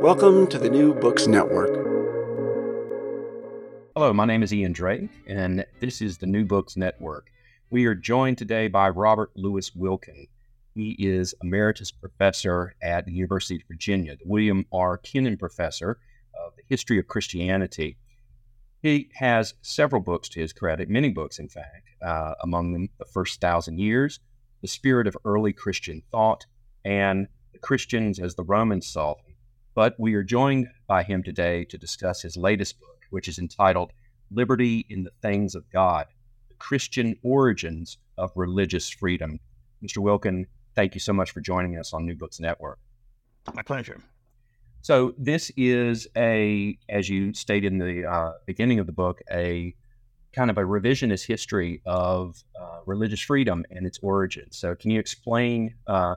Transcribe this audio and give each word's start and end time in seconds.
Welcome 0.00 0.46
to 0.46 0.60
the 0.60 0.70
New 0.70 0.94
Books 0.94 1.26
Network. 1.26 1.74
Hello, 3.96 4.12
my 4.12 4.26
name 4.26 4.44
is 4.44 4.54
Ian 4.54 4.72
Drake, 4.72 5.10
and 5.26 5.66
this 5.80 6.00
is 6.00 6.18
the 6.18 6.26
New 6.26 6.44
Books 6.44 6.76
Network. 6.76 7.26
We 7.70 7.84
are 7.86 7.96
joined 7.96 8.38
today 8.38 8.68
by 8.68 8.90
Robert 8.90 9.32
Louis 9.34 9.68
Wilken. 9.70 10.28
He 10.72 10.94
is 11.00 11.34
Emeritus 11.42 11.90
Professor 11.90 12.76
at 12.80 13.06
the 13.06 13.12
University 13.12 13.56
of 13.56 13.66
Virginia, 13.66 14.14
the 14.14 14.22
William 14.24 14.66
R. 14.72 14.98
Kenan 14.98 15.36
Professor 15.36 15.98
of 16.32 16.54
the 16.56 16.62
History 16.68 17.00
of 17.00 17.08
Christianity. 17.08 17.96
He 18.80 19.10
has 19.14 19.54
several 19.62 20.00
books 20.00 20.28
to 20.28 20.40
his 20.40 20.52
credit, 20.52 20.88
many 20.88 21.10
books, 21.10 21.40
in 21.40 21.48
fact, 21.48 21.88
uh, 22.00 22.34
among 22.44 22.72
them 22.72 22.88
The 23.00 23.04
First 23.04 23.40
Thousand 23.40 23.80
Years, 23.80 24.20
The 24.62 24.68
Spirit 24.68 25.08
of 25.08 25.16
Early 25.24 25.52
Christian 25.52 26.02
Thought, 26.12 26.46
and 26.84 27.26
The 27.52 27.58
Christians 27.58 28.20
as 28.20 28.36
the 28.36 28.44
Romans 28.44 28.86
Saw 28.86 29.14
Them 29.14 29.27
but 29.78 29.94
we 29.96 30.14
are 30.14 30.24
joined 30.24 30.66
by 30.88 31.04
him 31.04 31.22
today 31.22 31.64
to 31.64 31.78
discuss 31.78 32.20
his 32.20 32.36
latest 32.36 32.80
book, 32.80 32.98
which 33.10 33.28
is 33.28 33.38
entitled 33.38 33.92
Liberty 34.28 34.84
in 34.90 35.04
the 35.04 35.12
Things 35.22 35.54
of 35.54 35.70
God 35.70 36.06
The 36.48 36.56
Christian 36.56 37.14
Origins 37.22 37.96
of 38.16 38.32
Religious 38.34 38.90
Freedom. 38.90 39.38
Mr. 39.80 39.98
Wilken, 39.98 40.46
thank 40.74 40.94
you 40.94 41.00
so 41.00 41.12
much 41.12 41.30
for 41.30 41.40
joining 41.40 41.78
us 41.78 41.92
on 41.92 42.04
New 42.04 42.16
Books 42.16 42.40
Network. 42.40 42.80
My 43.54 43.62
pleasure. 43.62 44.00
So, 44.80 45.14
this 45.16 45.52
is 45.56 46.08
a, 46.16 46.76
as 46.88 47.08
you 47.08 47.32
stated 47.32 47.72
in 47.72 47.78
the 47.78 48.04
uh, 48.04 48.32
beginning 48.46 48.80
of 48.80 48.86
the 48.86 48.92
book, 48.92 49.20
a 49.30 49.76
kind 50.32 50.50
of 50.50 50.58
a 50.58 50.62
revisionist 50.62 51.24
history 51.24 51.82
of 51.86 52.42
uh, 52.60 52.80
religious 52.84 53.20
freedom 53.20 53.64
and 53.70 53.86
its 53.86 54.00
origins. 54.02 54.58
So, 54.58 54.74
can 54.74 54.90
you 54.90 54.98
explain 54.98 55.76
uh, 55.86 56.16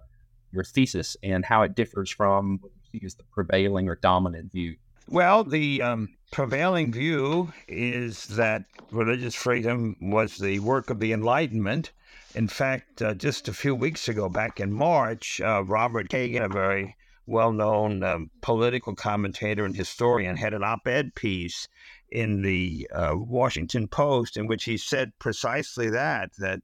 your 0.51 0.63
thesis 0.63 1.15
and 1.21 1.45
how 1.45 1.61
it 1.61 1.75
differs 1.75 2.09
from 2.09 2.59
is 2.93 3.15
the 3.15 3.23
prevailing 3.31 3.87
or 3.87 3.95
dominant 3.95 4.51
view? 4.51 4.75
Well, 5.07 5.43
the 5.43 5.81
um, 5.81 6.09
prevailing 6.31 6.91
view 6.91 7.51
is 7.67 8.27
that 8.27 8.65
religious 8.91 9.35
freedom 9.35 9.95
was 9.99 10.37
the 10.37 10.59
work 10.59 10.89
of 10.89 10.99
the 10.99 11.11
Enlightenment. 11.11 11.91
In 12.33 12.47
fact, 12.47 13.01
uh, 13.01 13.13
just 13.13 13.47
a 13.47 13.53
few 13.53 13.75
weeks 13.75 14.07
ago, 14.07 14.29
back 14.29 14.59
in 14.59 14.71
March, 14.71 15.41
uh, 15.41 15.63
Robert 15.65 16.09
Kagan, 16.09 16.45
a 16.45 16.49
very 16.49 16.95
well 17.25 17.51
known 17.51 18.03
um, 18.03 18.31
political 18.41 18.95
commentator 18.95 19.65
and 19.65 19.75
historian, 19.75 20.37
had 20.37 20.53
an 20.53 20.63
op 20.63 20.87
ed 20.87 21.13
piece 21.15 21.67
in 22.09 22.41
the 22.41 22.87
uh, 22.93 23.13
Washington 23.15 23.87
Post 23.87 24.37
in 24.37 24.47
which 24.47 24.65
he 24.65 24.77
said 24.77 25.11
precisely 25.19 25.89
that, 25.89 26.31
that 26.37 26.61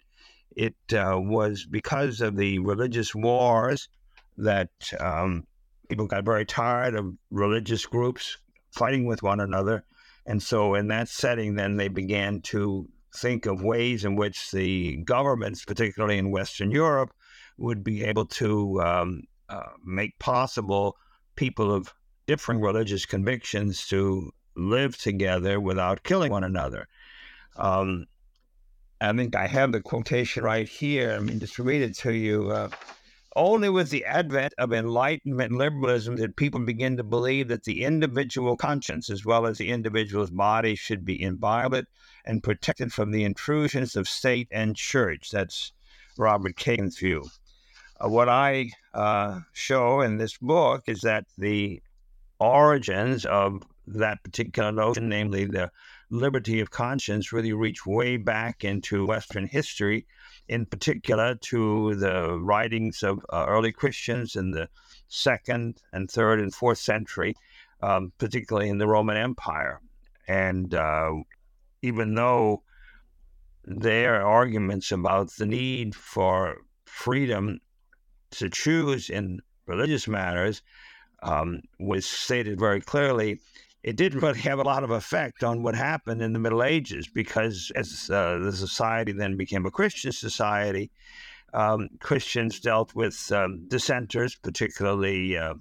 it 0.55 0.75
uh, 0.93 1.17
was 1.19 1.65
because 1.65 2.21
of 2.21 2.35
the 2.35 2.59
religious 2.59 3.13
wars 3.13 3.89
that 4.37 4.69
um, 4.99 5.45
people 5.87 6.07
got 6.07 6.25
very 6.25 6.45
tired 6.45 6.95
of 6.95 7.13
religious 7.31 7.85
groups 7.85 8.37
fighting 8.71 9.05
with 9.05 9.23
one 9.23 9.39
another. 9.39 9.83
And 10.25 10.43
so, 10.43 10.75
in 10.75 10.87
that 10.89 11.07
setting, 11.07 11.55
then 11.55 11.77
they 11.77 11.87
began 11.87 12.41
to 12.41 12.89
think 13.15 13.45
of 13.45 13.63
ways 13.63 14.05
in 14.05 14.15
which 14.15 14.51
the 14.51 14.97
governments, 14.97 15.63
particularly 15.65 16.17
in 16.17 16.31
Western 16.31 16.71
Europe, 16.71 17.11
would 17.57 17.83
be 17.83 18.03
able 18.03 18.25
to 18.25 18.81
um, 18.81 19.23
uh, 19.49 19.71
make 19.85 20.19
possible 20.19 20.97
people 21.35 21.73
of 21.73 21.93
different 22.27 22.61
religious 22.61 23.05
convictions 23.05 23.87
to 23.87 24.31
live 24.55 24.97
together 24.97 25.59
without 25.59 26.03
killing 26.03 26.31
one 26.31 26.43
another. 26.43 26.87
Um, 27.55 28.05
I 28.99 29.13
think 29.13 29.35
I 29.35 29.47
have 29.47 29.71
the 29.71 29.81
quotation 29.81 30.43
right 30.43 30.67
here. 30.67 31.13
I 31.13 31.19
mean, 31.19 31.39
just 31.39 31.59
read 31.59 31.81
it 31.81 31.95
to 31.99 32.13
you. 32.13 32.51
Uh, 32.51 32.69
only 33.37 33.69
with 33.69 33.91
the 33.91 34.03
advent 34.03 34.53
of 34.57 34.73
Enlightenment 34.73 35.51
liberalism 35.51 36.15
did 36.15 36.35
people 36.35 36.59
begin 36.59 36.97
to 36.97 37.03
believe 37.03 37.47
that 37.49 37.63
the 37.63 37.83
individual 37.83 38.57
conscience, 38.57 39.11
as 39.11 39.23
well 39.23 39.45
as 39.45 39.59
the 39.59 39.69
individual's 39.69 40.31
body, 40.31 40.73
should 40.73 41.05
be 41.05 41.21
inviolate 41.21 41.85
and 42.25 42.41
protected 42.41 42.91
from 42.91 43.11
the 43.11 43.23
intrusions 43.23 43.95
of 43.95 44.09
state 44.09 44.47
and 44.51 44.75
church. 44.75 45.29
That's 45.29 45.71
Robert 46.17 46.55
Kagan's 46.55 46.97
view. 46.97 47.29
Uh, 48.03 48.09
what 48.09 48.27
I 48.27 48.71
uh, 48.95 49.41
show 49.53 50.01
in 50.01 50.17
this 50.17 50.37
book 50.37 50.83
is 50.87 51.01
that 51.01 51.25
the 51.37 51.81
origins 52.39 53.23
of 53.23 53.61
that 53.85 54.23
particular 54.23 54.71
notion, 54.71 55.09
namely 55.09 55.45
the 55.45 55.71
liberty 56.09 56.59
of 56.59 56.71
conscience, 56.71 57.31
really 57.31 57.53
reach 57.53 57.85
way 57.85 58.17
back 58.17 58.63
into 58.63 59.05
Western 59.05 59.45
history 59.45 60.07
in 60.47 60.65
particular 60.65 61.35
to 61.35 61.95
the 61.95 62.39
writings 62.39 63.03
of 63.03 63.25
uh, 63.31 63.45
early 63.47 63.71
Christians 63.71 64.35
in 64.35 64.51
the 64.51 64.69
second 65.07 65.81
and 65.91 66.09
third 66.09 66.39
and 66.39 66.53
fourth 66.53 66.77
century, 66.77 67.35
um, 67.81 68.11
particularly 68.17 68.69
in 68.69 68.77
the 68.77 68.87
Roman 68.87 69.17
Empire. 69.17 69.81
And 70.27 70.73
uh, 70.73 71.13
even 71.81 72.15
though 72.15 72.63
their 73.65 74.25
arguments 74.25 74.91
about 74.91 75.31
the 75.31 75.45
need 75.45 75.95
for 75.95 76.57
freedom 76.85 77.59
to 78.31 78.49
choose 78.49 79.09
in 79.09 79.41
religious 79.65 80.07
matters 80.07 80.61
um, 81.23 81.61
was 81.79 82.05
stated 82.05 82.59
very 82.59 82.81
clearly, 82.81 83.39
it 83.87 83.95
didn't 83.95 84.19
really 84.19 84.41
have 84.41 84.59
a 84.59 84.63
lot 84.63 84.83
of 84.83 84.91
effect 84.91 85.45
on 85.45 85.63
what 85.63 85.73
happened 85.73 86.21
in 86.21 86.33
the 86.33 86.39
Middle 86.39 86.61
Ages 86.61 87.07
because 87.07 87.71
as 87.73 88.09
uh, 88.09 88.37
the 88.37 88.51
society 88.51 89.13
then 89.13 89.37
became 89.37 89.65
a 89.65 89.71
Christian 89.71 90.11
society, 90.11 90.91
um, 91.53 91.87
Christians 92.01 92.59
dealt 92.59 92.93
with 92.95 93.31
um, 93.31 93.65
dissenters, 93.69 94.35
particularly 94.35 95.37
uh, 95.37 95.53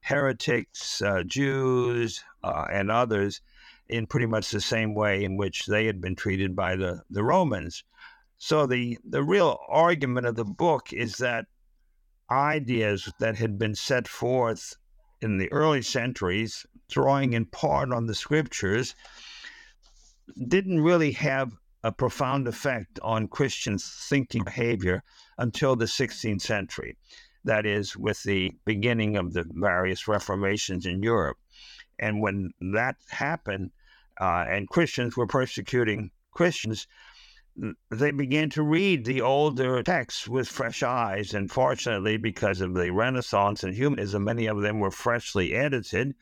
heretics, 0.00 1.02
uh, 1.02 1.22
Jews, 1.26 2.24
uh, 2.42 2.64
and 2.72 2.90
others, 2.90 3.42
in 3.90 4.06
pretty 4.06 4.24
much 4.24 4.50
the 4.50 4.60
same 4.62 4.94
way 4.94 5.22
in 5.22 5.36
which 5.36 5.66
they 5.66 5.84
had 5.84 6.00
been 6.00 6.16
treated 6.16 6.56
by 6.56 6.76
the, 6.76 7.02
the 7.10 7.22
Romans. 7.22 7.84
So 8.38 8.66
the, 8.66 8.96
the 9.04 9.22
real 9.22 9.58
argument 9.68 10.26
of 10.26 10.36
the 10.36 10.46
book 10.46 10.94
is 10.94 11.18
that 11.18 11.44
ideas 12.30 13.12
that 13.18 13.36
had 13.36 13.58
been 13.58 13.74
set 13.74 14.08
forth 14.08 14.76
in 15.20 15.38
the 15.38 15.50
early 15.52 15.82
centuries 15.82 16.66
drawing 16.88 17.32
in 17.32 17.44
part 17.46 17.92
on 17.92 18.06
the 18.06 18.14
scriptures, 18.14 18.94
didn't 20.48 20.80
really 20.80 21.12
have 21.12 21.52
a 21.82 21.92
profound 21.92 22.48
effect 22.48 22.98
on 23.02 23.28
Christian 23.28 23.78
thinking 23.78 24.44
behavior 24.44 25.02
until 25.38 25.76
the 25.76 25.84
16th 25.84 26.42
century. 26.42 26.96
That 27.44 27.64
is, 27.64 27.96
with 27.96 28.22
the 28.24 28.52
beginning 28.64 29.16
of 29.16 29.32
the 29.32 29.44
various 29.48 30.08
reformations 30.08 30.84
in 30.84 31.02
Europe. 31.02 31.38
And 31.98 32.20
when 32.20 32.50
that 32.72 32.96
happened, 33.08 33.70
uh, 34.20 34.44
and 34.48 34.68
Christians 34.68 35.16
were 35.16 35.26
persecuting 35.28 36.10
Christians, 36.32 36.88
they 37.90 38.10
began 38.10 38.50
to 38.50 38.62
read 38.62 39.04
the 39.04 39.22
older 39.22 39.82
texts 39.82 40.28
with 40.28 40.48
fresh 40.48 40.82
eyes. 40.82 41.34
And 41.34 41.50
fortunately, 41.50 42.16
because 42.16 42.60
of 42.60 42.74
the 42.74 42.90
Renaissance 42.90 43.64
and 43.64 43.74
humanism, 43.74 44.24
many 44.24 44.46
of 44.46 44.60
them 44.60 44.80
were 44.80 44.90
freshly 44.90 45.54
edited. 45.54 46.14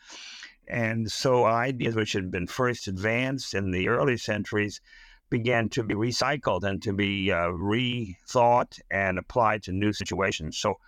And 0.69 1.11
so 1.11 1.45
ideas 1.45 1.95
which 1.95 2.13
had 2.13 2.31
been 2.31 2.47
first 2.47 2.89
advanced 2.89 3.55
in 3.55 3.71
the 3.71 3.89
early 3.89 4.17
centuries 4.17 4.81
began 5.29 5.69
to 5.71 5.83
be 5.83 5.95
recycled 5.95 6.63
and 6.63 6.81
to 6.83 6.93
be 6.93 7.33
uh, 7.33 7.49
rethought 7.49 8.79
and 8.91 9.19
applied 9.19 9.63
to 9.65 9.73
new 9.73 9.93
situations. 9.93 10.59
So 10.59 10.79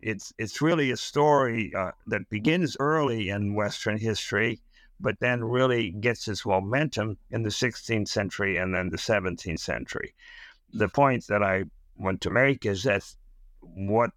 it's 0.00 0.32
it's 0.38 0.60
really 0.60 0.90
a 0.90 0.96
story 0.96 1.72
uh, 1.74 1.92
that 2.08 2.28
begins 2.28 2.76
early 2.80 3.28
in 3.28 3.54
Western 3.54 3.98
history, 3.98 4.60
but 5.02 5.18
then 5.20 5.44
really 5.44 5.90
gets 5.90 6.28
its 6.28 6.46
momentum 6.46 7.18
in 7.30 7.42
the 7.42 7.50
16th 7.50 8.08
century 8.08 8.56
and 8.56 8.74
then 8.74 8.88
the 8.88 8.96
17th 8.96 9.58
century. 9.58 10.14
The 10.72 10.88
point 10.88 11.26
that 11.26 11.42
I 11.42 11.64
want 11.96 12.20
to 12.22 12.30
make 12.30 12.64
is 12.64 12.84
that 12.84 13.04
what 13.60 14.10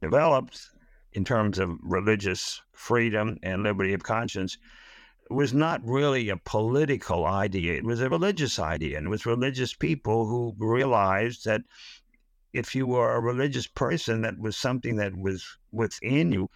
developed 0.00 0.70
in 1.14 1.24
terms 1.24 1.58
of 1.58 1.78
religious 1.82 2.62
freedom 2.72 3.38
and 3.42 3.62
liberty 3.62 3.94
of 3.94 4.02
conscience 4.02 4.58
was 5.30 5.52
not 5.52 5.84
really 5.84 6.28
a 6.28 6.36
political 6.36 7.26
idea. 7.26 7.74
It 7.74 7.84
was 7.84 8.00
a 8.00 8.08
religious 8.08 8.58
idea. 8.58 8.98
And 8.98 9.06
it 9.06 9.10
was 9.10 9.26
religious 9.26 9.74
people 9.74 10.26
who 10.26 10.54
realized 10.58 11.44
that 11.44 11.62
if 12.52 12.74
you 12.74 12.86
were 12.86 13.14
a 13.14 13.20
religious 13.20 13.66
person, 13.66 14.22
that 14.22 14.38
was 14.38 14.56
something 14.56 14.96
that 14.96 15.16
was 15.16 15.58
within 15.72 16.32
you, 16.32 16.48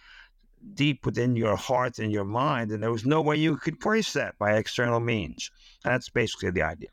deep 0.73 1.05
within 1.05 1.35
your 1.35 1.55
heart 1.55 1.99
and 1.99 2.11
your 2.11 2.23
mind, 2.23 2.71
and 2.71 2.81
there 2.81 2.91
was 2.91 3.05
no 3.05 3.21
way 3.21 3.35
you 3.35 3.57
could 3.57 3.79
trace 3.79 4.13
that 4.13 4.37
by 4.39 4.53
external 4.53 4.99
means. 4.99 5.51
That's 5.83 6.09
basically 6.09 6.51
the 6.51 6.63
idea. 6.63 6.89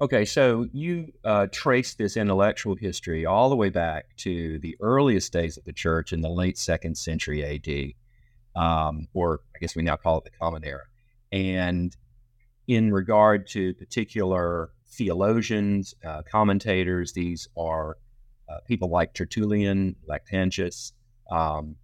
Okay, 0.00 0.24
so 0.24 0.66
you 0.72 1.12
uh, 1.24 1.46
trace 1.52 1.94
this 1.94 2.16
intellectual 2.16 2.74
history 2.74 3.24
all 3.24 3.48
the 3.48 3.56
way 3.56 3.68
back 3.68 4.16
to 4.16 4.58
the 4.58 4.76
earliest 4.80 5.32
days 5.32 5.56
of 5.56 5.64
the 5.64 5.72
church 5.72 6.12
in 6.12 6.22
the 6.22 6.28
late 6.28 6.58
second 6.58 6.96
century 6.98 7.44
AD, 7.44 8.60
um, 8.60 9.06
or 9.14 9.40
I 9.54 9.60
guess 9.60 9.76
we 9.76 9.82
now 9.82 9.96
call 9.96 10.18
it 10.18 10.24
the 10.24 10.30
Common 10.30 10.64
Era. 10.64 10.82
And 11.30 11.96
in 12.66 12.92
regard 12.92 13.46
to 13.48 13.74
particular 13.74 14.70
theologians, 14.88 15.94
uh, 16.04 16.22
commentators, 16.28 17.12
these 17.12 17.48
are 17.56 17.96
uh, 18.48 18.58
people 18.66 18.90
like 18.90 19.14
Tertullian, 19.14 19.94
Lactantius. 20.08 20.92
Um, 21.30 21.76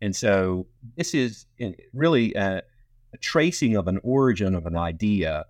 and 0.00 0.14
so 0.16 0.66
this 0.96 1.14
is 1.14 1.46
really 1.92 2.34
a, 2.34 2.62
a, 3.12 3.16
tracing 3.18 3.76
of 3.76 3.86
an 3.86 4.00
origin 4.02 4.54
of 4.54 4.66
an 4.66 4.76
idea. 4.76 5.46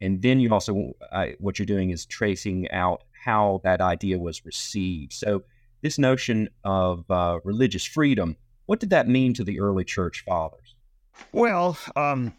And 0.00 0.22
then 0.22 0.40
you 0.40 0.52
also, 0.52 0.92
uh, 1.10 1.28
what 1.38 1.58
you're 1.58 1.66
doing 1.66 1.90
is 1.90 2.06
tracing 2.06 2.70
out 2.70 3.04
how 3.24 3.60
that 3.64 3.80
idea 3.80 4.18
was 4.18 4.44
received. 4.44 5.12
So 5.12 5.42
this 5.82 5.98
notion 5.98 6.48
of 6.64 7.10
uh, 7.10 7.40
religious 7.44 7.84
freedom, 7.84 8.36
what 8.66 8.80
did 8.80 8.90
that 8.90 9.08
mean 9.08 9.34
to 9.34 9.44
the 9.44 9.60
early 9.60 9.84
church 9.84 10.22
fathers? 10.26 10.74
Well, 11.32 11.78
um, 11.96 12.34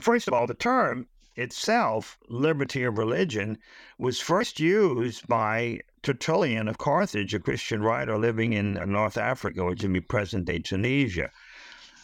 first 0.00 0.26
of 0.26 0.34
all, 0.34 0.46
the 0.46 0.54
term 0.54 1.06
itself, 1.36 2.18
liberty 2.28 2.82
of 2.84 2.98
religion, 2.98 3.58
was 3.98 4.20
first 4.20 4.60
used 4.60 5.26
by 5.26 5.80
Tertullian 6.02 6.68
of 6.68 6.78
Carthage, 6.78 7.34
a 7.34 7.40
Christian 7.40 7.82
writer 7.82 8.18
living 8.18 8.52
in 8.52 8.74
North 8.86 9.16
Africa, 9.16 9.64
which 9.64 9.82
would 9.82 9.92
be 9.92 10.00
present 10.00 10.44
day 10.44 10.58
Tunisia. 10.58 11.30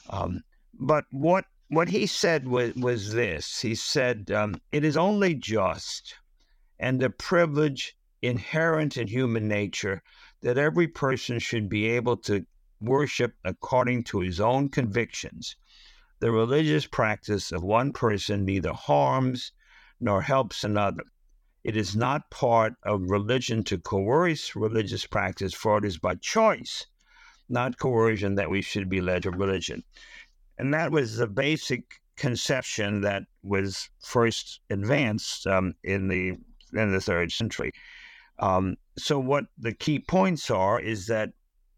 Um, 0.08 0.42
but 0.74 1.04
what 1.10 1.44
what 1.68 1.88
he 1.88 2.06
said 2.06 2.48
was, 2.48 2.74
was 2.74 3.12
this 3.12 3.60
he 3.60 3.74
said, 3.74 4.30
um, 4.30 4.60
It 4.72 4.84
is 4.84 4.96
only 4.96 5.34
just 5.34 6.14
and 6.78 7.02
a 7.02 7.10
privilege 7.10 7.96
inherent 8.22 8.96
in 8.96 9.06
human 9.06 9.46
nature 9.46 10.02
that 10.40 10.58
every 10.58 10.88
person 10.88 11.38
should 11.38 11.68
be 11.68 11.86
able 11.86 12.16
to 12.16 12.44
worship 12.80 13.34
according 13.44 14.02
to 14.04 14.20
his 14.20 14.40
own 14.40 14.68
convictions. 14.68 15.56
The 16.20 16.30
religious 16.30 16.86
practice 16.86 17.50
of 17.50 17.62
one 17.62 17.92
person 17.94 18.44
neither 18.44 18.74
harms 18.74 19.52
nor 19.98 20.20
helps 20.20 20.64
another. 20.64 21.04
It 21.64 21.76
is 21.76 21.96
not 21.96 22.30
part 22.30 22.74
of 22.82 23.10
religion 23.10 23.64
to 23.64 23.78
coerce 23.78 24.54
religious 24.54 25.06
practice, 25.06 25.54
for 25.54 25.78
it 25.78 25.84
is 25.86 25.98
by 25.98 26.16
choice, 26.16 26.86
not 27.48 27.78
coercion, 27.78 28.34
that 28.34 28.50
we 28.50 28.60
should 28.60 28.90
be 28.90 29.00
led 29.00 29.22
to 29.22 29.30
religion. 29.30 29.82
And 30.58 30.74
that 30.74 30.92
was 30.92 31.16
the 31.16 31.26
basic 31.26 32.02
conception 32.16 33.00
that 33.00 33.22
was 33.42 33.88
first 34.02 34.60
advanced 34.68 35.46
um, 35.46 35.74
in 35.82 36.08
the 36.08 36.36
in 36.74 36.92
the 36.92 37.00
third 37.00 37.32
century. 37.32 37.72
Um, 38.38 38.76
so, 38.98 39.18
what 39.18 39.46
the 39.56 39.72
key 39.72 39.98
points 39.98 40.50
are 40.50 40.78
is 40.78 41.06
that 41.06 41.32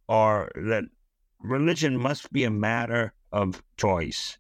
are 0.09 0.51
that 0.57 0.85
religion 1.41 1.97
must 1.97 2.33
be 2.33 2.43
a 2.43 2.51
matter 2.51 3.15
of 3.33 3.63
choice, 3.77 4.39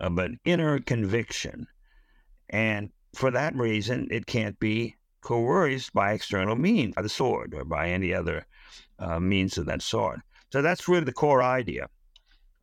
of 0.00 0.18
an 0.18 0.38
inner 0.44 0.78
conviction, 0.80 1.66
and 2.50 2.90
for 3.14 3.30
that 3.30 3.56
reason, 3.56 4.08
it 4.10 4.26
can't 4.26 4.58
be 4.60 4.94
coerced 5.22 5.92
by 5.92 6.12
external 6.12 6.54
means, 6.54 6.94
by 6.94 7.02
the 7.02 7.08
sword 7.08 7.54
or 7.54 7.64
by 7.64 7.88
any 7.90 8.14
other 8.14 8.46
uh, 8.98 9.18
means 9.18 9.58
of 9.58 9.66
that 9.66 9.82
sort. 9.82 10.20
So 10.52 10.62
that's 10.62 10.86
really 10.86 11.04
the 11.04 11.12
core 11.12 11.42
idea. 11.42 11.88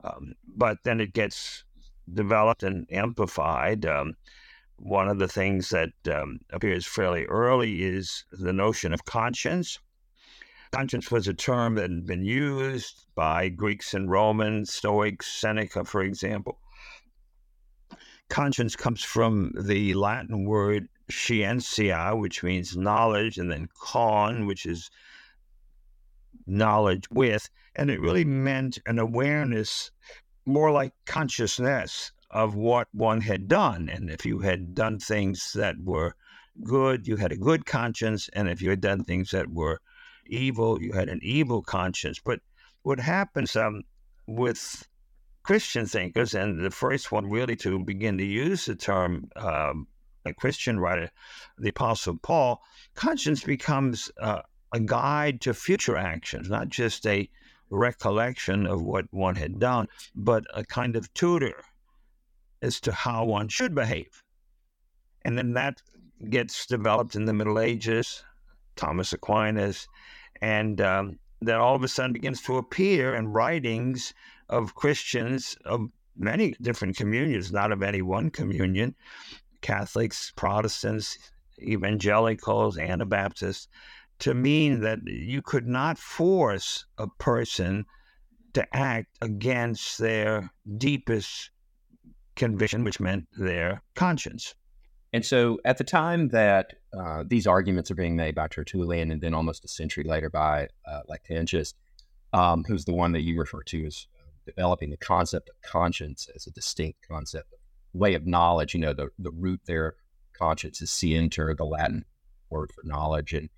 Um, 0.03 0.33
but 0.55 0.77
then 0.83 1.01
it 1.01 1.13
gets 1.13 1.63
developed 2.13 2.63
and 2.63 2.87
amplified. 2.91 3.85
Um, 3.85 4.15
one 4.77 5.07
of 5.07 5.19
the 5.19 5.27
things 5.27 5.69
that 5.69 5.91
um, 6.11 6.39
appears 6.51 6.85
fairly 6.85 7.25
early 7.25 7.83
is 7.83 8.25
the 8.31 8.53
notion 8.53 8.93
of 8.93 9.05
conscience. 9.05 9.79
Conscience 10.73 11.11
was 11.11 11.27
a 11.27 11.35
term 11.35 11.75
that 11.75 11.91
had 11.91 12.07
been 12.07 12.25
used 12.25 13.05
by 13.13 13.47
Greeks 13.47 13.93
and 13.93 14.09
Romans, 14.09 14.73
Stoics, 14.73 15.27
Seneca, 15.27 15.85
for 15.85 16.01
example, 16.01 16.57
conscience 18.27 18.75
comes 18.75 19.03
from 19.03 19.51
the 19.55 19.93
Latin 19.93 20.45
word 20.45 20.87
scientia, 21.11 22.15
which 22.15 22.41
means 22.41 22.75
knowledge, 22.75 23.37
and 23.37 23.51
then 23.51 23.69
con, 23.79 24.47
which 24.47 24.65
is 24.65 24.89
knowledge 26.47 27.07
with. 27.11 27.47
And 27.75 27.91
it 27.91 28.01
really 28.01 28.25
meant 28.25 28.79
an 28.87 28.97
awareness, 28.97 29.91
more 30.47 30.71
like 30.71 30.93
consciousness 31.05 32.11
of 32.31 32.55
what 32.55 32.87
one 32.93 33.21
had 33.21 33.47
done. 33.47 33.89
And 33.89 34.09
if 34.09 34.25
you 34.25 34.39
had 34.39 34.73
done 34.73 34.97
things 34.97 35.53
that 35.53 35.75
were 35.83 36.15
good, 36.63 37.07
you 37.07 37.17
had 37.17 37.31
a 37.31 37.37
good 37.37 37.67
conscience. 37.67 38.27
And 38.33 38.49
if 38.49 38.59
you 38.59 38.71
had 38.71 38.81
done 38.81 39.03
things 39.03 39.29
that 39.29 39.51
were 39.51 39.79
evil, 40.27 40.81
you 40.81 40.93
had 40.93 41.09
an 41.09 41.19
evil 41.21 41.61
conscience. 41.61 42.19
But 42.23 42.39
what 42.83 42.99
happens 42.99 43.55
um, 43.55 43.83
with 44.27 44.87
Christian 45.43 45.85
thinkers, 45.85 46.33
and 46.33 46.63
the 46.63 46.71
first 46.71 47.11
one 47.11 47.29
really 47.29 47.55
to 47.57 47.79
begin 47.79 48.17
to 48.17 48.25
use 48.25 48.65
the 48.65 48.75
term, 48.75 49.29
um, 49.35 49.87
a 50.25 50.33
Christian 50.33 50.79
writer, 50.79 51.09
the 51.57 51.69
Apostle 51.69 52.17
Paul, 52.21 52.61
conscience 52.95 53.43
becomes 53.43 54.11
uh, 54.21 54.41
a 54.73 54.79
guide 54.79 55.41
to 55.41 55.53
future 55.53 55.97
actions, 55.97 56.49
not 56.49 56.69
just 56.69 57.05
a 57.05 57.29
recollection 57.69 58.65
of 58.65 58.81
what 58.81 59.05
one 59.11 59.35
had 59.35 59.59
done, 59.59 59.87
but 60.15 60.45
a 60.53 60.63
kind 60.63 60.95
of 60.95 61.13
tutor 61.13 61.63
as 62.61 62.79
to 62.79 62.91
how 62.91 63.25
one 63.25 63.49
should 63.49 63.75
behave. 63.75 64.23
And 65.25 65.37
then 65.37 65.53
that 65.53 65.81
gets 66.29 66.65
developed 66.65 67.15
in 67.15 67.25
the 67.25 67.33
Middle 67.33 67.59
Ages, 67.59 68.23
Thomas 68.75 69.13
Aquinas, 69.13 69.87
and 70.41 70.79
um, 70.81 71.19
that 71.41 71.59
all 71.59 71.75
of 71.75 71.83
a 71.83 71.87
sudden 71.87 72.13
begins 72.13 72.41
to 72.43 72.57
appear 72.57 73.15
in 73.15 73.27
writings 73.27 74.13
of 74.49 74.75
Christians 74.75 75.57
of 75.65 75.87
many 76.15 76.55
different 76.61 76.95
communions, 76.95 77.51
not 77.51 77.71
of 77.71 77.81
any 77.81 78.01
one 78.01 78.29
communion 78.29 78.95
Catholics, 79.61 80.31
Protestants, 80.35 81.17
evangelicals, 81.61 82.77
Anabaptists 82.77 83.67
to 84.19 84.33
mean 84.33 84.81
that 84.81 84.99
you 85.05 85.41
could 85.41 85.67
not 85.67 85.97
force 85.97 86.85
a 86.97 87.07
person 87.19 87.85
to 88.53 88.75
act 88.75 89.07
against 89.21 89.97
their 89.97 90.51
deepest 90.77 91.49
conviction, 92.35 92.83
which 92.83 92.99
meant 92.99 93.27
their 93.37 93.81
conscience. 93.95 94.55
And 95.11 95.25
so, 95.25 95.59
at 95.65 95.77
the 95.77 95.83
time 95.83 96.29
that 96.29 96.73
uh, 96.97 97.23
these 97.25 97.47
arguments 97.47 97.89
are 97.89 97.95
being 97.95 98.15
made 98.15 98.35
by 98.35 98.47
Tertullian, 98.47 99.11
and 99.11 99.21
then 99.21 99.33
almost 99.33 99.65
a 99.65 99.67
century 99.67 100.03
later 100.03 100.29
by 100.29 100.67
uh, 100.87 101.01
Lactantius, 101.09 101.73
um, 102.33 102.63
who's 102.67 102.85
the 102.85 102.93
one 102.93 103.11
that 103.13 103.21
you 103.21 103.39
refer 103.39 103.63
to 103.63 103.85
as 103.85 104.07
developing 104.45 104.89
the 104.89 104.97
concept 104.97 105.49
of 105.49 105.55
conscience 105.61 106.27
as 106.35 106.47
a 106.47 106.51
distinct 106.51 106.99
concept, 107.07 107.53
way 107.93 108.13
of 108.13 108.27
knowledge. 108.27 108.73
You 108.73 108.81
know, 108.81 108.93
the, 108.93 109.09
the 109.17 109.31
root 109.31 109.61
there, 109.65 109.95
conscience 110.37 110.81
is 110.81 110.91
scienter, 110.91 111.55
the 111.55 111.65
Latin 111.65 112.05
word 112.49 112.71
for 112.73 112.83
knowledge. 112.85 113.33
And 113.33 113.49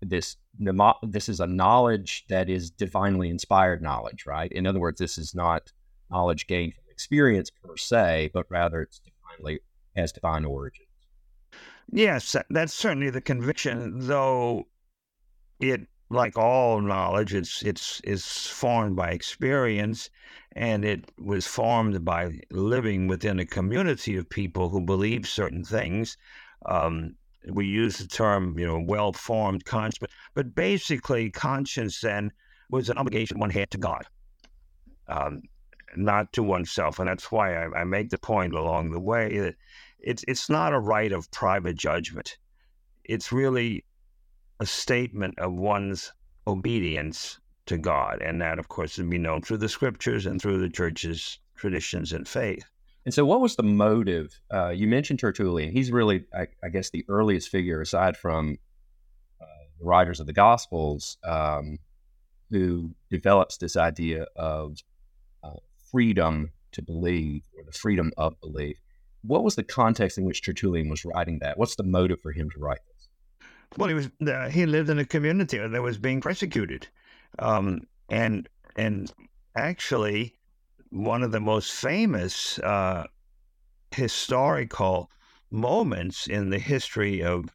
this, 0.00 0.36
this 1.02 1.28
is 1.28 1.40
a 1.40 1.46
knowledge 1.46 2.24
that 2.28 2.48
is 2.48 2.70
divinely 2.70 3.28
inspired 3.28 3.82
knowledge, 3.82 4.24
right? 4.26 4.50
In 4.52 4.66
other 4.66 4.80
words, 4.80 4.98
this 4.98 5.18
is 5.18 5.34
not 5.34 5.72
knowledge 6.10 6.46
gained 6.46 6.74
from 6.74 6.84
experience 6.90 7.50
per 7.50 7.76
se, 7.76 8.30
but 8.32 8.46
rather 8.48 8.82
it's 8.82 9.00
divinely 9.00 9.60
has 9.96 10.12
divine 10.12 10.44
origins. 10.44 10.88
Yes, 11.90 12.36
that's 12.50 12.74
certainly 12.74 13.10
the 13.10 13.20
conviction, 13.20 14.06
though 14.06 14.68
it 15.60 15.86
like 16.12 16.36
all 16.36 16.80
knowledge, 16.80 17.34
it's 17.34 17.62
it's 17.62 18.00
is 18.00 18.26
formed 18.26 18.96
by 18.96 19.10
experience, 19.10 20.10
and 20.54 20.84
it 20.84 21.10
was 21.18 21.46
formed 21.46 22.04
by 22.04 22.38
living 22.50 23.08
within 23.08 23.38
a 23.38 23.46
community 23.46 24.16
of 24.16 24.28
people 24.28 24.68
who 24.68 24.80
believe 24.80 25.26
certain 25.26 25.64
things. 25.64 26.18
Um, 26.66 27.14
we 27.50 27.66
use 27.66 27.98
the 27.98 28.06
term, 28.06 28.56
you 28.58 28.66
know, 28.66 28.78
well-formed 28.86 29.64
conscience, 29.64 29.98
but, 29.98 30.10
but 30.34 30.54
basically, 30.54 31.30
conscience 31.30 32.00
then 32.00 32.30
was 32.70 32.88
an 32.88 32.98
obligation 32.98 33.38
one 33.38 33.50
had 33.50 33.70
to 33.72 33.78
God, 33.78 34.06
um, 35.08 35.42
not 35.96 36.32
to 36.34 36.42
oneself. 36.42 36.98
And 36.98 37.08
that's 37.08 37.32
why 37.32 37.56
I, 37.56 37.80
I, 37.80 37.84
make 37.84 38.10
the 38.10 38.18
point 38.18 38.54
along 38.54 38.90
the 38.90 39.00
way 39.00 39.38
that 39.38 39.56
it's 40.02 40.24
it's 40.28 40.48
not 40.50 40.72
a 40.72 40.78
right 40.78 41.12
of 41.12 41.30
private 41.30 41.76
judgment. 41.76 42.38
It's 43.04 43.32
really 43.32 43.84
a 44.60 44.66
statement 44.66 45.38
of 45.38 45.52
one's 45.52 46.12
obedience 46.46 47.38
to 47.66 47.78
God, 47.78 48.20
and 48.22 48.40
that, 48.40 48.58
of 48.58 48.68
course, 48.68 48.98
would 48.98 49.10
be 49.10 49.18
known 49.18 49.42
through 49.42 49.58
the 49.58 49.68
scriptures 49.68 50.26
and 50.26 50.40
through 50.40 50.58
the 50.58 50.68
church's 50.68 51.38
traditions 51.56 52.12
and 52.12 52.26
faith. 52.26 52.64
And 53.04 53.12
so, 53.12 53.24
what 53.24 53.40
was 53.40 53.56
the 53.56 53.62
motive? 53.62 54.40
Uh, 54.52 54.68
you 54.68 54.86
mentioned 54.86 55.18
Tertullian. 55.18 55.72
He's 55.72 55.90
really, 55.90 56.24
I, 56.34 56.46
I, 56.62 56.68
guess, 56.68 56.90
the 56.90 57.04
earliest 57.08 57.48
figure 57.48 57.80
aside 57.80 58.16
from 58.16 58.58
uh, 59.40 59.46
the 59.78 59.84
writers 59.84 60.20
of 60.20 60.26
the 60.26 60.32
Gospels 60.32 61.18
um, 61.24 61.78
who 62.50 62.94
develops 63.10 63.56
this 63.56 63.76
idea 63.76 64.26
of 64.36 64.78
uh, 65.42 65.56
freedom 65.90 66.52
to 66.72 66.82
believe 66.82 67.42
or 67.56 67.64
the 67.64 67.72
freedom 67.72 68.12
of 68.16 68.40
belief. 68.40 68.76
What 69.22 69.44
was 69.44 69.54
the 69.54 69.62
context 69.62 70.18
in 70.18 70.24
which 70.24 70.42
Tertullian 70.42 70.88
was 70.88 71.04
writing 71.04 71.38
that? 71.40 71.58
What's 71.58 71.76
the 71.76 71.84
motive 71.84 72.20
for 72.20 72.32
him 72.32 72.50
to 72.50 72.58
write 72.58 72.80
this? 72.86 73.08
Well, 73.78 73.88
he 73.88 73.94
was 73.94 74.10
uh, 74.26 74.48
he 74.48 74.66
lived 74.66 74.90
in 74.90 74.98
a 74.98 75.04
community 75.04 75.58
that 75.58 75.82
was 75.82 75.96
being 75.96 76.20
persecuted, 76.20 76.88
um, 77.38 77.86
and 78.10 78.48
and 78.76 79.12
actually 79.56 80.34
one 80.90 81.22
of 81.22 81.32
the 81.32 81.40
most 81.40 81.72
famous 81.72 82.58
uh, 82.58 83.04
historical 83.92 85.10
moments 85.50 86.26
in 86.26 86.50
the 86.50 86.58
history 86.58 87.22
of 87.22 87.46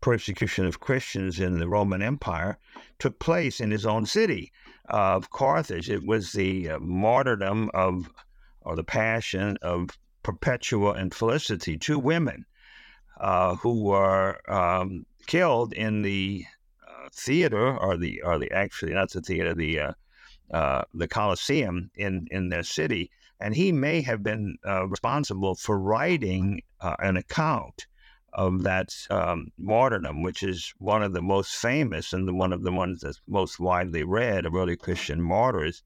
persecution 0.00 0.66
of 0.66 0.80
Christians 0.80 1.40
in 1.40 1.58
the 1.58 1.68
Roman 1.68 2.02
Empire 2.02 2.58
took 2.98 3.18
place 3.18 3.60
in 3.60 3.70
his 3.70 3.86
own 3.86 4.06
city 4.06 4.52
of 4.88 5.30
Carthage. 5.30 5.90
It 5.90 6.04
was 6.06 6.32
the 6.32 6.70
uh, 6.70 6.78
martyrdom 6.80 7.70
of, 7.74 8.10
or 8.60 8.76
the 8.76 8.84
passion 8.84 9.56
of 9.62 9.90
Perpetua 10.26 10.94
and 10.94 11.14
Felicity, 11.14 11.78
two 11.78 12.00
women 12.00 12.44
uh, 13.20 13.54
who 13.54 13.84
were 13.84 14.40
um, 14.50 15.06
killed 15.28 15.72
in 15.72 16.02
the 16.02 16.44
uh, 16.84 17.08
theater, 17.12 17.78
or 17.78 17.96
the, 17.96 18.22
or 18.22 18.36
the 18.36 18.50
actually 18.50 18.92
not 18.92 19.12
the 19.12 19.20
theater, 19.20 19.54
the 19.54 19.78
uh, 19.78 19.92
uh, 20.50 20.82
the 20.92 21.06
Colosseum 21.06 21.92
in, 21.94 22.26
in 22.32 22.48
their 22.48 22.64
city. 22.64 23.08
And 23.38 23.54
he 23.54 23.70
may 23.70 24.00
have 24.02 24.24
been 24.24 24.56
uh, 24.66 24.88
responsible 24.88 25.54
for 25.54 25.78
writing 25.78 26.62
uh, 26.80 26.96
an 26.98 27.16
account 27.16 27.86
of 28.32 28.64
that 28.64 28.88
um, 29.10 29.52
martyrdom, 29.58 30.24
which 30.24 30.42
is 30.42 30.74
one 30.78 31.04
of 31.04 31.12
the 31.12 31.22
most 31.22 31.54
famous 31.54 32.12
and 32.12 32.26
the, 32.26 32.34
one 32.34 32.52
of 32.52 32.64
the 32.64 32.72
ones 32.72 33.00
that's 33.00 33.20
most 33.28 33.60
widely 33.60 34.02
read 34.02 34.44
of 34.44 34.56
early 34.56 34.76
Christian 34.76 35.22
martyrs. 35.22 35.84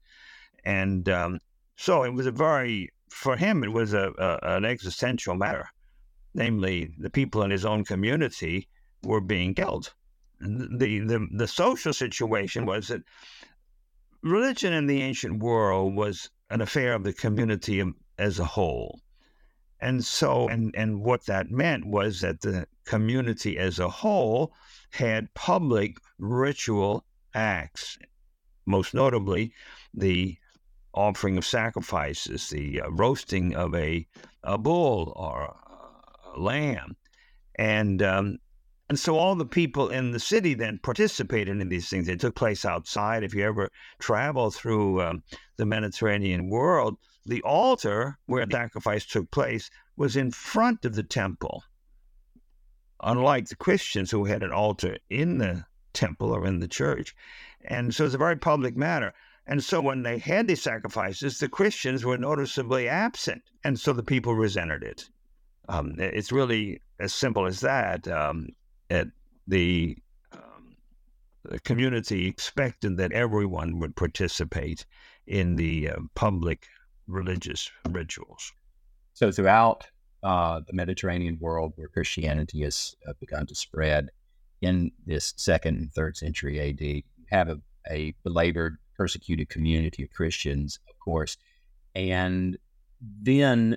And 0.65 1.07
um, 1.09 1.39
so 1.75 2.03
it 2.03 2.13
was 2.13 2.25
a 2.25 2.31
very, 2.31 2.89
for 3.11 3.35
him, 3.35 3.63
it 3.63 3.71
was 3.71 3.93
a, 3.93 4.11
a, 4.17 4.55
an 4.55 4.65
existential 4.65 5.35
matter. 5.35 5.69
Namely, 6.33 6.93
the 6.97 7.09
people 7.09 7.43
in 7.43 7.51
his 7.51 7.65
own 7.65 7.83
community 7.83 8.67
were 9.03 9.21
being 9.21 9.53
killed. 9.53 9.93
The, 10.39 10.99
the, 10.99 11.27
the 11.31 11.47
social 11.47 11.93
situation 11.93 12.65
was 12.65 12.87
that 12.87 13.03
religion 14.23 14.73
in 14.73 14.87
the 14.87 15.01
ancient 15.01 15.43
world 15.43 15.95
was 15.95 16.29
an 16.49 16.61
affair 16.61 16.93
of 16.93 17.03
the 17.03 17.13
community 17.13 17.83
as 18.17 18.39
a 18.39 18.45
whole. 18.45 19.01
And 19.81 20.03
so, 20.03 20.47
and, 20.47 20.73
and 20.75 21.01
what 21.01 21.25
that 21.25 21.51
meant 21.51 21.85
was 21.85 22.21
that 22.21 22.41
the 22.41 22.67
community 22.85 23.57
as 23.57 23.79
a 23.79 23.89
whole 23.89 24.53
had 24.91 25.33
public 25.33 25.97
ritual 26.17 27.05
acts, 27.33 27.97
most 28.65 28.93
notably 28.93 29.53
the 29.93 30.37
offering 30.93 31.37
of 31.37 31.45
sacrifices, 31.45 32.49
the 32.49 32.81
uh, 32.81 32.89
roasting 32.91 33.55
of 33.55 33.73
a, 33.75 34.05
a 34.43 34.57
bull 34.57 35.13
or 35.15 35.55
a 36.35 36.39
lamb. 36.39 36.95
And 37.55 38.01
um, 38.01 38.37
and 38.91 38.99
so 38.99 39.17
all 39.17 39.35
the 39.35 39.45
people 39.45 39.87
in 39.87 40.11
the 40.11 40.19
city 40.19 40.53
then 40.53 40.77
participated 40.83 41.61
in 41.61 41.69
these 41.69 41.87
things. 41.87 42.07
They 42.07 42.17
took 42.17 42.35
place 42.35 42.65
outside. 42.65 43.23
If 43.23 43.33
you 43.33 43.45
ever 43.45 43.69
travel 43.99 44.51
through 44.51 45.01
um, 45.01 45.23
the 45.55 45.65
Mediterranean 45.65 46.49
world, 46.49 46.97
the 47.25 47.41
altar 47.43 48.17
where 48.25 48.45
the 48.45 48.51
sacrifice 48.51 49.05
took 49.05 49.31
place 49.31 49.69
was 49.95 50.17
in 50.17 50.31
front 50.31 50.83
of 50.83 50.95
the 50.95 51.03
temple. 51.03 51.63
Unlike 53.01 53.47
the 53.47 53.55
Christians 53.55 54.11
who 54.11 54.25
had 54.25 54.43
an 54.43 54.51
altar 54.51 54.97
in 55.09 55.37
the 55.37 55.63
temple 55.93 56.31
or 56.31 56.45
in 56.45 56.59
the 56.59 56.67
church. 56.67 57.15
And 57.63 57.95
so 57.95 58.03
it's 58.03 58.13
a 58.13 58.17
very 58.17 58.35
public 58.35 58.75
matter. 58.75 59.13
And 59.47 59.63
so 59.63 59.81
when 59.81 60.03
they 60.03 60.17
had 60.17 60.47
these 60.47 60.61
sacrifices, 60.61 61.39
the 61.39 61.49
Christians 61.49 62.05
were 62.05 62.17
noticeably 62.17 62.87
absent. 62.87 63.41
And 63.63 63.79
so 63.79 63.93
the 63.93 64.03
people 64.03 64.35
resented 64.35 64.83
it. 64.83 65.09
Um, 65.67 65.95
it's 65.97 66.31
really 66.31 66.81
as 66.99 67.13
simple 67.13 67.45
as 67.45 67.59
that. 67.61 68.07
Um, 68.07 68.49
at 68.89 69.07
the, 69.47 69.97
um, 70.31 70.75
the 71.45 71.59
community 71.59 72.27
expected 72.27 72.97
that 72.97 73.11
everyone 73.13 73.79
would 73.79 73.95
participate 73.95 74.85
in 75.27 75.55
the 75.55 75.89
uh, 75.89 75.95
public 76.15 76.67
religious 77.07 77.69
rituals. 77.89 78.51
So 79.13 79.31
throughout 79.31 79.85
uh, 80.23 80.61
the 80.67 80.73
Mediterranean 80.73 81.37
world, 81.39 81.73
where 81.75 81.87
Christianity 81.87 82.61
has 82.61 82.95
uh, 83.07 83.13
begun 83.19 83.45
to 83.47 83.55
spread 83.55 84.09
in 84.61 84.91
this 85.05 85.33
second 85.37 85.77
and 85.77 85.91
third 85.91 86.15
century 86.15 86.59
AD, 86.59 86.81
you 86.81 87.03
have 87.29 87.49
a, 87.49 87.59
a 87.89 88.13
belabored, 88.23 88.77
persecuted 89.01 89.49
community 89.49 90.03
of 90.03 90.11
Christians, 90.11 90.77
of 90.87 90.99
course, 90.99 91.35
and 91.95 92.55
then 93.01 93.75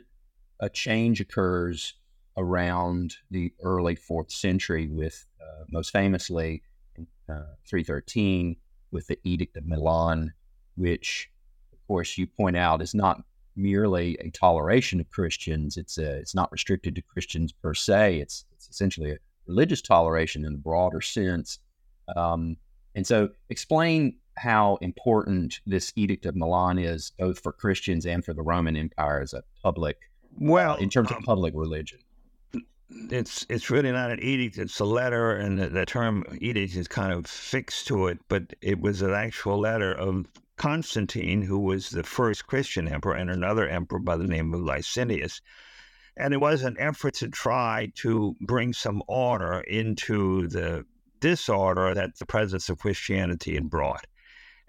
a 0.61 0.69
change 0.69 1.19
occurs 1.19 1.95
around 2.37 3.17
the 3.31 3.51
early 3.63 3.95
fourth 3.95 4.31
century, 4.31 4.87
with 4.87 5.25
uh, 5.41 5.65
most 5.71 5.93
famously 5.93 6.63
uh, 7.31 7.55
313 7.67 8.57
with 8.91 9.07
the 9.07 9.19
Edict 9.25 9.57
of 9.57 9.65
Milan, 9.65 10.31
which, 10.77 11.31
of 11.73 11.79
course, 11.87 12.19
you 12.19 12.27
point 12.27 12.59
out 12.59 12.83
is 12.83 12.95
not 12.95 13.23
merely 13.57 14.19
a 14.21 14.29
toleration 14.29 15.01
of 15.01 15.09
Christians. 15.09 15.79
It's 15.79 15.97
a, 15.97 16.19
it's 16.19 16.35
not 16.35 16.53
restricted 16.53 16.95
to 16.97 17.03
Christians 17.03 17.51
per 17.51 17.73
se. 17.73 18.19
It's 18.19 18.45
it's 18.53 18.69
essentially 18.69 19.13
a 19.13 19.17
religious 19.47 19.81
toleration 19.81 20.45
in 20.45 20.53
the 20.53 20.59
broader 20.59 21.01
sense. 21.01 21.61
Um, 22.15 22.59
and 22.95 23.07
so, 23.07 23.31
explain 23.49 24.19
how 24.37 24.77
important 24.81 25.61
this 25.67 25.93
Edict 25.97 26.27
of 26.27 26.37
Milan 26.37 26.79
is, 26.79 27.13
both 27.19 27.41
for 27.41 27.53
Christians 27.53 28.07
and 28.07 28.25
for 28.25 28.35
the 28.35 28.43
Roman 28.43 28.77
Empire 28.77 29.21
as 29.21 29.33
a 29.33 29.43
public, 29.63 29.99
well, 30.39 30.73
uh, 30.73 30.77
in 30.77 30.91
terms 30.91 31.11
of 31.11 31.19
um, 31.19 31.23
public 31.23 31.55
religion 31.55 32.01
it's 33.11 33.47
it's 33.49 33.71
really 33.71 33.93
not 33.93 34.11
an 34.11 34.21
edict; 34.21 34.59
it's 34.59 34.81
a 34.81 34.85
letter, 34.85 35.33
and 35.33 35.59
the, 35.59 35.69
the, 35.69 35.87
term 35.87 36.25
edict 36.41 36.77
is 36.77 36.89
kind 36.89 37.13
of 37.13 37.27
fixed 37.27 37.87
to 37.89 38.07
it. 38.09 38.19
But 38.29 38.55
it 38.61 38.81
was 38.81 39.03
an 39.03 39.13
actual 39.13 39.59
letter 39.59 39.93
of 39.93 40.27
Constantine, 40.57 41.43
who 41.43 41.59
was 41.59 41.91
the 41.91 42.03
first 42.03 42.47
Christian 42.47 42.89
emperor, 42.89 43.15
and 43.15 43.31
another 43.31 43.69
emperor 43.69 43.99
by 43.99 44.17
the 44.17 44.27
name 44.27 44.53
of 44.55 44.61
Licinius. 44.61 45.41
And 46.17 46.33
it 46.33 46.41
was 46.41 46.63
an 46.63 46.77
effort 46.79 47.15
to 47.15 47.29
try 47.29 47.91
to 47.97 48.37
bring 48.41 48.73
some 48.73 49.03
order 49.09 49.61
into 49.61 50.47
the 50.47 50.85
disorder 51.19 51.93
that 51.95 52.19
the 52.19 52.27
presence 52.27 52.69
of 52.69 52.79
Christianity 52.79 53.55
had 53.55 53.69
brought. 53.69 54.07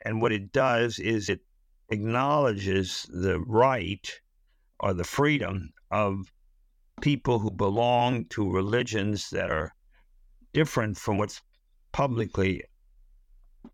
And 0.06 0.22
what 0.22 0.32
it 0.32 0.52
does 0.52 1.00
is 1.00 1.30
it 1.30 1.42
acknowledges 1.90 3.08
the 3.10 3.40
right 3.40 4.08
or 4.80 4.94
the 4.94 5.04
freedom 5.04 5.74
of 5.90 6.32
people 7.02 7.40
who 7.40 7.50
belong 7.50 8.26
to 8.26 8.50
religions 8.50 9.32
that 9.32 9.50
are 9.50 9.74
different 10.54 10.98
from 10.98 11.18
what's 11.18 11.42
publicly 11.92 12.64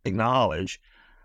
acknowledged 0.06 0.80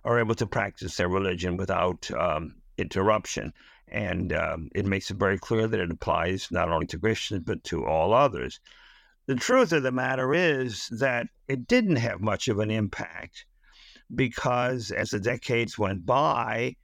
are 0.04 0.18
able 0.18 0.34
to 0.34 0.46
practice 0.46 0.96
their 0.96 1.08
religion 1.08 1.56
without 1.56 2.10
um, 2.10 2.56
interruption. 2.76 3.52
And 3.88 4.32
um, 4.32 4.70
it 4.74 4.86
makes 4.86 5.10
it 5.10 5.18
very 5.18 5.38
clear 5.38 5.68
that 5.68 5.80
it 5.80 5.90
applies 5.90 6.48
not 6.50 6.68
only 6.68 6.86
to 6.86 6.98
Christians, 6.98 7.44
but 7.46 7.62
to 7.64 7.86
all 7.86 8.12
others. 8.12 8.58
The 9.26 9.36
truth 9.36 9.72
of 9.72 9.84
the 9.84 9.92
matter 9.92 10.34
is 10.34 10.88
that 10.88 11.28
it 11.46 11.68
didn't 11.68 11.96
have 11.96 12.20
much 12.20 12.48
of 12.48 12.58
an 12.58 12.72
impact 12.72 13.46
because 14.14 14.90
as 14.90 15.10
the 15.10 15.20
decades 15.20 15.78
went 15.78 16.06
by, 16.06 16.76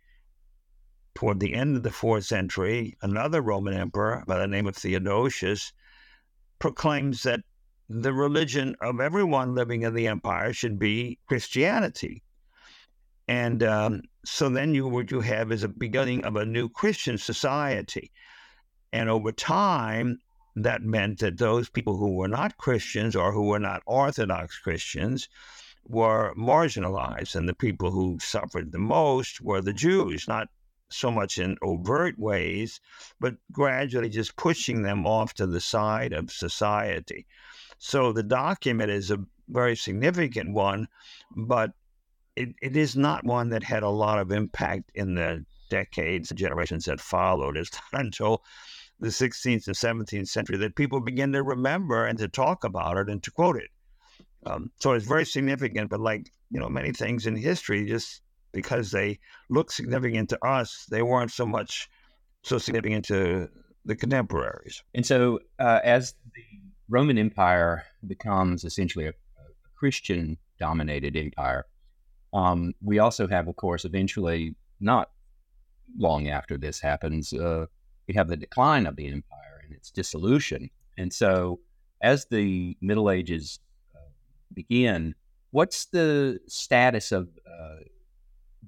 toward 1.15 1.41
the 1.41 1.55
end 1.55 1.77
of 1.77 1.83
the 1.83 1.91
fourth 1.91 2.25
century, 2.25 2.97
another 3.03 3.43
Roman 3.43 3.75
emperor 3.75 4.25
by 4.27 4.39
the 4.39 4.47
name 4.47 4.67
of 4.67 4.77
Theodosius 4.77 5.73
proclaims 6.59 7.23
that 7.25 7.41
the 7.89 8.13
religion 8.13 8.75
of 8.81 9.01
everyone 9.01 9.55
living 9.55 9.83
in 9.83 9.95
the 9.95 10.09
empire 10.09 10.53
should 10.53 10.79
be 10.79 11.19
Christianity. 11.27 12.23
And 13.29 13.63
um, 13.63 14.03
so 14.25 14.49
then 14.49 14.75
you 14.75 14.89
what 14.89 15.11
you 15.11 15.21
have 15.21 15.53
is 15.53 15.63
a 15.63 15.69
beginning 15.69 16.25
of 16.25 16.37
a 16.37 16.47
new 16.47 16.69
Christian 16.69 17.19
society. 17.19 18.11
And 18.93 19.09
over 19.09 19.33
time, 19.33 20.19
that 20.57 20.83
meant 20.83 21.21
that 21.21 21.39
those 21.39 21.69
people 21.69 21.97
who 21.97 22.15
were 22.15 22.29
not 22.29 22.59
Christians 22.59 23.17
or 23.17 23.33
who 23.33 23.47
were 23.47 23.59
not 23.59 23.83
Orthodox 23.87 24.59
Christians 24.59 25.29
were 25.87 26.35
marginalized, 26.35 27.35
and 27.35 27.49
the 27.49 27.55
people 27.55 27.91
who 27.91 28.19
suffered 28.21 28.73
the 28.73 28.79
most 28.79 29.41
were 29.41 29.61
the 29.61 29.73
Jews, 29.73 30.29
not 30.29 30.49
so 30.91 31.11
much 31.11 31.39
in 31.39 31.57
overt 31.63 32.19
ways, 32.19 32.81
but 33.19 33.37
gradually 33.51 34.09
just 34.09 34.37
pushing 34.37 34.83
them 34.83 35.07
off 35.07 35.35
to 35.35 35.47
the 35.47 35.61
side 35.61 36.13
of 36.13 36.31
society. 36.31 37.27
So 37.79 38.13
the 38.13 38.23
document 38.23 38.91
is 38.91 39.11
a 39.11 39.25
very 39.49 39.77
significant 39.77 40.53
one, 40.53 40.89
but 41.35 41.73
it, 42.37 42.55
it 42.63 42.77
is 42.77 42.97
not 42.97 43.25
one 43.25 43.51
that 43.51 43.63
had 43.63 43.83
a 43.83 43.89
lot 43.89 44.19
of 44.19 44.33
impact 44.33 44.91
in 44.95 45.15
the 45.15 45.45
decades 45.69 46.31
and 46.31 46.39
generations 46.39 46.85
that 46.85 47.01
followed. 47.01 47.57
It's 47.57 47.71
not 47.93 48.01
until 48.05 48.43
the 49.01 49.09
16th 49.09 49.67
and 49.67 49.77
17th 49.77 50.29
century 50.29 50.57
that 50.59 50.77
people 50.77 51.01
begin 51.01 51.33
to 51.33 51.43
remember 51.43 52.05
and 52.07 52.19
to 52.19 52.29
talk 52.29 52.63
about 52.65 52.99
it 52.99 53.09
and 53.09 53.23
to 53.23 53.31
quote 53.31 53.57
it. 53.57 53.71
Um, 54.47 54.71
so 54.81 54.93
it's 54.93 55.07
very 55.07 55.25
significant, 55.25 55.91
but 55.91 56.01
like 56.01 56.33
you 56.51 56.61
know 56.61 56.69
many 56.69 56.93
things 56.93 57.27
in 57.27 57.37
history, 57.37 57.87
just 57.87 58.23
because 58.53 58.91
they 58.91 59.19
look 59.49 59.71
significant 59.71 60.29
to 60.31 60.45
us, 60.45 60.87
they 60.91 61.03
weren't 61.03 61.31
so 61.31 61.47
much 61.47 61.89
so 62.43 62.59
significant 62.59 63.05
to 63.07 63.49
the 63.85 63.97
contemporaries. 63.97 64.83
And 64.95 65.07
so, 65.07 65.41
uh, 65.59 65.81
as 65.83 66.15
the 66.35 66.43
Roman 66.89 67.19
Empire 67.19 67.85
becomes 68.07 68.65
essentially 68.65 69.07
a, 69.07 69.11
a 69.11 69.15
Christian 69.77 70.39
dominated 70.59 71.17
empire, 71.17 71.67
um, 72.33 72.75
we 72.83 72.99
also 72.99 73.27
have, 73.29 73.49
of 73.49 73.57
course, 73.57 73.85
eventually, 73.85 74.55
not 74.81 75.11
long 75.99 76.29
after 76.29 76.57
this 76.57 76.81
happens, 76.81 77.33
uh, 77.33 77.67
we 78.09 78.15
have 78.15 78.29
the 78.29 78.37
decline 78.37 78.87
of 78.87 78.97
the 78.97 79.07
empire 79.07 79.63
and 79.65 79.75
its 79.75 79.91
dissolution. 79.91 80.71
And 80.97 81.13
so, 81.13 81.61
as 82.03 82.27
the 82.27 82.77
Middle 82.81 83.11
Ages 83.11 83.61
begin, 84.55 85.15
what's 85.51 85.87
the 85.87 86.41
status 86.49 87.13
of 87.13 87.29
uh, 87.47 87.77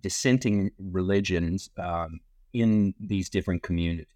dissenting 0.01 0.71
religions 0.79 1.71
um, 1.79 2.21
in 2.53 2.95
these 3.01 3.29
different 3.29 3.63
communities? 3.63 4.07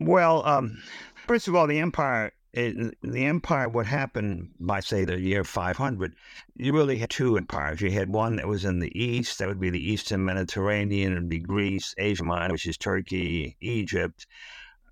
Well, 0.00 0.46
um, 0.46 0.82
first 1.26 1.48
of 1.48 1.54
all, 1.54 1.66
the 1.66 1.78
empire. 1.78 2.32
It, 2.54 2.96
the 3.02 3.26
empire, 3.26 3.68
what 3.68 3.86
happened 3.86 4.52
by 4.58 4.80
say 4.80 5.04
the 5.04 5.20
year 5.20 5.44
500, 5.44 6.14
you 6.56 6.72
really 6.72 6.96
had 6.96 7.10
two 7.10 7.36
empires. 7.36 7.82
You 7.82 7.90
had 7.90 8.08
one 8.08 8.36
that 8.36 8.48
was 8.48 8.64
in 8.64 8.78
the 8.78 8.90
east, 8.98 9.38
that 9.38 9.48
would 9.48 9.60
be 9.60 9.68
the 9.68 9.92
Eastern 9.92 10.24
Mediterranean, 10.24 11.14
and 11.14 11.28
be 11.28 11.40
Greece, 11.40 11.94
Asia 11.98 12.24
Minor, 12.24 12.54
which 12.54 12.66
is 12.66 12.78
Turkey, 12.78 13.56
Egypt. 13.60 14.26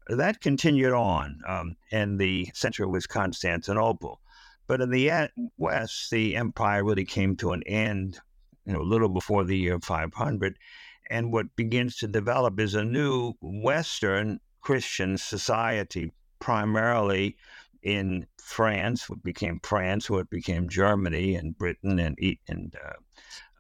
That 0.09 0.43
continued 0.43 0.93
on, 0.93 1.41
um, 1.49 1.77
and 1.91 2.21
the 2.21 2.51
center 2.53 2.87
was 2.87 3.07
Constantinople. 3.07 4.21
But 4.67 4.81
in 4.81 4.91
the 4.91 5.31
west, 5.57 6.11
the 6.11 6.37
empire 6.37 6.85
really 6.85 7.05
came 7.05 7.37
to 7.37 7.53
an 7.53 7.63
end 7.65 8.21
you 8.67 8.73
know, 8.73 8.81
a 8.81 8.83
little 8.83 9.09
before 9.09 9.45
the 9.45 9.57
year 9.57 9.79
500. 9.79 10.59
And 11.09 11.33
what 11.33 11.55
begins 11.55 11.97
to 11.99 12.09
develop 12.09 12.59
is 12.59 12.75
a 12.75 12.85
new 12.85 13.35
Western 13.41 14.41
Christian 14.61 15.17
society, 15.17 16.11
primarily 16.41 17.37
in 17.83 18.27
France, 18.39 19.09
what 19.09 19.23
became 19.23 19.61
France, 19.63 20.11
what 20.11 20.29
became 20.29 20.69
Germany 20.69 21.37
and 21.37 21.57
Britain 21.57 22.01
and, 22.01 22.19
and 22.49 22.75
uh, 22.85 22.95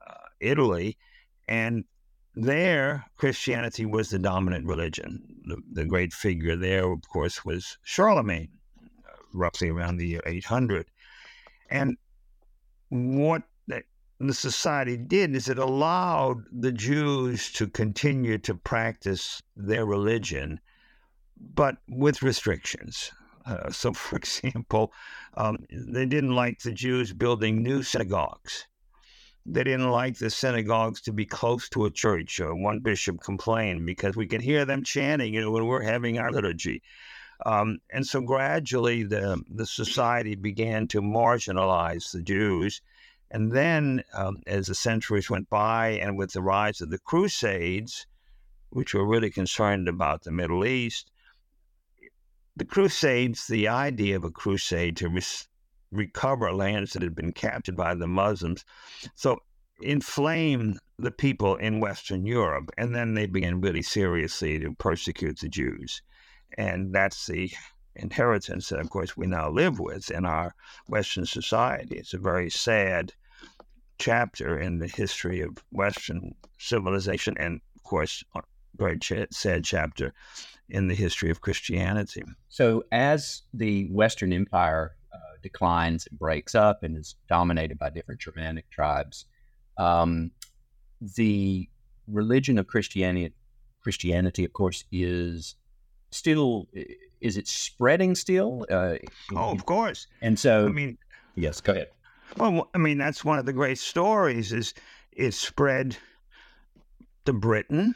uh, 0.04 0.14
Italy. 0.40 0.98
And 1.46 1.84
there, 2.34 3.06
Christianity 3.16 3.86
was 3.86 4.10
the 4.10 4.18
dominant 4.18 4.66
religion. 4.66 5.22
The, 5.44 5.58
the, 5.72 5.84
great 5.84 6.12
figure 6.12 6.56
there, 6.56 6.90
of 6.90 7.08
course, 7.08 7.44
was 7.44 7.78
Charlemagne, 7.84 8.50
uh, 8.82 9.16
roughly 9.32 9.70
around 9.70 9.98
the 9.98 10.08
year 10.08 10.22
800. 10.26 10.86
And 11.70 11.96
what 12.88 13.42
the 14.18 14.32
society 14.32 14.96
did 14.96 15.34
is 15.34 15.48
it 15.48 15.58
allowed 15.58 16.44
the 16.50 16.72
Jews 16.72 17.52
to 17.52 17.66
continue 17.66 18.38
to 18.38 18.54
practice 18.54 19.42
their 19.56 19.84
religion, 19.84 20.60
but 21.54 21.76
with 21.88 22.22
restrictions. 22.22 23.12
Uh, 23.44 23.70
so, 23.70 23.92
for 23.92 24.16
example, 24.16 24.92
um, 25.34 25.58
they 25.70 26.06
didn't 26.06 26.34
like 26.34 26.60
the 26.60 26.72
Jews 26.72 27.12
building 27.12 27.62
new 27.62 27.82
synagogues. 27.82 28.66
They 29.44 29.62
didn't 29.62 29.90
like 29.90 30.18
the 30.18 30.30
synagogues 30.30 31.00
to 31.02 31.12
be 31.12 31.26
close 31.26 31.68
to 31.68 31.84
a 31.84 31.90
church. 31.90 32.40
Uh, 32.40 32.48
one 32.48 32.80
bishop 32.80 33.20
complained 33.20 33.86
because 33.86 34.16
we 34.16 34.26
could 34.26 34.42
hear 34.42 34.64
them 34.64 34.82
chanting, 34.82 35.34
you 35.34 35.42
know, 35.42 35.50
when 35.52 35.66
we're 35.66 35.82
having 35.82 36.18
our 36.18 36.32
liturgy. 36.32 36.82
Um, 37.44 37.78
and 37.90 38.06
so 38.06 38.20
gradually, 38.20 39.02
the 39.02 39.42
the 39.48 39.66
society 39.66 40.34
began 40.34 40.88
to 40.88 41.02
marginalize 41.02 42.12
the 42.12 42.22
Jews. 42.22 42.80
And 43.30 43.52
then, 43.52 44.02
um, 44.14 44.42
as 44.46 44.68
the 44.68 44.74
centuries 44.74 45.28
went 45.28 45.50
by, 45.50 45.90
and 45.90 46.16
with 46.16 46.32
the 46.32 46.42
rise 46.42 46.80
of 46.80 46.90
the 46.90 46.98
Crusades, 46.98 48.06
which 48.70 48.94
were 48.94 49.06
really 49.06 49.30
concerned 49.30 49.88
about 49.88 50.22
the 50.22 50.30
Middle 50.30 50.64
East, 50.64 51.10
the 52.56 52.64
Crusades, 52.64 53.46
the 53.46 53.68
idea 53.68 54.16
of 54.16 54.24
a 54.24 54.30
crusade 54.30 54.96
to 54.96 55.20
recover 55.90 56.52
lands 56.52 56.92
that 56.92 57.02
had 57.02 57.14
been 57.14 57.32
captured 57.32 57.76
by 57.76 57.94
the 57.94 58.06
Muslims, 58.06 58.64
so 59.14 59.40
inflamed 59.80 60.78
the 60.98 61.10
people 61.10 61.56
in 61.56 61.80
Western 61.80 62.24
Europe, 62.24 62.70
and 62.78 62.94
then 62.94 63.14
they 63.14 63.26
began 63.26 63.60
really 63.60 63.82
seriously 63.82 64.58
to 64.58 64.74
persecute 64.74 65.38
the 65.40 65.48
Jews, 65.48 66.00
and 66.56 66.94
that's 66.94 67.26
the 67.26 67.50
inheritance 67.94 68.68
that, 68.68 68.80
of 68.80 68.90
course, 68.90 69.16
we 69.16 69.26
now 69.26 69.50
live 69.50 69.78
with 69.78 70.10
in 70.10 70.24
our 70.24 70.54
Western 70.88 71.26
society. 71.26 71.96
It's 71.96 72.14
a 72.14 72.18
very 72.18 72.50
sad 72.50 73.12
chapter 73.98 74.58
in 74.58 74.78
the 74.78 74.88
history 74.88 75.40
of 75.40 75.56
Western 75.70 76.34
civilization, 76.58 77.34
and 77.38 77.60
of 77.76 77.82
course, 77.82 78.22
a 78.34 78.40
very 78.76 78.98
ch- 78.98 79.26
sad 79.30 79.64
chapter 79.64 80.12
in 80.68 80.88
the 80.88 80.94
history 80.94 81.30
of 81.30 81.40
Christianity. 81.40 82.22
So, 82.48 82.84
as 82.92 83.42
the 83.54 83.88
Western 83.90 84.32
Empire 84.32 84.96
uh, 85.12 85.18
declines, 85.42 86.06
and 86.06 86.18
breaks 86.18 86.54
up, 86.54 86.82
and 86.82 86.96
is 86.96 87.14
dominated 87.28 87.78
by 87.78 87.90
different 87.90 88.20
Germanic 88.20 88.68
tribes, 88.70 89.26
um, 89.78 90.30
the 91.00 91.68
religion 92.06 92.58
of 92.58 92.66
Christianity, 92.66 93.34
Christianity, 93.82 94.44
of 94.44 94.52
course, 94.52 94.84
is 94.90 95.54
still 96.16 96.68
is 97.20 97.36
it 97.36 97.48
spreading 97.48 98.14
still? 98.14 98.66
Uh, 98.70 98.96
oh, 99.34 99.50
of 99.50 99.66
course. 99.66 100.06
And 100.20 100.38
so, 100.38 100.66
I 100.66 100.68
mean, 100.68 100.98
yes, 101.34 101.60
go 101.60 101.72
ahead. 101.72 101.88
Well, 102.36 102.68
I 102.74 102.78
mean, 102.78 102.98
that's 102.98 103.24
one 103.24 103.38
of 103.38 103.46
the 103.46 103.52
great 103.52 103.78
stories. 103.78 104.52
Is 104.52 104.74
it 105.12 105.34
spread 105.34 105.96
to 107.24 107.32
Britain, 107.32 107.94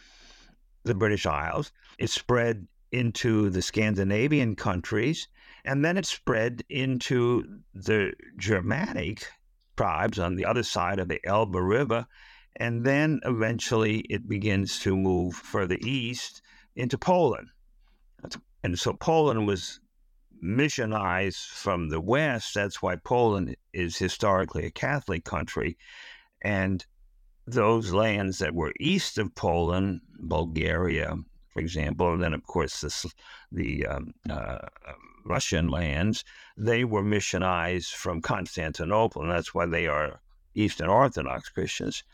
the 0.85 0.94
British 0.94 1.26
Isles? 1.26 1.72
It 1.98 2.11
spread 2.11 2.66
into 2.92 3.50
the 3.50 3.62
Scandinavian 3.62 4.56
countries, 4.56 5.28
and 5.64 5.85
then 5.85 5.96
it 5.96 6.06
spread 6.06 6.64
into 6.68 7.61
the 7.74 8.12
Germanic 8.38 9.26
tribes 9.76 10.18
on 10.18 10.37
the 10.37 10.44
other 10.44 10.62
side 10.62 10.98
of 10.98 11.09
the 11.09 11.20
Elbe 11.24 11.56
River, 11.56 12.06
and 12.56 12.85
then 12.85 13.20
eventually 13.24 13.98
it 14.11 14.28
begins 14.28 14.78
to 14.80 14.96
move 14.96 15.35
further 15.35 15.76
east 15.80 16.42
into 16.74 16.98
Poland. 16.98 17.48
And 18.62 18.78
so 18.78 18.92
Poland 18.92 19.46
was 19.46 19.80
missionized 20.42 21.46
from 21.48 21.88
the 21.88 22.00
West. 22.00 22.54
That's 22.54 22.83
why 22.83 22.96
Poland 22.96 23.56
is 23.72 23.96
historically 23.96 24.66
a 24.66 24.70
Catholic 24.70 25.24
country. 25.24 25.76
And 26.42 26.85
those 27.46 27.92
lands 27.92 28.38
that 28.38 28.54
were 28.54 28.72
east 28.80 29.18
of 29.18 29.35
Poland, 29.35 30.00
Bulgaria, 30.18 31.16
for 31.52 31.61
example, 31.61 32.12
and 32.12 32.22
then, 32.22 32.35
of 32.35 32.44
course, 32.46 32.80
the, 32.80 33.12
the 33.50 33.87
um, 33.87 34.14
uh, 34.28 34.59
Russian 35.24 35.68
lands, 35.68 36.24
they 36.56 36.85
were 36.85 37.02
missionized 37.02 37.92
from 37.92 38.22
Constantinople, 38.22 39.22
and 39.22 39.30
that's 39.30 39.54
why 39.54 39.66
they 39.66 39.87
are 39.87 40.20
Eastern 40.54 40.88
Orthodox 40.88 41.48
Christians. 41.48 42.04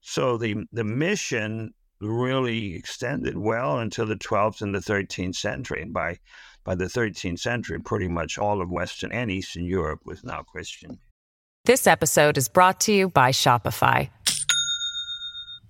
So 0.00 0.36
the, 0.36 0.64
the 0.72 0.84
mission 0.84 1.74
really 2.00 2.74
extended 2.74 3.36
well 3.36 3.80
into 3.80 4.04
the 4.04 4.16
12th 4.16 4.62
and 4.62 4.74
the 4.74 4.78
13th 4.78 5.36
century. 5.36 5.82
And 5.82 5.92
by, 5.92 6.18
by 6.64 6.74
the 6.74 6.84
13th 6.84 7.40
century, 7.40 7.80
pretty 7.80 8.08
much 8.08 8.38
all 8.38 8.60
of 8.60 8.70
Western 8.70 9.12
and 9.12 9.30
Eastern 9.30 9.64
Europe 9.64 10.00
was 10.04 10.24
now 10.24 10.42
Christian. 10.42 10.98
This 11.64 11.86
episode 11.86 12.38
is 12.38 12.48
brought 12.48 12.80
to 12.80 12.92
you 12.92 13.08
by 13.08 13.30
Shopify. 13.30 14.10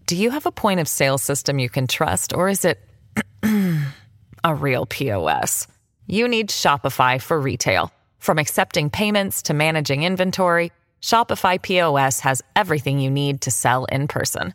Do 0.06 0.16
you 0.16 0.30
have 0.30 0.46
a 0.46 0.52
point 0.52 0.80
of 0.80 0.88
sale 0.88 1.18
system 1.18 1.58
you 1.58 1.68
can 1.68 1.86
trust, 1.86 2.32
or 2.32 2.48
is 2.48 2.64
it 2.64 2.78
a 4.44 4.54
real 4.54 4.86
POS? 4.86 5.66
You 6.06 6.28
need 6.28 6.48
Shopify 6.48 7.20
for 7.20 7.38
retail. 7.38 7.92
From 8.18 8.38
accepting 8.38 8.90
payments 8.90 9.42
to 9.42 9.54
managing 9.54 10.04
inventory, 10.04 10.72
Shopify 11.02 11.60
POS 11.60 12.20
has 12.20 12.42
everything 12.56 12.98
you 12.98 13.10
need 13.10 13.42
to 13.42 13.50
sell 13.50 13.84
in 13.86 14.08
person. 14.08 14.54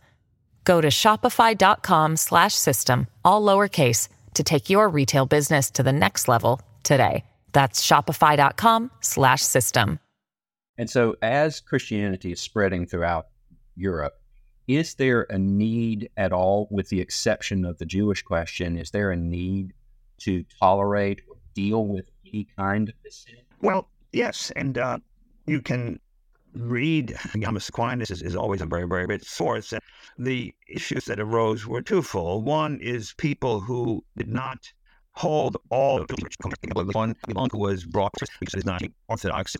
Go 0.63 0.81
to 0.81 0.87
shopify.com 0.89 2.17
slash 2.17 2.53
system, 2.53 3.07
all 3.23 3.41
lowercase, 3.41 4.09
to 4.33 4.43
take 4.43 4.69
your 4.69 4.89
retail 4.89 5.25
business 5.25 5.71
to 5.71 5.83
the 5.83 5.93
next 5.93 6.27
level 6.27 6.61
today. 6.83 7.23
That's 7.51 7.85
shopify.com 7.85 8.91
slash 9.01 9.41
system. 9.41 9.99
And 10.77 10.89
so, 10.89 11.15
as 11.21 11.59
Christianity 11.59 12.31
is 12.31 12.39
spreading 12.39 12.87
throughout 12.87 13.27
Europe, 13.75 14.13
is 14.67 14.95
there 14.95 15.27
a 15.29 15.37
need 15.37 16.09
at 16.17 16.31
all, 16.31 16.67
with 16.71 16.89
the 16.89 17.01
exception 17.01 17.65
of 17.65 17.77
the 17.77 17.85
Jewish 17.85 18.23
question, 18.23 18.77
is 18.77 18.91
there 18.91 19.11
a 19.11 19.15
need 19.15 19.73
to 20.21 20.43
tolerate 20.59 21.21
or 21.29 21.35
deal 21.53 21.85
with 21.85 22.05
any 22.25 22.47
kind 22.57 22.89
of 22.89 22.95
sin? 23.13 23.35
Well, 23.61 23.89
yes. 24.13 24.51
And 24.55 24.77
uh, 24.77 24.99
you 25.45 25.61
can 25.61 25.99
read 26.55 27.15
Thomas 27.41 27.69
Aquinas 27.69 28.11
is, 28.11 28.21
is, 28.21 28.35
always 28.35 28.61
a 28.61 28.65
very, 28.65 28.87
very 28.87 29.05
rich 29.05 29.23
source. 29.23 29.73
And 29.73 29.81
the 30.17 30.53
issues 30.67 31.05
that 31.05 31.19
arose 31.19 31.65
were 31.65 31.81
twofold. 31.81 32.45
One 32.45 32.79
is 32.79 33.13
people 33.17 33.59
who 33.59 34.03
did 34.15 34.27
not 34.27 34.71
hold 35.15 35.57
all 35.69 35.99
the 35.99 37.13
one 37.33 37.49
who 37.51 37.59
was 37.59 37.85
brought 37.85 38.11
to 38.17 38.25
because 38.39 38.55
he's 38.55 38.65
not 38.65 38.81
orthodox 39.07 39.55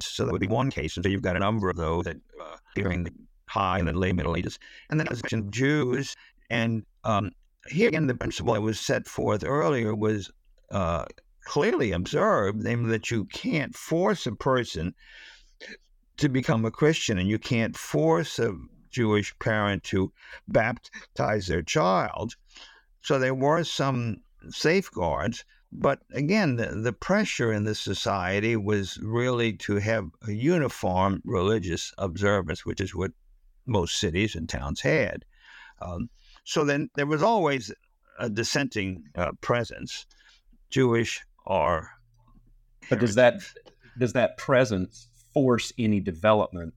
so 0.00 0.24
that 0.24 0.32
would 0.32 0.40
be 0.40 0.48
one 0.48 0.70
case 0.70 0.96
and 0.96 1.04
so 1.04 1.08
you've 1.08 1.22
got 1.22 1.36
a 1.36 1.38
number 1.38 1.70
of 1.70 1.76
those 1.76 2.04
that 2.04 2.16
uh, 2.40 2.56
during 2.74 3.04
the 3.04 3.12
high 3.48 3.78
and 3.78 3.86
the 3.86 3.92
late 3.92 4.16
middle 4.16 4.36
ages 4.36 4.58
and 4.90 4.98
then 4.98 5.06
as 5.08 5.22
mentioned 5.22 5.52
jews 5.52 6.16
and 6.50 6.84
um, 7.04 7.30
here 7.68 7.86
again 7.88 8.08
the 8.08 8.14
principle 8.14 8.54
that 8.54 8.60
was 8.60 8.80
set 8.80 9.06
forth 9.06 9.44
earlier 9.44 9.94
was 9.94 10.32
uh, 10.72 11.04
clearly 11.44 11.92
observed 11.92 12.60
namely 12.60 12.90
that 12.90 13.08
you 13.08 13.24
can't 13.26 13.76
force 13.76 14.26
a 14.26 14.32
person 14.32 14.92
to 16.18 16.28
become 16.28 16.64
a 16.64 16.70
Christian, 16.70 17.18
and 17.18 17.28
you 17.28 17.38
can't 17.38 17.76
force 17.76 18.38
a 18.38 18.54
Jewish 18.90 19.36
parent 19.38 19.82
to 19.84 20.12
baptize 20.48 21.46
their 21.46 21.62
child. 21.62 22.36
So 23.00 23.18
there 23.18 23.34
were 23.34 23.64
some 23.64 24.18
safeguards. 24.50 25.44
But 25.74 26.00
again, 26.12 26.56
the, 26.56 26.66
the 26.66 26.92
pressure 26.92 27.50
in 27.50 27.64
the 27.64 27.74
society 27.74 28.56
was 28.56 28.98
really 29.02 29.54
to 29.54 29.76
have 29.76 30.10
a 30.28 30.32
uniform 30.32 31.22
religious 31.24 31.92
observance, 31.96 32.66
which 32.66 32.80
is 32.80 32.94
what 32.94 33.12
most 33.64 33.98
cities 33.98 34.34
and 34.34 34.48
towns 34.48 34.82
had. 34.82 35.24
Um, 35.80 36.10
so 36.44 36.64
then 36.64 36.90
there 36.94 37.06
was 37.06 37.22
always 37.22 37.72
a 38.18 38.28
dissenting 38.28 39.04
uh, 39.16 39.32
presence, 39.40 40.06
Jewish 40.68 41.24
or. 41.46 41.90
But 42.90 43.00
does 43.00 43.14
that 43.14 43.40
does 43.98 44.12
that 44.12 44.36
presence 44.36 45.08
force 45.32 45.72
any 45.78 46.00
development? 46.00 46.74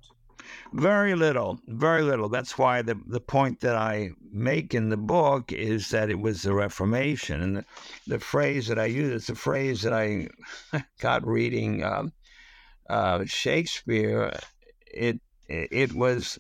Very 0.74 1.16
little, 1.16 1.60
very 1.68 2.02
little. 2.02 2.30
That's 2.30 2.58
why 2.58 2.82
the, 2.82 3.00
the 3.08 3.20
point 3.20 3.62
that 3.62 3.76
I 3.76 4.12
make 4.32 4.74
in 4.74 4.90
the 4.90 4.98
book 4.98 5.52
is 5.52 5.90
that 5.90 6.10
it 6.10 6.20
was 6.20 6.42
the 6.42 6.54
Reformation. 6.54 7.42
And 7.42 7.58
the, 7.58 7.66
the 8.08 8.20
phrase 8.20 8.68
that 8.68 8.78
I 8.78 8.86
use, 8.86 9.12
it's 9.12 9.30
a 9.30 9.36
phrase 9.36 9.82
that 9.82 9.94
I 9.94 10.28
got 11.00 11.26
reading 11.26 11.84
um, 11.84 12.14
uh, 12.90 13.26
Shakespeare. 13.26 14.38
It, 14.86 15.20
it 15.48 15.94
was, 15.94 16.38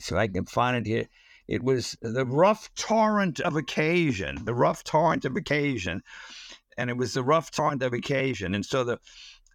so 0.00 0.16
I 0.16 0.28
can 0.28 0.46
find 0.46 0.76
it 0.76 0.86
here. 0.86 1.08
It 1.48 1.62
was 1.62 1.96
the 2.00 2.26
rough 2.26 2.72
torrent 2.74 3.40
of 3.40 3.56
occasion, 3.56 4.44
the 4.44 4.54
rough 4.54 4.84
torrent 4.84 5.24
of 5.24 5.36
occasion. 5.36 6.02
And 6.76 6.90
it 6.90 6.96
was 6.96 7.14
the 7.14 7.24
rough 7.24 7.50
torrent 7.50 7.82
of 7.82 7.92
occasion. 7.92 8.54
And 8.54 8.64
so 8.64 8.84
the, 8.84 8.98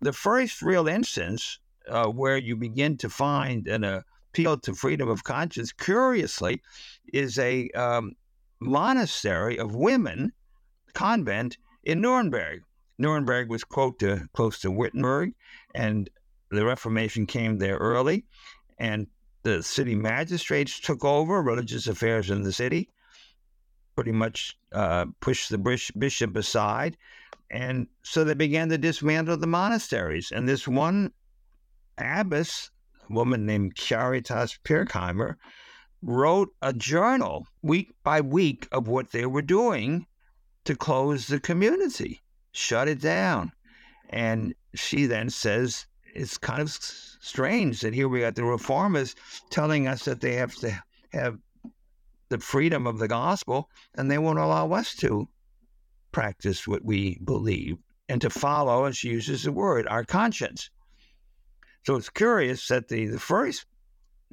the 0.02 0.14
first 0.14 0.62
real 0.62 0.88
instance 0.88 1.60
uh, 1.90 2.08
where 2.08 2.38
you 2.38 2.56
begin 2.56 2.98
to 2.98 3.10
find 3.10 3.68
an 3.68 3.84
appeal 3.84 4.58
to 4.58 4.74
freedom 4.74 5.10
of 5.10 5.24
conscience, 5.24 5.72
curiously, 5.72 6.62
is 7.14 7.38
a 7.40 7.70
um, 7.72 8.14
monastery 8.60 9.58
of 9.58 9.76
women 9.76 10.32
convent 10.94 11.58
in 11.84 12.02
Nuremberg. 12.02 12.64
Nuremberg 12.98 13.50
was 13.50 13.64
quote 13.64 14.00
to, 14.00 14.28
close 14.34 14.60
to 14.60 14.72
Wittenberg, 14.72 15.34
and 15.74 16.10
the 16.50 16.66
Reformation 16.66 17.26
came 17.26 17.58
there 17.58 17.78
early, 17.78 18.26
and 18.78 19.08
the 19.44 19.62
city 19.62 19.96
magistrates 19.96 20.80
took 20.80 21.04
over 21.04 21.42
religious 21.42 21.88
affairs 21.88 22.30
in 22.30 22.44
the 22.44 22.54
city, 22.54 22.90
pretty 23.96 24.12
much 24.12 24.58
uh, 24.72 25.06
pushed 25.20 25.50
the 25.50 25.58
bishop 25.98 26.36
aside, 26.36 26.98
and 27.52 27.88
so 28.04 28.24
they 28.24 28.34
began 28.34 28.70
to 28.70 28.78
dismantle 28.78 29.38
the 29.38 29.48
monasteries. 29.48 30.32
And 30.32 30.48
this 30.50 30.68
one 30.68 31.12
abbess, 31.98 32.72
a 33.10 33.14
woman 33.14 33.46
named 33.46 33.76
Charitas 33.76 34.58
Pirkheimer, 34.64 35.36
wrote 36.02 36.50
a 36.62 36.74
journal 36.74 37.48
week 37.62 37.92
by 38.04 38.22
week 38.22 38.68
of 38.72 38.88
what 38.88 39.12
they 39.12 39.26
were 39.26 39.42
doing 39.42 40.06
to 40.66 40.76
close 40.76 41.28
the 41.28 41.40
community, 41.40 42.22
shut 42.52 42.88
it 42.88 43.02
down. 43.02 43.52
And 44.10 44.54
she 44.74 45.06
then 45.06 45.30
says 45.30 45.88
it's 46.14 46.38
kind 46.38 46.62
of 46.62 46.72
strange 46.72 47.82
that 47.82 47.94
here 47.94 48.08
we 48.08 48.22
got 48.22 48.36
the 48.36 48.44
reformers 48.44 49.16
telling 49.50 49.88
us 49.88 50.06
that 50.06 50.22
they 50.22 50.36
have 50.36 50.56
to 50.56 50.80
have 51.12 51.38
the 52.30 52.40
freedom 52.40 52.88
of 52.88 53.00
the 53.00 53.08
gospel 53.08 53.70
and 53.96 54.10
they 54.10 54.18
won't 54.18 54.40
allow 54.40 54.72
us 54.72 54.96
to 54.96 55.28
practice 56.12 56.68
what 56.68 56.84
we 56.84 57.20
believe 57.24 57.78
and 58.08 58.22
to 58.22 58.30
follow, 58.30 58.86
as 58.86 58.98
she 58.98 59.10
uses 59.10 59.44
the 59.44 59.52
word, 59.52 59.88
our 59.88 60.04
conscience. 60.04 60.70
So 61.86 61.96
it's 61.96 62.10
curious 62.10 62.68
that 62.70 62.88
the, 62.88 63.06
the 63.06 63.20
first 63.20 63.66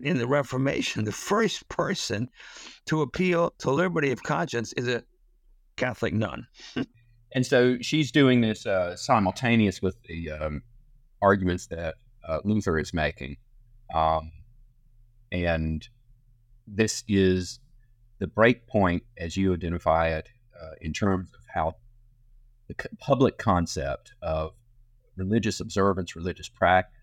in 0.01 0.17
the 0.17 0.27
Reformation, 0.27 1.05
the 1.05 1.13
first 1.13 1.69
person 1.69 2.31
to 2.87 3.03
appeal 3.03 3.53
to 3.59 3.71
liberty 3.71 4.11
of 4.11 4.23
conscience 4.23 4.73
is 4.73 4.89
a 4.89 5.05
Catholic 5.77 6.15
nun. 6.15 6.47
and 7.35 7.45
so 7.45 7.77
she's 7.83 8.11
doing 8.11 8.41
this 8.41 8.65
uh, 8.65 8.97
simultaneous 8.97 9.83
with 9.83 9.97
the 10.05 10.31
um, 10.31 10.63
arguments 11.21 11.67
that 11.67 11.97
uh, 12.27 12.39
Luther 12.43 12.79
is 12.79 12.95
making. 12.95 13.37
Um, 13.95 14.33
and 15.31 15.87
this 16.67 17.05
is 17.07 17.61
the 18.19 18.27
break 18.27 18.67
point, 18.67 19.03
as 19.19 19.37
you 19.37 19.53
identify 19.53 20.09
it, 20.09 20.29
uh, 20.61 20.71
in 20.81 20.95
terms 20.95 21.29
of 21.35 21.41
how 21.53 21.77
the 22.69 22.75
public 22.99 23.37
concept 23.37 24.15
of 24.23 24.53
religious 25.17 25.61
observance, 25.61 26.17
religious 26.17 26.49
practice, 26.49 27.02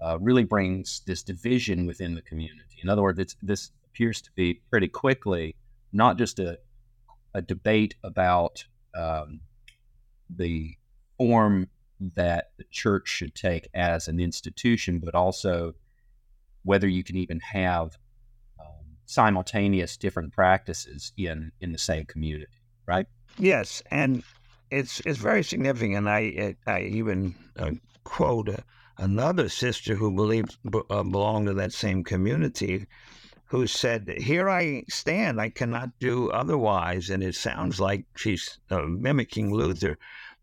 uh, 0.00 0.18
really 0.20 0.44
brings 0.44 1.02
this 1.06 1.22
division 1.22 1.86
within 1.86 2.14
the 2.14 2.22
community. 2.22 2.78
In 2.82 2.88
other 2.88 3.02
words, 3.02 3.36
this 3.42 3.70
appears 3.86 4.20
to 4.22 4.30
be 4.34 4.60
pretty 4.70 4.88
quickly 4.88 5.54
not 5.92 6.18
just 6.18 6.38
a, 6.38 6.58
a 7.34 7.40
debate 7.40 7.94
about 8.02 8.64
um, 8.94 9.40
the 10.28 10.76
form 11.16 11.68
that 12.14 12.50
the 12.58 12.64
church 12.70 13.08
should 13.08 13.34
take 13.34 13.68
as 13.74 14.08
an 14.08 14.20
institution, 14.20 14.98
but 14.98 15.14
also 15.14 15.74
whether 16.62 16.86
you 16.86 17.02
can 17.02 17.16
even 17.16 17.40
have 17.40 17.96
um, 18.60 18.96
simultaneous 19.06 19.96
different 19.96 20.32
practices 20.32 21.12
in 21.16 21.52
in 21.60 21.72
the 21.72 21.78
same 21.78 22.04
community, 22.04 22.52
right? 22.86 23.06
Yes, 23.38 23.82
and 23.90 24.22
it's 24.70 25.00
it's 25.00 25.18
very 25.18 25.42
significant. 25.42 26.06
I 26.08 26.56
I 26.66 26.82
even 26.82 27.34
uh, 27.56 27.72
quote 28.04 28.50
another 28.98 29.48
sister 29.48 29.94
who 29.94 30.10
believed 30.10 30.56
uh, 30.90 31.02
belonged 31.02 31.46
to 31.46 31.54
that 31.54 31.72
same 31.72 32.02
community 32.04 32.86
who 33.46 33.66
said, 33.66 34.08
Here 34.18 34.50
I 34.50 34.82
stand, 34.88 35.40
I 35.40 35.50
cannot 35.50 35.98
do 36.00 36.30
otherwise. 36.30 37.10
And 37.10 37.22
it 37.22 37.34
sounds 37.34 37.80
like 37.80 38.04
she's 38.16 38.58
uh, 38.70 38.82
mimicking 38.82 39.52
Luther. 39.52 39.98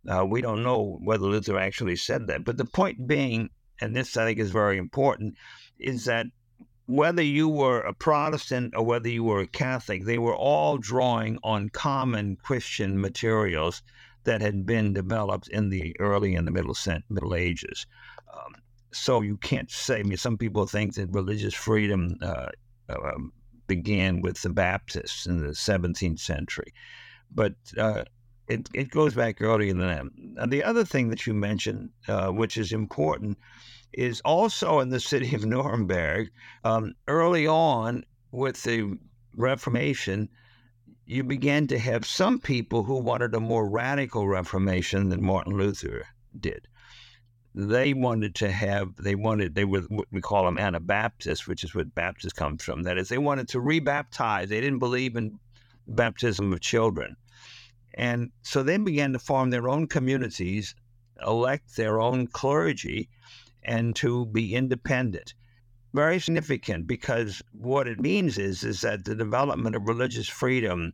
Uh, 0.08 0.26
we 0.26 0.42
don't 0.42 0.64
know 0.64 1.00
whether 1.02 1.26
Luther 1.26 1.58
actually 1.58 1.96
said 1.96 2.28
that. 2.28 2.46
But 2.46 2.58
the 2.58 2.66
point 2.66 3.08
being, 3.08 3.50
and 3.82 3.96
this 3.96 4.16
I 4.16 4.26
think 4.26 4.40
is 4.40 4.52
very 4.52 4.78
important, 4.78 5.36
is 5.80 6.06
that 6.06 6.28
whether 6.86 7.22
you 7.22 7.48
were 7.50 7.82
a 7.82 7.94
Protestant 7.94 8.74
or 8.76 8.86
whether 8.86 9.10
you 9.10 9.24
were 9.24 9.42
a 9.42 9.48
Catholic, 9.48 10.06
they 10.06 10.18
were 10.18 10.36
all 10.36 10.78
drawing 10.78 11.40
on 11.44 11.70
common 11.70 12.38
Christian 12.38 13.00
materials 13.00 13.82
that 14.24 14.42
had 14.42 14.66
been 14.66 14.94
developed 14.94 15.48
in 15.50 15.70
the 15.70 15.96
early 16.00 16.36
and 16.36 16.48
the 16.48 16.52
middle, 16.52 16.76
middle 17.10 17.36
ages. 17.36 17.86
Um, 18.34 18.56
so 18.92 19.22
you 19.22 19.38
can't 19.38 19.72
say. 19.72 20.00
I 20.00 20.04
mean, 20.04 20.18
some 20.18 20.38
people 20.38 20.66
think 20.68 20.96
that 20.96 21.08
religious 21.12 21.54
freedom 21.54 22.18
uh, 22.22 22.50
uh, 22.90 23.12
began 23.68 24.22
with 24.22 24.42
the 24.42 24.50
Baptists 24.50 25.26
in 25.26 25.40
the 25.40 25.54
17th 25.54 26.20
century, 26.20 26.74
but 27.34 27.54
uh, 27.78 28.04
it 28.48 28.70
it 28.74 28.90
goes 28.90 29.14
back 29.16 29.42
earlier 29.42 29.74
than 29.74 29.88
that. 29.88 30.06
And 30.42 30.52
the 30.52 30.64
other 30.64 30.86
thing 30.86 31.10
that 31.10 31.26
you 31.26 31.34
mentioned, 31.34 31.90
uh, 32.08 32.30
which 32.30 32.58
is 32.58 32.72
important, 32.72 33.38
is 33.94 34.22
also 34.22 34.80
in 34.80 34.90
the 34.90 35.00
city 35.00 35.36
of 35.36 35.46
Nuremberg. 35.46 36.30
Um, 36.64 36.94
early 37.08 37.48
on, 37.48 38.04
with 38.32 38.62
the 38.64 38.98
Reformation, 39.36 40.30
you 41.06 41.24
began 41.24 41.68
to 41.68 41.80
have 41.80 42.06
some 42.06 42.40
people 42.40 42.84
who 42.84 42.98
wanted 42.98 43.34
a 43.34 43.40
more 43.40 43.68
radical 43.70 44.28
Reformation 44.28 45.10
than 45.10 45.24
Martin 45.24 45.54
Luther 45.58 46.06
did 46.40 46.68
they 47.56 47.94
wanted 47.94 48.34
to 48.36 48.52
have 48.52 48.96
they 48.96 49.14
wanted 49.14 49.54
they 49.54 49.66
were 49.66 49.82
what 49.82 50.08
we 50.12 50.22
call 50.22 50.46
them 50.46 50.58
Anabaptists, 50.58 51.48
which 51.48 51.64
is 51.64 51.76
what 51.76 51.94
Baptist 51.94 52.36
comes 52.36 52.64
from. 52.64 52.84
That 52.84 52.98
is, 52.98 53.10
they 53.10 53.20
wanted 53.20 53.48
to 53.50 53.60
rebaptize. 53.60 54.48
They 54.48 54.62
didn't 54.62 54.80
believe 54.80 55.16
in 55.16 55.40
baptism 55.88 56.52
of 56.52 56.62
children, 56.62 57.16
and 57.94 58.32
so 58.42 58.64
they 58.64 58.78
began 58.78 59.14
to 59.14 59.20
form 59.20 59.52
their 59.52 59.70
own 59.70 59.88
communities, 59.88 60.74
elect 61.26 61.76
their 61.76 62.02
own 62.02 62.28
clergy, 62.28 63.10
and 63.62 63.96
to 63.98 64.26
be 64.26 64.56
independent. 64.56 65.36
Very 65.94 66.20
significant 66.20 66.88
because 66.88 67.44
what 67.52 67.88
it 67.88 68.00
means 68.00 68.40
is 68.40 68.64
is 68.64 68.82
that 68.82 69.06
the 69.06 69.14
development 69.14 69.76
of 69.76 69.88
religious 69.88 70.28
freedom 70.28 70.94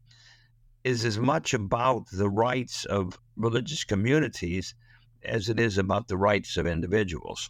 is 0.83 1.05
as 1.05 1.17
much 1.17 1.53
about 1.53 2.07
the 2.11 2.29
rights 2.29 2.83
of 2.83 3.17
religious 3.37 3.85
communities 3.85 4.75
as 5.23 5.49
it 5.49 5.59
is 5.59 5.77
about 5.77 6.07
the 6.07 6.17
rights 6.17 6.57
of 6.57 6.67
individuals. 6.67 7.49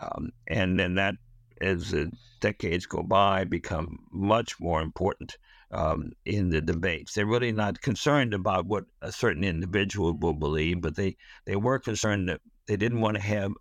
Um, 0.00 0.30
and 0.46 0.78
then 0.78 0.94
that, 0.94 1.14
as 1.60 1.90
the 1.90 2.10
decades 2.40 2.86
go 2.86 3.02
by, 3.02 3.44
become 3.44 3.98
much 4.10 4.58
more 4.60 4.82
important 4.82 5.36
um, 5.70 6.12
in 6.24 6.50
the 6.50 6.60
debates. 6.60 7.14
They're 7.14 7.26
really 7.26 7.52
not 7.52 7.80
concerned 7.80 8.34
about 8.34 8.66
what 8.66 8.84
a 9.00 9.12
certain 9.12 9.44
individual 9.44 10.16
will 10.18 10.34
believe, 10.34 10.80
but 10.80 10.96
they, 10.96 11.16
they 11.46 11.56
were 11.56 11.78
concerned 11.78 12.28
that 12.28 12.40
they 12.66 12.76
didn't 12.76 13.00
want 13.00 13.16
to 13.16 13.22
have 13.22 13.52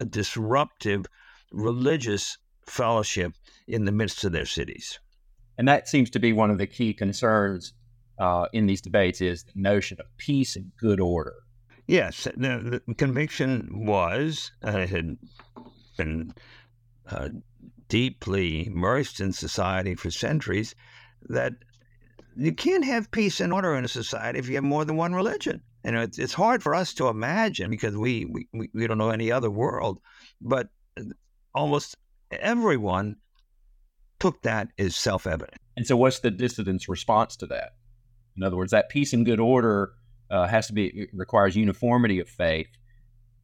a 0.00 0.04
disruptive 0.04 1.06
religious 1.52 2.38
fellowship 2.66 3.32
in 3.66 3.84
the 3.84 3.92
midst 3.92 4.24
of 4.24 4.32
their 4.32 4.46
cities. 4.46 4.98
And 5.58 5.68
that 5.68 5.88
seems 5.88 6.08
to 6.10 6.18
be 6.18 6.32
one 6.32 6.50
of 6.50 6.58
the 6.58 6.66
key 6.66 6.94
concerns 6.94 7.74
uh, 8.18 8.46
in 8.52 8.66
these 8.66 8.80
debates 8.80 9.20
is 9.20 9.44
the 9.44 9.52
notion 9.54 9.98
of 10.00 10.06
peace 10.16 10.56
and 10.56 10.72
good 10.78 11.00
order. 11.00 11.34
Yes, 11.90 12.28
the, 12.36 12.80
the 12.86 12.94
conviction 12.94 13.84
was 13.84 14.52
uh, 14.62 14.86
had 14.86 15.18
been 15.98 16.32
uh, 17.10 17.30
deeply 17.88 18.68
immersed 18.68 19.18
in 19.18 19.32
society 19.32 19.96
for 19.96 20.08
centuries 20.12 20.76
that 21.30 21.54
you 22.36 22.54
can't 22.54 22.84
have 22.84 23.10
peace 23.10 23.40
and 23.40 23.52
order 23.52 23.74
in 23.74 23.84
a 23.84 23.88
society 23.88 24.38
if 24.38 24.48
you 24.48 24.54
have 24.54 24.62
more 24.62 24.84
than 24.84 24.96
one 24.96 25.14
religion. 25.14 25.62
Know, 25.82 26.02
it's, 26.02 26.16
it's 26.16 26.32
hard 26.32 26.62
for 26.62 26.76
us 26.76 26.94
to 26.94 27.08
imagine 27.08 27.70
because 27.70 27.96
we, 27.96 28.24
we, 28.52 28.70
we 28.72 28.86
don't 28.86 28.98
know 28.98 29.10
any 29.10 29.32
other 29.32 29.50
world, 29.50 29.98
but 30.40 30.68
almost 31.56 31.96
everyone 32.30 33.16
took 34.20 34.42
that 34.42 34.68
as 34.78 34.94
self 34.94 35.26
evident. 35.26 35.58
And 35.76 35.88
so, 35.88 35.96
what's 35.96 36.20
the 36.20 36.30
dissident's 36.30 36.88
response 36.88 37.34
to 37.38 37.46
that? 37.46 37.70
In 38.36 38.44
other 38.44 38.56
words, 38.56 38.70
that 38.70 38.90
peace 38.90 39.12
and 39.12 39.26
good 39.26 39.40
order 39.40 39.94
uh, 40.30 40.46
has 40.46 40.66
to 40.68 40.72
be 40.72 41.08
requires 41.12 41.56
uniformity 41.56 42.20
of 42.20 42.28
faith 42.28 42.68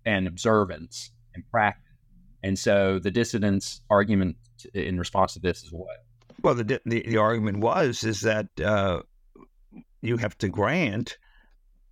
and 0.05 0.27
observance 0.27 1.11
and 1.35 1.49
practice. 1.51 1.83
And 2.43 2.59
so 2.59 2.99
the 2.99 3.11
dissident's 3.11 3.81
argument 3.91 4.37
in 4.73 4.99
response 4.99 5.35
to 5.35 5.41
this 5.41 5.63
is 5.65 5.73
what? 5.73 6.05
Well, 6.43 6.55
the 6.55 6.81
the, 6.85 7.03
the 7.03 7.17
argument 7.17 7.59
was 7.59 8.05
is 8.05 8.21
that 8.23 8.49
uh, 8.61 9.03
you 10.01 10.17
have 10.19 10.39
to 10.39 10.49
grant 10.49 11.19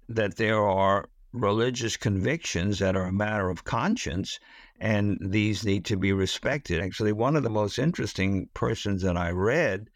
that 0.09 0.37
there 0.37 0.63
are 0.63 1.09
religious 1.33 1.97
convictions 1.97 2.79
that 2.79 2.95
are 2.95 3.07
a 3.07 3.13
matter 3.13 3.51
of 3.51 3.65
conscience, 3.65 4.39
and 4.79 5.19
these 5.21 5.65
need 5.65 5.85
to 5.87 5.97
be 5.97 6.13
respected. 6.13 6.81
Actually, 6.81 7.13
one 7.13 7.35
of 7.35 7.43
the 7.43 7.51
most 7.51 7.79
interesting 7.79 8.49
persons 8.55 9.03
that 9.03 9.17
I 9.17 9.31
read 9.31 9.89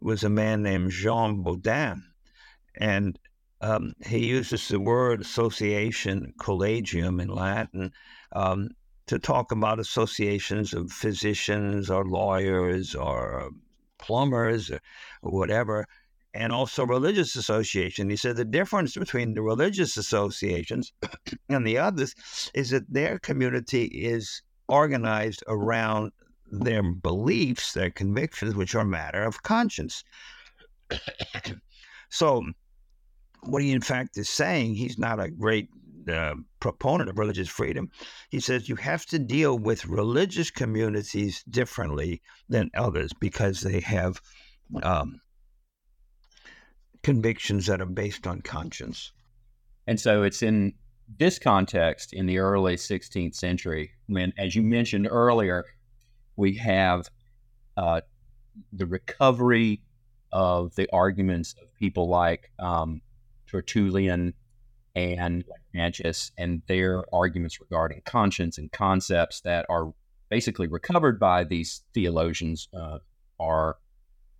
was 0.00 0.24
a 0.24 0.30
man 0.30 0.62
named 0.62 0.90
Jean 0.90 1.42
Bodin, 1.44 2.02
and 2.76 3.18
um, 3.60 3.92
he 4.04 4.26
uses 4.26 4.68
the 4.68 4.78
word 4.78 5.20
association, 5.20 6.32
collegium 6.38 7.20
in 7.20 7.28
Latin, 7.28 7.92
um, 8.32 8.68
to 9.06 9.18
talk 9.18 9.52
about 9.52 9.80
associations 9.80 10.74
of 10.74 10.92
physicians 10.92 11.90
or 11.90 12.04
lawyers 12.04 12.94
or 12.94 13.50
plumbers 13.98 14.70
or 14.70 14.80
whatever, 15.22 15.86
and 16.34 16.52
also 16.52 16.86
religious 16.86 17.34
association. 17.34 18.10
He 18.10 18.16
said 18.16 18.36
the 18.36 18.44
difference 18.44 18.94
between 18.94 19.34
the 19.34 19.42
religious 19.42 19.96
associations 19.96 20.92
and 21.48 21.66
the 21.66 21.78
others 21.78 22.14
is 22.54 22.70
that 22.70 22.92
their 22.92 23.18
community 23.18 23.84
is 23.86 24.42
organized 24.68 25.42
around 25.48 26.12
their 26.50 26.82
beliefs, 26.82 27.72
their 27.72 27.90
convictions, 27.90 28.54
which 28.54 28.74
are 28.74 28.84
matter 28.84 29.24
of 29.24 29.42
conscience. 29.42 30.04
so 32.08 32.44
what 33.42 33.62
he 33.62 33.72
in 33.72 33.80
fact 33.80 34.16
is 34.16 34.28
saying, 34.28 34.74
he's 34.74 34.98
not 34.98 35.20
a 35.20 35.30
great 35.30 35.68
uh, 36.08 36.34
proponent 36.60 37.10
of 37.10 37.18
religious 37.18 37.48
freedom. 37.48 37.90
He 38.30 38.40
says 38.40 38.68
you 38.68 38.76
have 38.76 39.04
to 39.06 39.18
deal 39.18 39.58
with 39.58 39.86
religious 39.86 40.50
communities 40.50 41.42
differently 41.44 42.22
than 42.48 42.70
others 42.74 43.12
because 43.20 43.60
they 43.60 43.80
have 43.80 44.20
um, 44.82 45.20
convictions 47.02 47.66
that 47.66 47.80
are 47.80 47.86
based 47.86 48.26
on 48.26 48.40
conscience. 48.40 49.12
And 49.86 50.00
so 50.00 50.22
it's 50.22 50.42
in 50.42 50.74
this 51.18 51.38
context 51.38 52.12
in 52.12 52.26
the 52.26 52.38
early 52.38 52.76
16th 52.76 53.34
century 53.34 53.92
when, 54.06 54.32
as 54.38 54.54
you 54.54 54.62
mentioned 54.62 55.08
earlier, 55.10 55.64
we 56.36 56.54
have 56.56 57.08
uh, 57.76 58.00
the 58.72 58.86
recovery 58.86 59.82
of 60.32 60.74
the 60.74 60.88
arguments 60.92 61.54
of 61.62 61.72
people 61.74 62.08
like 62.08 62.50
um, 62.58 63.00
Tertullian 63.48 64.34
and 64.94 65.44
Lactantius 65.74 66.32
and 66.36 66.62
their 66.66 67.04
arguments 67.12 67.60
regarding 67.60 68.02
conscience 68.04 68.58
and 68.58 68.70
concepts 68.72 69.40
that 69.42 69.66
are 69.68 69.92
basically 70.28 70.66
recovered 70.66 71.18
by 71.18 71.44
these 71.44 71.82
theologians 71.94 72.68
uh, 72.74 72.98
are 73.40 73.76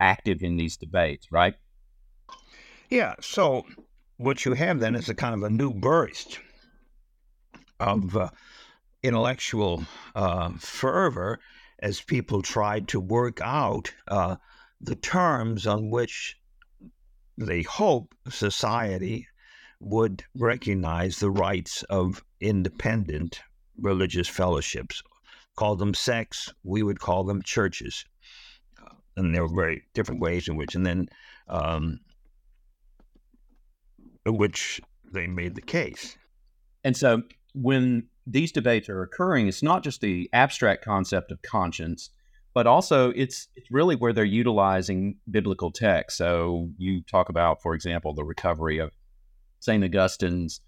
active 0.01 0.43
in 0.43 0.57
these 0.57 0.77
debates, 0.77 1.31
right? 1.31 1.55
Yeah. 2.91 3.15
So 3.21 3.65
what 4.17 4.45
you 4.45 4.55
have 4.55 4.81
then 4.81 4.95
is 4.95 5.09
a 5.09 5.15
kind 5.15 5.35
of 5.35 5.43
a 5.43 5.51
new 5.51 5.73
burst 5.73 6.41
of 7.81 8.17
uh, 8.17 8.31
intellectual 9.03 9.85
uh, 10.15 10.51
fervor 10.59 11.39
as 11.81 12.01
people 12.01 12.43
tried 12.43 12.89
to 12.89 13.01
work 13.01 13.41
out 13.43 13.93
uh, 14.09 14.37
the 14.81 14.97
terms 14.97 15.67
on 15.67 15.91
which 15.91 16.37
they 17.39 17.63
hope 17.63 18.15
society 18.29 19.27
would 19.81 20.25
recognize 20.35 21.19
the 21.19 21.31
rights 21.31 21.85
of 21.85 22.23
independent 22.41 23.41
religious 23.81 24.29
fellowships. 24.29 25.03
Call 25.57 25.77
them 25.77 25.95
sects, 25.95 26.53
we 26.65 26.83
would 26.83 26.99
call 26.99 27.25
them 27.25 27.43
churches. 27.43 28.05
And 29.17 29.35
there 29.35 29.43
were 29.43 29.55
very 29.55 29.85
different 29.95 30.21
ways 30.21 30.49
in 30.49 30.57
which, 30.57 30.75
and 30.75 30.85
then 30.85 31.09
um, 31.49 32.01
which 34.27 34.81
they 35.13 35.27
made 35.27 35.55
the 35.55 35.63
case. 35.63 36.17
And 36.85 36.97
so 36.97 37.23
when 37.55 38.09
these 38.27 38.53
debates 38.53 38.89
are 38.89 39.03
occurring, 39.03 39.47
it's 39.49 39.63
not 39.63 39.83
just 39.83 40.01
the 40.01 40.29
abstract 40.33 40.85
concept 40.85 41.31
of 41.31 41.43
conscience, 41.43 42.11
but 42.59 42.67
also 42.67 43.11
it's 43.11 43.47
it's 43.55 43.71
really 43.71 43.95
where 43.95 44.13
they're 44.13 44.25
utilizing 44.25 45.17
biblical 45.31 45.71
text. 45.71 46.17
So 46.17 46.71
you 46.77 47.03
talk 47.03 47.29
about, 47.29 47.63
for 47.63 47.73
example, 47.73 48.15
the 48.15 48.25
recovery 48.25 48.79
of 48.79 48.91
Saint 49.61 49.85
Augustine's 49.85 50.61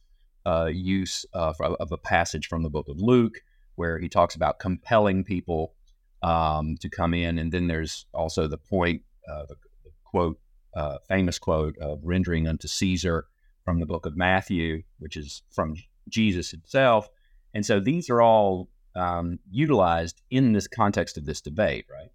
uh, 0.47 0.69
use 0.73 1.27
of, 1.33 1.57
of, 1.61 1.91
a 1.91 1.97
passage 1.97 2.47
from 2.47 2.63
the 2.63 2.71
book 2.71 2.87
of 2.87 3.01
Luke, 3.01 3.39
where 3.75 3.99
he 3.99 4.09
talks 4.09 4.37
about 4.37 4.61
compelling 4.61 5.25
people 5.25 5.75
um, 6.23 6.77
to 6.81 6.89
come 6.89 7.13
in, 7.13 7.39
and 7.39 7.51
then 7.51 7.67
there's 7.67 8.07
also 8.15 8.47
the 8.47 8.57
point, 8.57 9.03
uh, 9.29 9.47
the, 9.49 9.57
the, 9.83 9.91
quote, 10.05 10.39
uh, 10.77 10.99
famous 11.09 11.41
quote 11.41 11.77
of 11.79 11.99
rendering 12.05 12.47
unto 12.47 12.69
Caesar 12.69 13.27
from 13.65 13.81
the 13.81 13.87
book 13.87 14.07
of 14.07 14.17
Matthew, 14.17 14.85
which 15.01 15.17
is 15.17 15.43
from 15.51 15.75
Jesus 16.09 16.53
himself. 16.53 17.09
And 17.53 17.67
so 17.67 17.81
these 17.81 18.09
are 18.09 18.23
all 18.23 18.69
um, 18.95 19.39
utilized 19.51 20.21
in 20.31 20.53
this 20.53 20.67
context 20.67 21.17
of 21.17 21.25
this 21.25 21.41
debate, 21.41 21.87
right? 21.91 22.11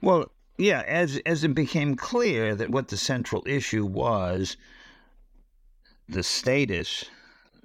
Well, 0.00 0.30
yeah, 0.58 0.82
as 0.86 1.20
as 1.24 1.44
it 1.44 1.54
became 1.54 1.94
clear 1.94 2.54
that 2.54 2.70
what 2.70 2.88
the 2.88 2.96
central 2.96 3.42
issue 3.46 3.86
was 3.86 4.56
the 6.08 6.22
status, 6.22 7.04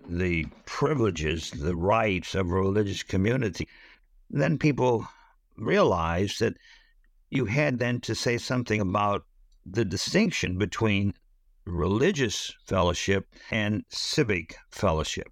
the 0.08 0.46
privileges, 0.66 1.52
the 1.52 1.76
rights 1.76 2.34
of 2.34 2.50
a 2.50 2.54
religious 2.54 3.04
community, 3.04 3.68
then 4.30 4.58
people 4.58 5.08
realized 5.58 6.40
that 6.40 6.58
you 7.30 7.46
had 7.46 7.80
then 7.80 8.00
to 8.02 8.16
say 8.16 8.38
something 8.38 8.80
about 8.80 9.26
the 9.66 9.84
distinction 9.84 10.58
between 10.58 11.14
religious 11.66 12.54
fellowship 12.66 13.28
and 13.52 13.84
civic 13.90 14.56
fellowship. 14.72 15.28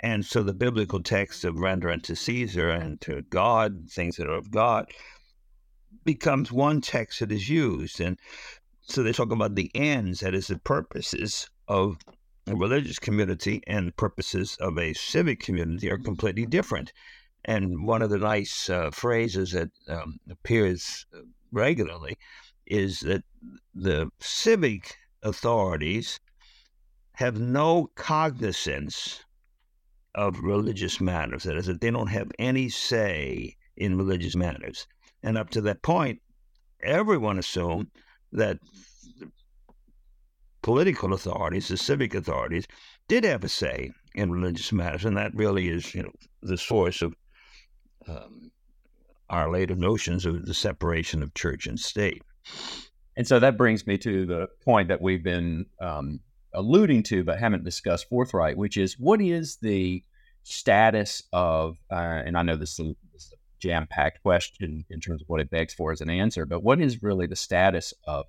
And 0.00 0.24
so 0.24 0.42
the 0.42 0.52
biblical 0.52 1.02
text 1.02 1.44
of 1.44 1.58
render 1.58 1.90
unto 1.90 2.14
Caesar 2.14 2.68
and 2.68 3.00
to 3.02 3.22
God 3.22 3.88
things 3.90 4.16
that 4.16 4.28
are 4.28 4.36
of 4.36 4.50
God 4.50 4.92
becomes 6.04 6.52
one 6.52 6.80
text 6.80 7.20
that 7.20 7.32
is 7.32 7.48
used. 7.48 8.00
And 8.00 8.18
so 8.82 9.02
they 9.02 9.12
talk 9.12 9.32
about 9.32 9.54
the 9.54 9.70
ends, 9.74 10.20
that 10.20 10.34
is, 10.34 10.46
the 10.48 10.58
purposes 10.58 11.48
of 11.66 11.96
a 12.46 12.54
religious 12.54 12.98
community 12.98 13.62
and 13.66 13.88
the 13.88 13.92
purposes 13.92 14.56
of 14.60 14.78
a 14.78 14.92
civic 14.94 15.40
community 15.40 15.90
are 15.90 15.98
completely 15.98 16.46
different. 16.46 16.92
And 17.44 17.86
one 17.86 18.02
of 18.02 18.10
the 18.10 18.18
nice 18.18 18.70
uh, 18.70 18.90
phrases 18.90 19.52
that 19.52 19.70
um, 19.88 20.18
appears 20.30 21.06
regularly 21.52 22.16
is 22.66 23.00
that 23.00 23.22
the 23.74 24.10
civic 24.20 24.96
authorities 25.22 26.20
have 27.12 27.40
no 27.40 27.90
cognizance 27.94 29.24
of 30.16 30.40
religious 30.40 31.00
matters. 31.00 31.44
That 31.44 31.56
is, 31.56 31.66
that 31.66 31.80
they 31.80 31.90
don't 31.90 32.08
have 32.08 32.32
any 32.38 32.68
say 32.68 33.54
in 33.76 33.96
religious 33.98 34.34
matters. 34.34 34.86
And 35.22 35.38
up 35.38 35.50
to 35.50 35.60
that 35.62 35.82
point, 35.82 36.20
everyone 36.82 37.38
assumed 37.38 37.88
that 38.32 38.58
political 40.62 41.12
authorities, 41.12 41.68
the 41.68 41.76
civic 41.76 42.14
authorities, 42.14 42.66
did 43.08 43.24
have 43.24 43.44
a 43.44 43.48
say 43.48 43.92
in 44.14 44.32
religious 44.32 44.72
matters, 44.72 45.04
and 45.04 45.16
that 45.16 45.34
really 45.34 45.68
is, 45.68 45.94
you 45.94 46.02
know, 46.02 46.12
the 46.42 46.56
source 46.56 47.02
of 47.02 47.14
um, 48.08 48.50
our 49.28 49.50
later 49.50 49.76
notions 49.76 50.24
of 50.24 50.46
the 50.46 50.54
separation 50.54 51.22
of 51.22 51.34
church 51.34 51.66
and 51.66 51.78
state. 51.78 52.22
And 53.16 53.26
so 53.26 53.38
that 53.38 53.56
brings 53.56 53.86
me 53.86 53.98
to 53.98 54.26
the 54.26 54.48
point 54.64 54.88
that 54.88 55.00
we've 55.00 55.22
been 55.22 55.66
um, 55.80 56.20
alluding 56.56 57.02
to, 57.04 57.22
but 57.22 57.38
haven't 57.38 57.64
discussed 57.64 58.08
forthright, 58.08 58.56
which 58.56 58.76
is 58.76 58.98
what 58.98 59.20
is 59.20 59.56
the 59.56 60.02
status 60.42 61.22
of, 61.32 61.76
uh, 61.90 61.94
and 62.24 62.36
I 62.36 62.42
know 62.42 62.56
this 62.56 62.78
is, 62.78 62.80
a 62.80 63.36
jam 63.58 63.86
packed 63.88 64.22
question 64.22 64.84
in 64.90 65.00
terms 65.00 65.22
of 65.22 65.28
what 65.28 65.40
it 65.40 65.50
begs 65.50 65.74
for 65.74 65.92
as 65.92 66.00
an 66.00 66.10
answer, 66.10 66.46
but 66.46 66.62
what 66.62 66.80
is 66.80 67.02
really 67.02 67.26
the 67.26 67.36
status 67.36 67.94
of 68.06 68.26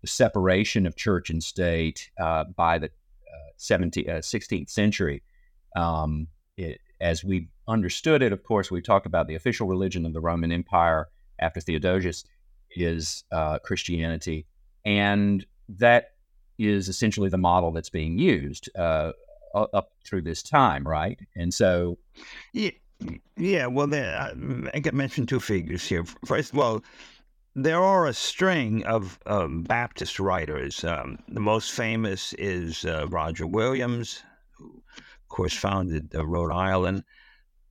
the 0.00 0.06
separation 0.06 0.86
of 0.86 0.96
church 0.96 1.30
and 1.30 1.42
state 1.42 2.10
uh, 2.20 2.44
by 2.56 2.78
the 2.78 2.86
uh, 2.86 3.52
17th, 3.58 4.06
16th 4.06 4.62
uh, 4.62 4.66
century? 4.66 5.22
Um, 5.74 6.28
it, 6.56 6.80
as 7.00 7.22
we 7.24 7.48
understood 7.68 8.22
it, 8.22 8.32
of 8.32 8.42
course, 8.42 8.70
we 8.70 8.80
talked 8.80 9.06
about 9.06 9.28
the 9.28 9.34
official 9.34 9.66
religion 9.66 10.06
of 10.06 10.12
the 10.12 10.20
Roman 10.20 10.52
Empire 10.52 11.08
after 11.38 11.60
Theodosius 11.60 12.24
is 12.70 13.24
uh, 13.32 13.58
Christianity. 13.58 14.46
And 14.84 15.44
that 15.68 16.12
is 16.58 16.88
essentially 16.88 17.28
the 17.28 17.38
model 17.38 17.70
that's 17.72 17.90
being 17.90 18.18
used 18.18 18.68
uh, 18.76 19.12
up 19.54 19.92
through 20.04 20.22
this 20.22 20.42
time, 20.42 20.86
right? 20.86 21.18
And 21.34 21.52
so, 21.52 21.98
yeah, 22.52 22.70
yeah. 23.36 23.66
Well, 23.66 23.86
there, 23.86 24.32
I 24.74 24.80
can 24.80 24.96
mention 24.96 25.26
two 25.26 25.40
figures 25.40 25.86
here. 25.86 26.04
First 26.24 26.52
of 26.52 26.58
all, 26.58 26.82
there 27.54 27.82
are 27.82 28.06
a 28.06 28.12
string 28.12 28.84
of 28.84 29.18
um, 29.26 29.62
Baptist 29.62 30.20
writers. 30.20 30.84
Um, 30.84 31.18
the 31.28 31.40
most 31.40 31.72
famous 31.72 32.34
is 32.34 32.84
uh, 32.84 33.06
Roger 33.08 33.46
Williams, 33.46 34.22
who, 34.58 34.82
of 34.96 35.28
course, 35.28 35.54
founded 35.54 36.14
uh, 36.14 36.26
Rhode 36.26 36.52
Island. 36.52 37.04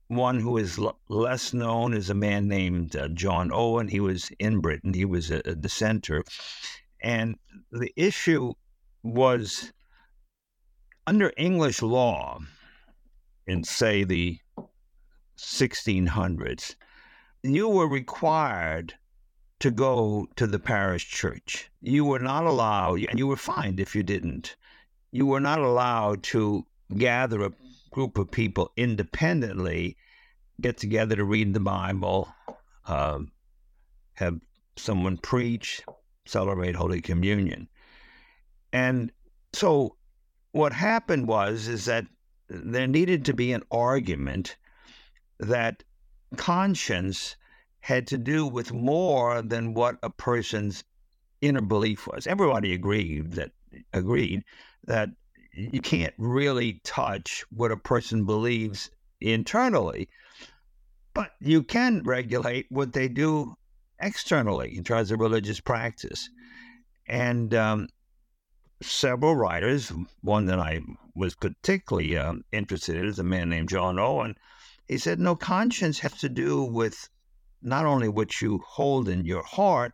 One 0.08 0.40
who 0.40 0.56
is 0.56 0.78
l- 0.78 0.98
less 1.08 1.54
known 1.54 1.94
is 1.94 2.10
a 2.10 2.14
man 2.14 2.48
named 2.48 2.96
uh, 2.96 3.08
John 3.08 3.50
Owen. 3.52 3.88
He 3.88 4.00
was 4.00 4.30
in 4.38 4.60
Britain. 4.60 4.92
He 4.92 5.04
was 5.04 5.30
a, 5.30 5.40
a 5.44 5.54
dissenter, 5.54 6.24
and 7.00 7.36
the 7.72 7.92
issue 7.96 8.54
was 9.06 9.72
under 11.06 11.32
English 11.36 11.82
law 11.82 12.40
in, 13.46 13.62
say, 13.64 14.04
the 14.04 14.38
1600s, 15.38 16.74
you 17.42 17.68
were 17.68 17.88
required 17.88 18.94
to 19.60 19.70
go 19.70 20.26
to 20.36 20.46
the 20.46 20.58
parish 20.58 21.08
church. 21.08 21.70
You 21.80 22.04
were 22.04 22.18
not 22.18 22.44
allowed, 22.44 23.04
and 23.08 23.18
you 23.18 23.26
were 23.26 23.36
fined 23.36 23.80
if 23.80 23.94
you 23.94 24.02
didn't. 24.02 24.56
You 25.12 25.26
were 25.26 25.40
not 25.40 25.60
allowed 25.60 26.22
to 26.24 26.66
gather 26.96 27.42
a 27.42 27.52
group 27.90 28.18
of 28.18 28.30
people 28.30 28.72
independently, 28.76 29.96
get 30.60 30.76
together 30.76 31.16
to 31.16 31.24
read 31.24 31.54
the 31.54 31.60
Bible, 31.60 32.28
uh, 32.86 33.20
have 34.14 34.40
someone 34.76 35.16
preach, 35.16 35.82
celebrate 36.26 36.74
Holy 36.74 37.00
Communion. 37.00 37.68
And 38.76 39.10
so 39.54 39.96
what 40.52 40.74
happened 40.74 41.26
was 41.26 41.66
is 41.66 41.86
that 41.86 42.04
there 42.50 42.86
needed 42.86 43.24
to 43.24 43.32
be 43.32 43.54
an 43.54 43.62
argument 43.70 44.58
that 45.40 45.82
conscience 46.36 47.36
had 47.80 48.06
to 48.08 48.18
do 48.18 48.46
with 48.46 48.74
more 48.74 49.40
than 49.40 49.72
what 49.72 49.96
a 50.02 50.10
person's 50.10 50.84
inner 51.40 51.62
belief 51.62 52.06
was. 52.06 52.26
Everybody 52.26 52.74
agreed 52.74 53.32
that 53.32 53.52
agreed 53.94 54.44
that 54.84 55.08
you 55.54 55.80
can't 55.80 56.14
really 56.18 56.82
touch 56.84 57.46
what 57.48 57.72
a 57.72 57.78
person 57.78 58.26
believes 58.26 58.90
internally, 59.22 60.06
but 61.14 61.30
you 61.40 61.62
can 61.62 62.02
regulate 62.02 62.66
what 62.68 62.92
they 62.92 63.08
do 63.08 63.56
externally 63.98 64.76
in 64.76 64.84
terms 64.84 65.10
of 65.10 65.20
religious 65.20 65.60
practice. 65.60 66.28
And 67.08 67.54
um, 67.54 67.88
several 68.82 69.34
writers. 69.34 69.90
One 70.20 70.46
that 70.46 70.58
I 70.58 70.80
was 71.14 71.34
particularly 71.34 72.16
uh, 72.16 72.34
interested 72.52 72.96
in 72.96 73.06
is 73.06 73.18
a 73.18 73.24
man 73.24 73.48
named 73.48 73.70
John 73.70 73.98
Owen. 73.98 74.36
He 74.86 74.98
said, 74.98 75.18
No, 75.18 75.34
conscience 75.34 75.98
has 76.00 76.12
to 76.18 76.28
do 76.28 76.62
with 76.62 77.08
not 77.62 77.86
only 77.86 78.08
what 78.08 78.42
you 78.42 78.58
hold 78.66 79.08
in 79.08 79.24
your 79.24 79.42
heart, 79.42 79.92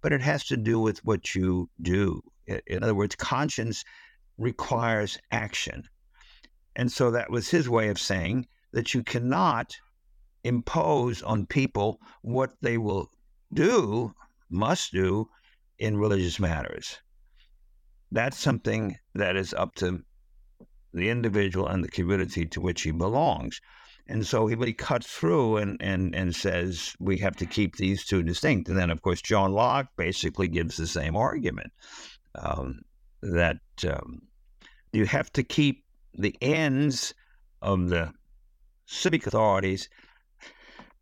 but 0.00 0.12
it 0.12 0.22
has 0.22 0.44
to 0.46 0.56
do 0.56 0.80
with 0.80 1.04
what 1.04 1.34
you 1.34 1.68
do. 1.80 2.22
In 2.46 2.82
other 2.82 2.94
words, 2.94 3.14
conscience 3.14 3.84
requires 4.38 5.18
action. 5.30 5.84
And 6.74 6.90
so 6.90 7.10
that 7.10 7.30
was 7.30 7.50
his 7.50 7.68
way 7.68 7.88
of 7.88 8.00
saying 8.00 8.46
that 8.72 8.94
you 8.94 9.02
cannot 9.02 9.76
impose 10.42 11.22
on 11.22 11.46
people 11.46 12.00
what 12.22 12.54
they 12.62 12.78
will 12.78 13.10
do, 13.52 14.14
must 14.48 14.92
do 14.92 15.28
in 15.78 15.98
religious 15.98 16.40
matters 16.40 16.98
that's 18.12 18.38
something 18.38 18.96
that 19.14 19.36
is 19.36 19.54
up 19.54 19.74
to 19.76 20.02
the 20.92 21.08
individual 21.08 21.66
and 21.66 21.82
the 21.82 21.88
community 21.88 22.46
to 22.46 22.60
which 22.60 22.82
he 22.82 22.90
belongs. 22.90 23.60
And 24.06 24.26
so 24.26 24.46
he, 24.46 24.56
he 24.56 24.74
cuts 24.74 25.06
through 25.06 25.56
and, 25.56 25.80
and, 25.80 26.14
and 26.14 26.34
says 26.34 26.94
we 27.00 27.18
have 27.18 27.36
to 27.36 27.46
keep 27.46 27.76
these 27.76 28.04
two 28.04 28.22
distinct. 28.22 28.68
And 28.68 28.76
then, 28.76 28.90
of 28.90 29.00
course, 29.00 29.22
John 29.22 29.52
Locke 29.52 29.88
basically 29.96 30.48
gives 30.48 30.76
the 30.76 30.86
same 30.86 31.16
argument 31.16 31.72
um, 32.34 32.80
that 33.22 33.60
um, 33.88 34.22
you 34.92 35.06
have 35.06 35.32
to 35.32 35.42
keep 35.42 35.84
the 36.14 36.36
ends 36.42 37.14
of 37.62 37.88
the 37.88 38.12
civic 38.86 39.26
authorities 39.26 39.88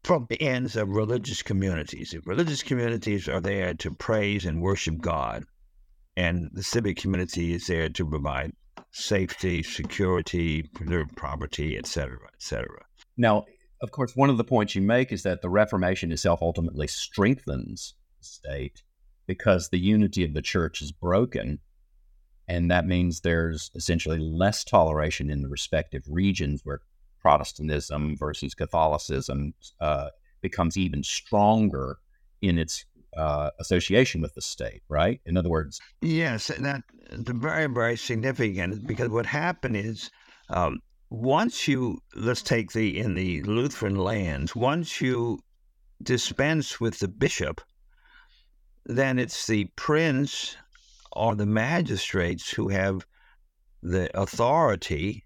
from 0.04 0.26
the 0.28 0.40
ends 0.40 0.76
of 0.76 0.88
religious 0.88 1.42
communities. 1.42 2.14
If 2.14 2.26
religious 2.26 2.62
communities 2.62 3.28
are 3.28 3.40
there 3.40 3.74
to 3.74 3.90
praise 3.90 4.44
and 4.44 4.62
worship 4.62 5.00
God, 5.00 5.44
and 6.20 6.50
the 6.52 6.62
civic 6.62 6.98
community 6.98 7.54
is 7.54 7.66
there 7.66 7.88
to 7.88 8.04
provide 8.06 8.52
safety, 8.90 9.62
security, 9.62 10.62
preserve 10.74 11.08
property, 11.16 11.78
et 11.78 11.86
cetera, 11.86 12.18
et 12.26 12.42
cetera. 12.42 12.84
Now, 13.16 13.46
of 13.80 13.90
course, 13.90 14.14
one 14.14 14.28
of 14.28 14.36
the 14.36 14.44
points 14.44 14.74
you 14.74 14.82
make 14.82 15.12
is 15.12 15.22
that 15.22 15.40
the 15.40 15.48
Reformation 15.48 16.12
itself 16.12 16.42
ultimately 16.42 16.86
strengthens 16.88 17.94
the 18.18 18.24
state 18.26 18.82
because 19.26 19.70
the 19.70 19.78
unity 19.78 20.22
of 20.22 20.34
the 20.34 20.42
church 20.42 20.82
is 20.82 20.92
broken. 20.92 21.60
And 22.46 22.70
that 22.70 22.86
means 22.86 23.20
there's 23.20 23.70
essentially 23.74 24.18
less 24.18 24.62
toleration 24.62 25.30
in 25.30 25.40
the 25.40 25.48
respective 25.48 26.02
regions 26.06 26.60
where 26.64 26.80
Protestantism 27.22 28.16
versus 28.18 28.54
Catholicism 28.54 29.54
uh, 29.80 30.08
becomes 30.42 30.76
even 30.76 31.02
stronger 31.02 31.98
in 32.42 32.58
its 32.58 32.84
uh, 33.16 33.50
association 33.58 34.20
with 34.20 34.34
the 34.34 34.42
state, 34.42 34.82
right? 34.88 35.20
In 35.26 35.36
other 35.36 35.48
words, 35.48 35.80
yes, 36.00 36.48
that 36.48 36.82
very 37.12 37.66
very 37.66 37.96
significant 37.96 38.86
because 38.86 39.08
what 39.08 39.26
happened 39.26 39.76
is 39.76 40.10
um, 40.48 40.80
once 41.10 41.66
you 41.66 41.98
let's 42.14 42.42
take 42.42 42.72
the 42.72 42.98
in 42.98 43.14
the 43.14 43.42
Lutheran 43.42 43.96
lands, 43.96 44.54
once 44.54 45.00
you 45.00 45.40
dispense 46.02 46.80
with 46.80 46.98
the 46.98 47.08
bishop, 47.08 47.60
then 48.86 49.18
it's 49.18 49.46
the 49.46 49.64
prince 49.76 50.56
or 51.12 51.34
the 51.34 51.46
magistrates 51.46 52.50
who 52.50 52.68
have 52.68 53.04
the 53.82 54.10
authority 54.18 55.24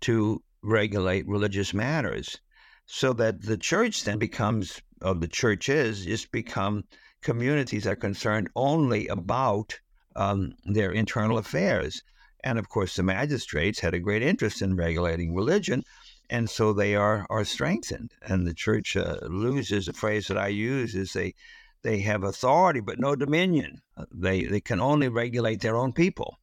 to 0.00 0.42
regulate 0.62 1.26
religious 1.26 1.74
matters 1.74 2.40
so 2.86 3.12
that 3.12 3.42
the 3.42 3.56
church 3.56 4.04
then 4.04 4.18
becomes 4.18 4.80
of 5.00 5.20
the 5.20 5.28
churches 5.28 6.04
just 6.04 6.30
become 6.32 6.84
communities 7.22 7.86
are 7.86 7.96
concerned 7.96 8.48
only 8.56 9.06
about 9.08 9.78
um, 10.16 10.54
their 10.64 10.92
internal 10.92 11.38
affairs. 11.38 12.02
And 12.42 12.58
of 12.58 12.68
course, 12.68 12.96
the 12.96 13.02
magistrates 13.02 13.80
had 13.80 13.94
a 13.94 14.00
great 14.00 14.22
interest 14.22 14.62
in 14.62 14.76
regulating 14.76 15.34
religion, 15.34 15.84
and 16.30 16.48
so 16.48 16.72
they 16.72 16.94
are 16.94 17.26
are 17.28 17.44
strengthened. 17.44 18.12
And 18.22 18.46
the 18.46 18.54
church 18.54 18.96
uh, 18.96 19.18
loses 19.22 19.88
a 19.88 19.92
phrase 19.92 20.28
that 20.28 20.38
I 20.38 20.48
use 20.48 20.94
is 20.94 21.12
they 21.12 21.34
they 21.82 22.00
have 22.00 22.22
authority 22.22 22.80
but 22.80 22.98
no 22.98 23.14
dominion. 23.14 23.82
Uh, 23.96 24.06
they 24.10 24.44
they 24.44 24.60
can 24.60 24.80
only 24.80 25.08
regulate 25.08 25.60
their 25.60 25.76
own 25.76 25.92
people. 25.92 26.38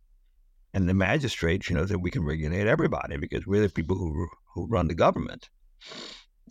And 0.73 0.87
the 0.87 0.93
magistrates, 0.93 1.69
you 1.69 1.75
know, 1.75 1.85
that 1.85 1.99
we 1.99 2.11
can 2.11 2.23
regulate 2.23 2.67
everybody 2.67 3.17
because 3.17 3.47
we're 3.47 3.61
the 3.61 3.69
people 3.69 3.97
who 3.97 4.27
who 4.53 4.67
run 4.67 4.87
the 4.87 4.93
government. 4.93 5.49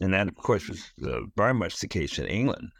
And 0.00 0.12
that, 0.12 0.28
of 0.28 0.34
course, 0.34 0.68
was 0.68 0.92
uh, 1.02 1.20
very 1.36 1.54
much 1.54 1.78
the 1.78 1.88
case 1.88 2.18
in 2.18 2.26
England. 2.26 2.70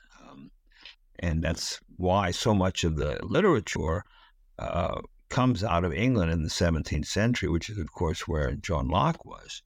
And 1.21 1.43
that's 1.43 1.81
why 1.97 2.31
so 2.31 2.55
much 2.55 2.85
of 2.85 2.97
the 2.97 3.19
literature 3.23 4.05
uh, 4.59 5.01
comes 5.29 5.65
out 5.65 5.85
of 5.85 5.93
England 5.93 6.31
in 6.31 6.43
the 6.43 6.49
17th 6.49 7.07
century, 7.07 7.49
which 7.49 7.69
is, 7.71 7.79
of 7.79 7.93
course, 7.93 8.29
where 8.29 8.53
John 8.53 8.89
Locke 8.89 9.25
was. 9.25 9.63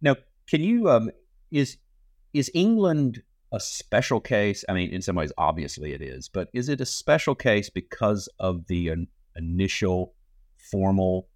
Now, 0.00 0.16
can 0.48 0.62
you 0.62 0.88
um, 0.90 1.10
is 1.50 1.78
is 2.32 2.50
England 2.54 3.22
a 3.52 3.60
special 3.60 4.20
case? 4.20 4.64
I 4.68 4.74
mean, 4.74 4.90
in 4.90 5.02
some 5.02 5.16
ways, 5.16 5.32
obviously 5.38 5.92
it 5.92 6.02
is, 6.02 6.28
but 6.28 6.48
is 6.52 6.68
it 6.68 6.80
a 6.80 6.86
special 6.86 7.34
case 7.34 7.70
because 7.70 8.28
of 8.38 8.66
the 8.66 8.90
uh, 8.90 8.96
initial 9.36 10.14
formal 10.70 11.28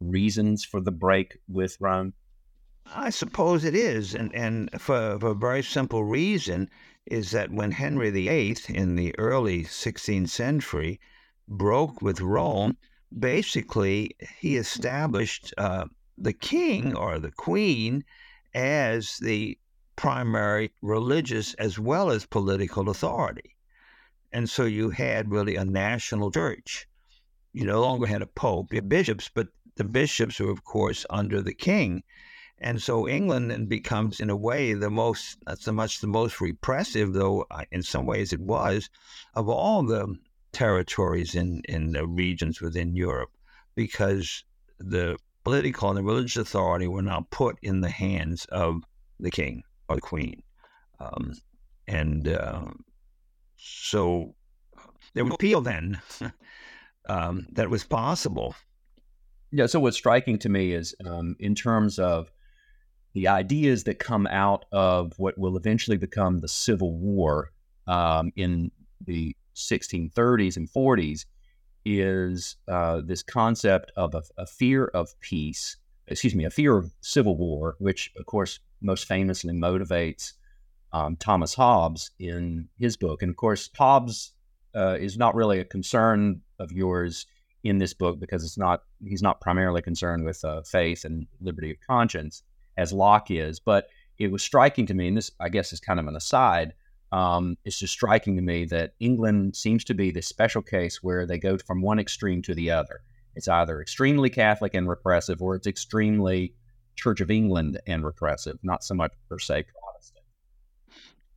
reasons 0.00 0.64
for 0.64 0.80
the 0.80 0.92
break 0.92 1.38
with 1.48 1.76
Rome? 1.80 2.12
I 2.94 3.10
suppose 3.10 3.64
it 3.64 3.74
is, 3.74 4.14
and 4.14 4.34
and 4.34 4.70
for, 4.80 5.18
for 5.18 5.30
a 5.30 5.34
very 5.34 5.62
simple 5.62 6.04
reason 6.04 6.68
is 7.06 7.30
that 7.32 7.50
when 7.50 7.72
Henry 7.72 8.10
VIII 8.10 8.56
in 8.68 8.96
the 8.96 9.14
early 9.18 9.64
16th 9.64 10.28
century 10.28 11.00
broke 11.46 12.00
with 12.00 12.20
Rome, 12.20 12.76
basically 13.16 14.16
he 14.38 14.56
established 14.56 15.52
uh, 15.58 15.86
the 16.16 16.32
king 16.32 16.96
or 16.96 17.18
the 17.18 17.30
queen 17.30 18.04
as 18.54 19.18
the 19.18 19.58
primary 19.96 20.72
religious 20.82 21.54
as 21.54 21.78
well 21.78 22.10
as 22.10 22.26
political 22.26 22.88
authority. 22.88 23.56
And 24.32 24.48
so 24.48 24.64
you 24.64 24.90
had 24.90 25.30
really 25.30 25.56
a 25.56 25.64
national 25.64 26.30
church. 26.30 26.86
You 27.52 27.66
no 27.66 27.80
longer 27.80 28.06
had 28.06 28.22
a 28.22 28.26
pope, 28.26 28.72
you 28.72 28.78
had 28.78 28.88
bishops, 28.88 29.30
but 29.32 29.48
the 29.76 29.84
bishops 29.84 30.40
were, 30.40 30.50
of 30.50 30.64
course, 30.64 31.06
under 31.10 31.40
the 31.42 31.54
king. 31.54 32.02
And 32.58 32.80
so 32.80 33.08
England 33.08 33.50
then 33.50 33.66
becomes, 33.66 34.20
in 34.20 34.30
a 34.30 34.36
way, 34.36 34.74
the 34.74 34.90
most, 34.90 35.38
not 35.46 35.58
so 35.58 35.72
much 35.72 36.00
the 36.00 36.06
most 36.06 36.40
repressive, 36.40 37.12
though 37.12 37.44
uh, 37.50 37.64
in 37.72 37.82
some 37.82 38.06
ways 38.06 38.32
it 38.32 38.40
was, 38.40 38.88
of 39.34 39.48
all 39.48 39.82
the 39.82 40.16
territories 40.52 41.34
in, 41.34 41.62
in 41.68 41.92
the 41.92 42.06
regions 42.06 42.60
within 42.60 42.94
Europe, 42.94 43.30
because 43.74 44.44
the 44.78 45.16
political 45.42 45.90
and 45.90 45.98
the 45.98 46.02
religious 46.02 46.36
authority 46.36 46.86
were 46.86 47.02
now 47.02 47.26
put 47.30 47.58
in 47.62 47.80
the 47.80 47.90
hands 47.90 48.46
of 48.46 48.82
the 49.20 49.30
king 49.30 49.62
or 49.88 49.96
the 49.96 50.00
queen. 50.00 50.42
Um, 51.00 51.34
and 51.86 52.28
uh, 52.28 52.66
so 53.56 54.34
there 55.12 55.24
was 55.24 55.34
appeal 55.34 55.60
then 55.60 56.00
um, 57.08 57.46
that 57.52 57.68
was 57.68 57.84
possible. 57.84 58.54
Yeah. 59.52 59.66
So 59.66 59.80
what's 59.80 59.96
striking 59.96 60.38
to 60.40 60.48
me 60.48 60.72
is 60.72 60.94
um, 61.04 61.36
in 61.38 61.54
terms 61.54 61.98
of 61.98 62.30
the 63.14 63.28
ideas 63.28 63.84
that 63.84 63.98
come 63.98 64.26
out 64.26 64.64
of 64.72 65.12
what 65.18 65.38
will 65.38 65.56
eventually 65.56 65.96
become 65.96 66.40
the 66.40 66.48
Civil 66.48 66.94
War 66.94 67.52
um, 67.86 68.32
in 68.36 68.70
the 69.06 69.36
1630s 69.54 70.56
and 70.56 70.68
40s 70.68 71.24
is 71.84 72.56
uh, 72.66 73.02
this 73.04 73.22
concept 73.22 73.92
of 73.96 74.14
a, 74.14 74.22
a, 74.38 74.46
fear 74.46 74.86
of 74.86 75.18
peace, 75.20 75.76
excuse 76.08 76.34
me, 76.34 76.44
a 76.44 76.50
fear 76.50 76.76
of 76.76 76.92
civil 77.02 77.36
war, 77.36 77.76
which, 77.78 78.10
of 78.18 78.26
course, 78.26 78.58
most 78.80 79.06
famously 79.06 79.52
motivates 79.52 80.32
um, 80.92 81.16
Thomas 81.16 81.54
Hobbes 81.54 82.10
in 82.18 82.68
his 82.78 82.96
book. 82.96 83.22
And 83.22 83.30
of 83.30 83.36
course, 83.36 83.68
Hobbes 83.76 84.32
uh, 84.74 84.96
is 84.98 85.18
not 85.18 85.34
really 85.34 85.60
a 85.60 85.64
concern 85.64 86.40
of 86.58 86.72
yours 86.72 87.26
in 87.62 87.78
this 87.78 87.94
book 87.94 88.18
because 88.18 88.44
it's 88.44 88.58
not 88.58 88.82
he's 89.02 89.22
not 89.22 89.40
primarily 89.40 89.80
concerned 89.80 90.24
with 90.24 90.44
uh, 90.44 90.62
faith 90.62 91.04
and 91.04 91.26
liberty 91.40 91.70
of 91.70 91.76
conscience 91.86 92.42
as 92.76 92.92
Locke 92.92 93.30
is. 93.30 93.60
But 93.60 93.88
it 94.18 94.30
was 94.30 94.42
striking 94.42 94.86
to 94.86 94.94
me, 94.94 95.08
and 95.08 95.16
this 95.16 95.30
I 95.40 95.48
guess 95.48 95.72
is 95.72 95.80
kind 95.80 96.00
of 96.00 96.06
an 96.06 96.16
aside. 96.16 96.74
Um, 97.12 97.56
it's 97.64 97.78
just 97.78 97.92
striking 97.92 98.36
to 98.36 98.42
me 98.42 98.64
that 98.66 98.94
England 98.98 99.54
seems 99.54 99.84
to 99.84 99.94
be 99.94 100.10
this 100.10 100.26
special 100.26 100.62
case 100.62 101.02
where 101.02 101.26
they 101.26 101.38
go 101.38 101.58
from 101.58 101.80
one 101.80 102.00
extreme 102.00 102.42
to 102.42 102.54
the 102.54 102.70
other. 102.72 103.02
It's 103.36 103.48
either 103.48 103.80
extremely 103.80 104.30
Catholic 104.30 104.74
and 104.74 104.88
repressive, 104.88 105.40
or 105.40 105.54
it's 105.54 105.66
extremely 105.66 106.54
Church 106.96 107.20
of 107.20 107.30
England 107.30 107.80
and 107.86 108.04
repressive, 108.04 108.58
not 108.62 108.84
so 108.84 108.94
much 108.94 109.12
per 109.28 109.38
se 109.38 109.64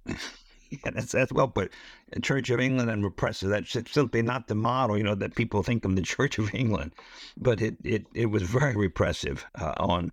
Protestant. 0.06 0.32
Yeah, 0.70 0.92
that's 0.92 1.14
that's 1.14 1.32
well 1.32 1.48
put. 1.48 1.72
Church 2.22 2.50
of 2.50 2.60
England 2.60 2.90
and 2.90 3.04
repressive. 3.04 3.48
That's 3.50 3.72
simply 3.90 4.22
not 4.22 4.48
the 4.48 4.56
model, 4.56 4.98
you 4.98 5.04
know, 5.04 5.16
that 5.16 5.36
people 5.36 5.64
think 5.64 5.86
of 5.86 5.96
the 5.96 6.02
Church 6.16 6.40
of 6.40 6.54
England, 6.54 6.94
but 7.38 7.62
it 7.62 7.78
it, 7.84 8.06
it 8.14 8.26
was 8.26 8.44
very 8.44 8.76
repressive 8.76 9.46
uh, 9.56 9.74
on 9.78 10.12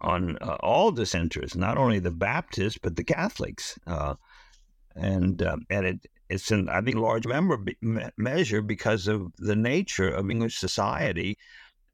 on 0.00 0.38
uh, 0.38 0.56
all 0.60 0.90
dissenters, 0.90 1.56
not 1.56 1.78
only 1.78 1.98
the 1.98 2.10
Baptists 2.10 2.78
but 2.78 2.96
the 2.96 3.04
Catholics, 3.04 3.78
uh, 3.86 4.14
and 4.94 5.42
uh, 5.42 5.56
and 5.70 5.86
it 5.86 6.06
it's 6.28 6.50
in 6.50 6.68
I 6.68 6.80
think 6.80 6.96
large 6.96 7.26
member, 7.26 7.58
measure 8.16 8.62
because 8.62 9.08
of 9.08 9.32
the 9.38 9.56
nature 9.56 10.08
of 10.08 10.30
English 10.30 10.58
society 10.58 11.38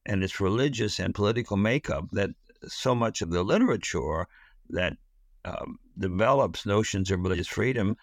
and 0.06 0.22
its 0.22 0.40
religious 0.40 0.98
and 0.98 1.14
political 1.14 1.56
makeup 1.56 2.06
that 2.12 2.30
so 2.66 2.94
much 2.94 3.22
of 3.22 3.30
the 3.30 3.42
literature 3.42 4.26
that 4.70 4.96
um, 5.44 5.78
develops 5.98 6.66
notions 6.66 7.10
of 7.10 7.20
religious 7.20 7.48
freedom, 7.48 7.96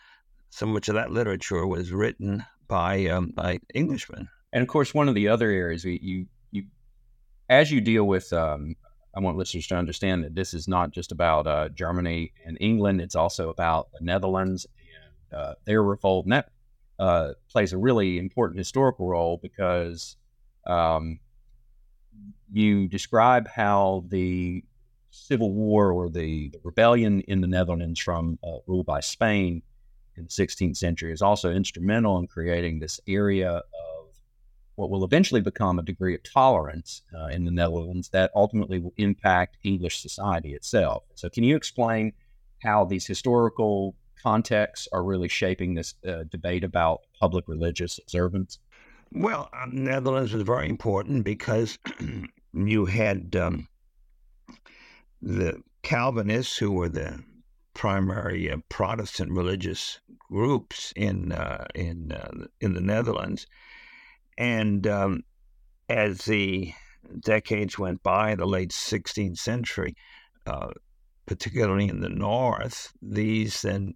so 0.49 0.65
much 0.65 0.89
of 0.89 0.95
that 0.95 1.11
literature 1.11 1.65
was 1.65 1.91
written 1.91 2.45
by 2.67 3.05
um, 3.07 3.31
by 3.35 3.59
Englishmen. 3.75 4.27
And 4.53 4.61
of 4.61 4.67
course, 4.67 4.93
one 4.93 5.09
of 5.09 5.15
the 5.15 5.27
other 5.27 5.49
areas 5.49 5.83
you 5.83 5.99
you, 6.01 6.25
you 6.51 6.63
as 7.49 7.71
you 7.71 7.81
deal 7.81 8.05
with, 8.05 8.31
um, 8.31 8.75
I 9.13 9.19
want 9.19 9.37
listeners 9.37 9.67
to 9.67 9.75
understand 9.75 10.23
that 10.23 10.35
this 10.35 10.53
is 10.53 10.67
not 10.67 10.91
just 10.91 11.11
about 11.11 11.47
uh, 11.47 11.69
Germany 11.69 12.33
and 12.45 12.57
England; 12.61 13.01
it's 13.01 13.15
also 13.15 13.49
about 13.49 13.91
the 13.91 14.03
Netherlands 14.03 14.65
and 15.31 15.39
uh, 15.39 15.53
their 15.65 15.83
revolt. 15.83 16.25
And 16.25 16.33
that 16.33 16.49
uh, 16.99 17.33
plays 17.49 17.73
a 17.73 17.77
really 17.77 18.17
important 18.17 18.57
historical 18.59 19.07
role 19.07 19.39
because 19.41 20.15
um, 20.65 21.19
you 22.51 22.87
describe 22.87 23.47
how 23.47 24.05
the 24.07 24.63
civil 25.09 25.53
war 25.53 25.91
or 25.91 26.09
the, 26.09 26.49
the 26.49 26.59
rebellion 26.63 27.21
in 27.21 27.41
the 27.41 27.47
Netherlands 27.47 27.99
from 27.99 28.39
uh, 28.43 28.57
rule 28.67 28.83
by 28.83 28.99
Spain 28.99 29.61
in 30.15 30.23
the 30.23 30.29
16th 30.29 30.77
century 30.77 31.11
is 31.11 31.21
also 31.21 31.51
instrumental 31.51 32.17
in 32.17 32.27
creating 32.27 32.79
this 32.79 32.99
area 33.07 33.61
what 34.81 34.89
will 34.89 35.05
eventually 35.05 35.41
become 35.41 35.77
a 35.77 35.83
degree 35.83 36.15
of 36.15 36.23
tolerance 36.23 37.03
uh, 37.15 37.27
in 37.27 37.45
the 37.45 37.51
Netherlands 37.51 38.09
that 38.09 38.31
ultimately 38.33 38.79
will 38.79 38.95
impact 38.97 39.59
English 39.63 40.01
society 40.01 40.55
itself. 40.55 41.03
So, 41.13 41.29
can 41.29 41.43
you 41.43 41.55
explain 41.55 42.13
how 42.63 42.85
these 42.85 43.05
historical 43.05 43.95
contexts 44.21 44.87
are 44.91 45.03
really 45.03 45.27
shaping 45.27 45.75
this 45.75 45.93
uh, 46.07 46.23
debate 46.31 46.63
about 46.63 47.01
public 47.19 47.47
religious 47.47 47.99
observance? 47.99 48.57
Well, 49.11 49.49
uh, 49.53 49.67
Netherlands 49.71 50.33
was 50.33 50.41
very 50.41 50.67
important 50.67 51.25
because 51.25 51.77
you 52.53 52.85
had 52.85 53.35
um, 53.35 53.67
the 55.21 55.61
Calvinists, 55.83 56.57
who 56.57 56.71
were 56.71 56.89
the 56.89 57.23
primary 57.75 58.49
uh, 58.49 58.57
Protestant 58.69 59.31
religious 59.31 59.99
groups 60.17 60.91
in 60.95 61.33
uh, 61.33 61.67
in 61.75 62.13
uh, 62.13 62.45
in 62.61 62.73
the 62.73 62.81
Netherlands, 62.81 63.45
and 64.41 64.87
um, 64.87 65.23
as 65.87 66.25
the 66.25 66.73
decades 67.19 67.77
went 67.77 68.01
by, 68.01 68.33
the 68.33 68.47
late 68.47 68.71
16th 68.71 69.37
century, 69.37 69.95
uh, 70.47 70.69
particularly 71.27 71.87
in 71.87 71.99
the 71.99 72.09
north, 72.09 72.91
these 73.03 73.61
then 73.61 73.93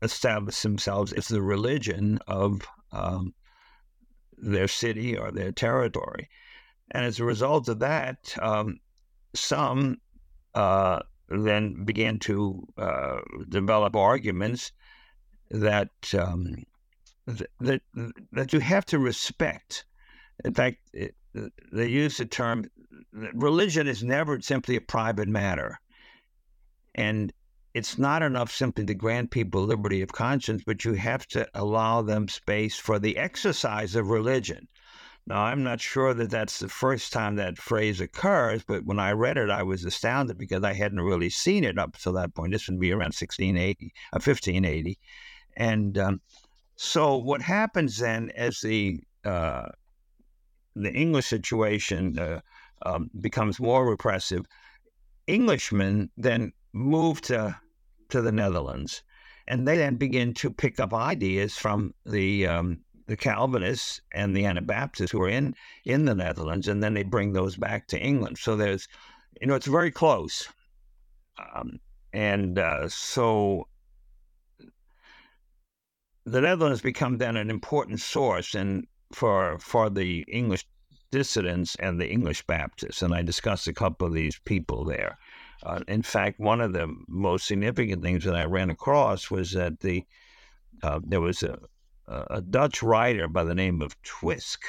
established 0.00 0.62
themselves 0.62 1.12
as 1.12 1.26
the 1.26 1.42
religion 1.42 2.20
of 2.28 2.62
um, 2.92 3.34
their 4.36 4.68
city 4.68 5.18
or 5.18 5.32
their 5.32 5.50
territory. 5.50 6.28
And 6.92 7.04
as 7.04 7.18
a 7.18 7.24
result 7.24 7.66
of 7.66 7.80
that, 7.80 8.32
um, 8.40 8.78
some 9.34 9.96
uh, 10.54 11.00
then 11.28 11.84
began 11.84 12.20
to 12.20 12.64
uh, 12.78 13.18
develop 13.48 13.96
arguments 13.96 14.70
that, 15.50 15.90
um, 16.16 16.54
that 17.58 17.82
that 18.32 18.52
you 18.52 18.60
have 18.60 18.86
to 18.86 18.98
respect. 18.98 19.84
In 20.44 20.54
fact, 20.54 20.78
it, 20.92 21.14
they 21.72 21.88
use 21.88 22.16
the 22.16 22.26
term 22.26 22.70
religion 23.12 23.86
is 23.86 24.02
never 24.02 24.40
simply 24.40 24.76
a 24.76 24.80
private 24.80 25.28
matter, 25.28 25.78
and 26.94 27.32
it's 27.74 27.98
not 27.98 28.22
enough 28.22 28.50
simply 28.50 28.84
to 28.86 28.94
grant 28.94 29.30
people 29.30 29.62
liberty 29.62 30.02
of 30.02 30.12
conscience, 30.12 30.62
but 30.64 30.84
you 30.84 30.94
have 30.94 31.26
to 31.28 31.48
allow 31.54 32.02
them 32.02 32.28
space 32.28 32.76
for 32.76 32.98
the 32.98 33.16
exercise 33.16 33.94
of 33.94 34.08
religion. 34.08 34.66
Now, 35.28 35.42
I'm 35.42 35.62
not 35.62 35.80
sure 35.80 36.14
that 36.14 36.30
that's 36.30 36.58
the 36.58 36.70
first 36.70 37.12
time 37.12 37.36
that 37.36 37.58
phrase 37.58 38.00
occurs, 38.00 38.64
but 38.66 38.86
when 38.86 38.98
I 38.98 39.12
read 39.12 39.36
it, 39.36 39.50
I 39.50 39.62
was 39.62 39.84
astounded 39.84 40.38
because 40.38 40.64
I 40.64 40.72
hadn't 40.72 41.02
really 41.02 41.28
seen 41.28 41.64
it 41.64 41.78
up 41.78 41.98
to 41.98 42.12
that 42.12 42.34
point. 42.34 42.52
This 42.52 42.66
would 42.66 42.80
be 42.80 42.92
around 42.92 43.12
1680, 43.14 43.92
uh, 44.12 44.16
1580. 44.16 44.98
And 45.54 45.98
um, 45.98 46.20
so 46.76 47.16
what 47.18 47.42
happens 47.42 47.98
then 47.98 48.30
as 48.34 48.60
the 48.60 49.00
uh, 49.22 49.68
the 50.82 50.92
English 50.92 51.26
situation 51.26 52.18
uh, 52.18 52.40
um, 52.82 53.10
becomes 53.20 53.60
more 53.60 53.88
repressive, 53.88 54.44
Englishmen 55.26 56.10
then 56.16 56.52
move 56.72 57.20
to 57.22 57.58
to 58.08 58.22
the 58.22 58.32
Netherlands, 58.32 59.02
and 59.46 59.68
they 59.68 59.76
then 59.76 59.96
begin 59.96 60.32
to 60.34 60.50
pick 60.50 60.80
up 60.80 60.94
ideas 60.94 61.56
from 61.56 61.92
the 62.06 62.46
um, 62.46 62.80
the 63.06 63.16
Calvinists 63.16 64.00
and 64.12 64.36
the 64.36 64.44
Anabaptists 64.44 65.10
who 65.10 65.22
are 65.22 65.28
in 65.28 65.54
in 65.84 66.04
the 66.04 66.14
Netherlands, 66.14 66.68
and 66.68 66.82
then 66.82 66.94
they 66.94 67.02
bring 67.02 67.32
those 67.32 67.56
back 67.56 67.86
to 67.88 68.00
England. 68.00 68.38
So 68.38 68.56
there's, 68.56 68.86
you 69.40 69.46
know, 69.46 69.54
it's 69.54 69.66
very 69.66 69.90
close. 69.90 70.48
Um, 71.54 71.80
and 72.12 72.58
uh, 72.58 72.88
so 72.88 73.68
the 76.24 76.40
Netherlands 76.40 76.82
become 76.82 77.18
then 77.18 77.36
an 77.36 77.50
important 77.50 78.00
source 78.00 78.54
and 78.54 78.86
for 79.12 79.58
for 79.58 79.90
the 79.90 80.24
English 80.28 80.64
dissidents 81.10 81.74
and 81.76 82.00
the 82.00 82.10
English 82.10 82.42
Baptists. 82.46 83.02
And 83.02 83.14
I 83.14 83.22
discussed 83.22 83.66
a 83.66 83.72
couple 83.72 84.06
of 84.06 84.12
these 84.12 84.38
people 84.44 84.84
there. 84.84 85.18
Uh, 85.62 85.80
in 85.88 86.02
fact, 86.02 86.38
one 86.38 86.60
of 86.60 86.72
the 86.72 86.94
most 87.08 87.46
significant 87.46 88.02
things 88.02 88.24
that 88.24 88.36
I 88.36 88.44
ran 88.44 88.70
across 88.70 89.30
was 89.30 89.52
that 89.52 89.80
the 89.80 90.04
uh, 90.82 91.00
there 91.02 91.20
was 91.20 91.42
a, 91.42 91.58
a 92.06 92.40
Dutch 92.40 92.82
writer 92.82 93.26
by 93.26 93.44
the 93.44 93.54
name 93.54 93.82
of 93.82 94.00
Twisk 94.02 94.60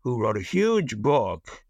who 0.00 0.20
wrote 0.20 0.36
a 0.36 0.42
huge 0.42 0.96
book 0.96 1.64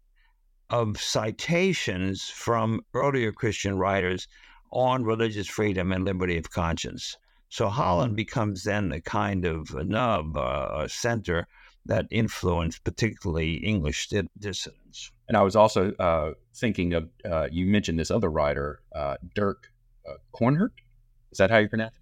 of 0.69 0.99
citations 0.99 2.29
from 2.29 2.81
earlier 2.93 3.31
Christian 3.31 3.77
writers 3.77 4.27
on 4.71 5.03
religious 5.03 5.47
freedom 5.47 5.91
and 5.91 6.05
liberty 6.05 6.37
of 6.37 6.49
conscience. 6.49 7.17
So 7.49 7.69
Holland 7.69 8.15
becomes 8.15 8.63
then 8.63 8.91
a 8.91 9.01
kind 9.01 9.45
of 9.45 9.71
nub, 9.85 10.35
uh, 10.35 10.69
a 10.73 10.89
center 10.89 11.47
that 11.85 12.05
influenced 12.11 12.83
particularly 12.83 13.55
English 13.55 14.09
dissidents. 14.39 15.11
And 15.27 15.37
I 15.37 15.41
was 15.41 15.55
also 15.55 15.93
uh, 15.93 16.33
thinking 16.55 16.93
of, 16.93 17.09
uh, 17.29 17.47
you 17.51 17.65
mentioned 17.65 17.99
this 17.99 18.11
other 18.11 18.29
writer, 18.29 18.81
uh, 18.95 19.17
Dirk 19.35 19.67
uh, 20.07 20.15
Coornhert. 20.33 20.71
Is 21.31 21.37
that 21.39 21.51
how 21.51 21.57
you 21.57 21.69
pronounce 21.69 21.95
it? 21.95 22.01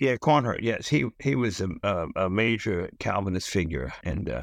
Yeah, 0.00 0.16
Coornhert. 0.16 0.62
Yes, 0.62 0.88
he 0.88 1.06
he 1.18 1.34
was 1.34 1.60
a, 1.60 1.68
a, 1.82 2.06
a 2.16 2.30
major 2.30 2.88
Calvinist 2.98 3.50
figure, 3.50 3.92
and 4.04 4.30
uh, 4.30 4.42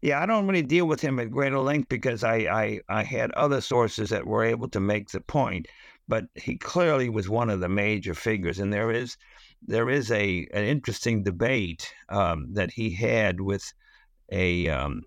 yeah, 0.00 0.22
I 0.22 0.26
don't 0.26 0.46
really 0.46 0.62
deal 0.62 0.86
with 0.86 1.00
him 1.00 1.18
at 1.18 1.32
greater 1.32 1.58
length 1.58 1.88
because 1.88 2.22
I, 2.22 2.36
I 2.36 2.80
I 2.88 3.02
had 3.02 3.32
other 3.32 3.60
sources 3.60 4.10
that 4.10 4.26
were 4.26 4.44
able 4.44 4.68
to 4.68 4.78
make 4.78 5.08
the 5.08 5.20
point 5.20 5.66
but 6.10 6.24
he 6.34 6.58
clearly 6.58 7.08
was 7.08 7.28
one 7.28 7.48
of 7.48 7.60
the 7.60 7.68
major 7.68 8.14
figures. 8.14 8.58
And 8.58 8.72
there 8.72 8.90
is 8.90 9.16
there 9.66 9.90
is 9.90 10.10
a 10.10 10.46
an 10.52 10.64
interesting 10.64 11.22
debate 11.22 11.92
um, 12.08 12.52
that 12.54 12.70
he 12.72 12.90
had 12.90 13.40
with 13.40 13.72
a 14.32 14.68
um, 14.68 15.02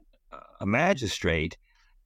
a 0.60 0.66
magistrate, 0.66 1.58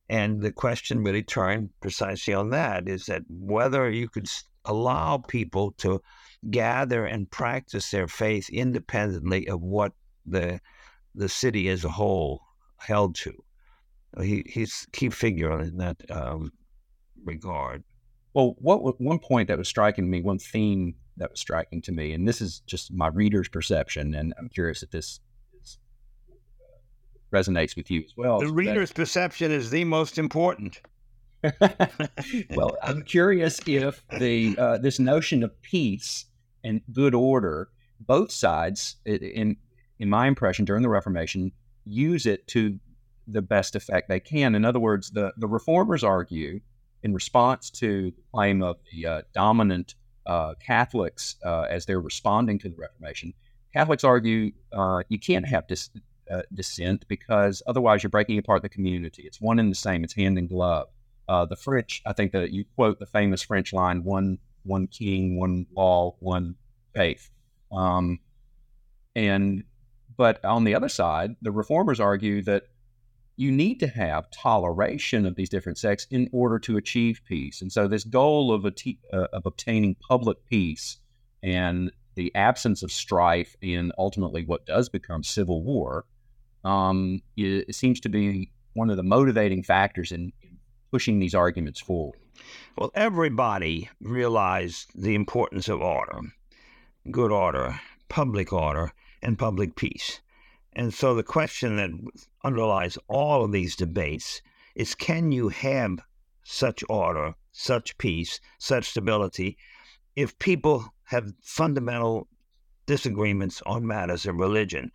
and 0.10 0.42
the 0.42 0.52
question 0.52 1.04
really 1.04 1.24
turned 1.24 1.70
precisely 1.82 2.34
on 2.34 2.50
that: 2.52 2.88
is 2.88 3.06
that 3.06 3.24
whether 3.30 3.90
you 3.90 4.10
could 4.10 4.28
allow 4.66 5.18
people 5.18 5.72
to 5.78 6.02
gather 6.52 7.06
and 7.06 7.32
practice 7.32 7.90
their 7.90 8.08
faith 8.08 8.50
independently 8.50 9.48
of 9.48 9.62
what 9.62 9.94
the 10.26 10.60
the 11.16 11.30
city 11.30 11.68
as 11.70 11.84
a 11.84 11.90
whole 11.90 12.42
held 12.78 13.16
to. 13.16 13.34
He, 14.22 14.44
he's 14.48 14.88
key 14.94 15.10
figure 15.10 15.60
in 15.62 15.78
that 15.78 15.98
um, 16.10 16.52
regard. 17.24 17.84
Well, 18.34 18.56
what 18.60 19.02
one 19.02 19.20
point 19.20 19.48
that 19.48 19.58
was 19.58 19.68
striking 19.68 20.10
me, 20.10 20.22
one 20.22 20.40
theme 20.40 20.96
that 21.18 21.32
was 21.32 21.40
striking 21.40 21.82
to 21.84 21.92
me, 21.92 22.14
and 22.14 22.28
this 22.28 22.42
is 22.42 22.62
just 22.62 22.94
my 22.94 23.08
reader's 23.08 23.50
perception, 23.50 24.14
and 24.14 24.34
I'm 24.38 24.50
curious 24.50 24.84
if 24.84 24.92
this 24.92 25.20
is, 25.62 25.78
uh, 26.60 27.36
resonates 27.36 27.76
with 27.76 27.90
you 27.92 28.02
as 28.02 28.14
well. 28.16 28.40
The 28.40 28.48
reader's 28.48 28.90
that, 28.90 28.96
perception 28.96 29.52
is 29.52 29.70
the 29.70 29.84
most 29.84 30.18
important. 30.18 30.82
well, 32.56 32.78
I'm 32.82 33.04
curious 33.04 33.60
if 33.68 34.04
the 34.18 34.56
uh, 34.58 34.78
this 34.80 35.00
notion 35.00 35.44
of 35.44 35.62
peace 35.62 36.26
and 36.64 36.82
good 36.92 37.14
order, 37.14 37.70
both 38.00 38.32
sides, 38.32 38.96
in 39.06 39.58
in 40.00 40.10
my 40.10 40.28
impression 40.28 40.66
during 40.66 40.84
the 40.84 40.90
Reformation, 40.90 41.52
use 41.86 42.26
it 42.26 42.48
to 42.48 42.80
the 43.28 43.42
best 43.42 43.76
effect 43.76 44.10
they 44.10 44.20
can. 44.20 44.56
In 44.56 44.66
other 44.66 44.80
words, 44.80 45.12
the 45.12 45.34
the 45.38 45.48
reformers 45.48 46.04
argue 46.04 46.60
in 47.04 47.14
response 47.14 47.70
to 47.70 48.12
the 48.12 48.22
claim 48.34 48.64
of 48.64 48.78
the 48.92 49.06
uh, 49.06 49.22
dominant 49.34 49.96
uh, 50.28 50.54
Catholics 50.66 51.38
uh, 51.44 51.62
as 51.70 51.86
they're 51.86 52.00
responding 52.00 52.60
to 52.60 52.70
the 52.70 52.76
Reformation, 52.76 53.34
Catholics 53.74 54.04
argue 54.04 54.52
uh, 54.72 55.02
you 55.10 55.20
can't 55.20 55.48
have 55.48 55.68
dis- 55.68 55.90
uh, 56.30 56.44
dissent 56.54 57.08
because 57.08 57.64
otherwise 57.66 58.04
you're 58.04 58.10
breaking 58.10 58.38
apart 58.38 58.62
the 58.62 58.70
community. 58.70 59.24
It's 59.26 59.42
one 59.42 59.58
and 59.60 59.72
the 59.72 59.76
same. 59.76 60.04
It's 60.04 60.14
hand 60.14 60.38
in 60.38 60.48
glove. 60.48 60.88
the 61.28 61.56
French, 61.56 62.02
I 62.06 62.14
think 62.14 62.32
that 62.34 62.52
you 62.52 62.66
quote 62.76 63.00
the 63.00 63.06
famous 63.06 63.42
French 63.42 63.74
line: 63.74 64.04
"One, 64.04 64.38
one 64.64 64.88
king, 64.88 65.40
one 65.40 65.66
law, 65.76 66.16
one 66.20 66.56
faith." 66.94 67.30
Um, 67.72 68.20
and 69.16 69.64
but 70.16 70.44
on 70.44 70.64
the 70.64 70.76
other 70.76 70.90
side, 70.90 71.36
the 71.42 71.52
reformers 71.52 72.00
argue 72.00 72.42
that 72.44 72.64
you 73.38 73.52
need 73.52 73.80
to 73.80 73.88
have 73.88 74.30
toleration 74.32 75.26
of 75.26 75.36
these 75.36 75.50
different 75.50 75.78
sects 75.78 76.08
in 76.12 76.28
order 76.34 76.60
to 76.60 76.76
achieve 76.76 77.22
peace. 77.26 77.62
And 77.62 77.72
so, 77.72 77.88
this 77.88 78.04
goal 78.04 78.52
of, 78.52 78.66
uh, 78.66 79.28
of 79.32 79.46
obtaining 79.46 79.96
public 79.96 80.44
peace 80.46 80.98
and 81.42 81.92
the 82.16 82.34
absence 82.36 82.84
of 82.84 82.92
strife 82.92 83.56
in 83.62 83.92
ultimately 83.98 84.44
what 84.44 84.66
does 84.66 84.90
become 84.90 85.24
civil 85.24 85.64
war 85.64 86.06
um, 86.64 87.22
it, 87.38 87.66
it, 87.70 87.76
seems 87.76 88.00
to 88.02 88.10
be 88.10 88.52
one 88.74 88.90
of 88.90 88.98
the 88.98 89.04
motivating 89.04 89.64
factors 89.64 90.12
in, 90.12 90.34
in 90.42 90.58
pushing 90.92 91.20
these 91.20 91.34
arguments 91.34 91.80
forward. 91.80 92.20
Well, 92.78 92.92
everybody 92.94 93.90
realized 94.02 94.92
the 94.94 95.16
importance 95.16 95.70
of 95.70 95.82
order, 95.82 96.20
good 97.10 97.32
order, 97.32 97.80
public 98.10 98.52
order, 98.52 98.92
and 99.22 99.40
public 99.40 99.76
peace. 99.76 100.20
And 100.80 100.94
so 100.94 101.16
the 101.16 101.24
question 101.24 101.78
that 101.78 101.90
underlies 102.44 103.00
all 103.08 103.44
of 103.44 103.52
these 103.52 103.76
debates 103.76 104.44
is 104.76 104.94
can 104.94 105.32
you 105.32 105.50
have 105.50 105.98
such 106.44 106.84
order, 106.88 107.34
such 107.52 107.98
peace, 107.98 108.40
such 108.60 108.90
stability 108.92 109.58
if 110.16 110.38
people 110.38 110.94
have 111.06 111.34
fundamental 111.42 112.28
disagreements 112.86 113.60
on 113.66 113.88
matters 113.88 114.28
of 114.28 114.36
religion 114.36 114.92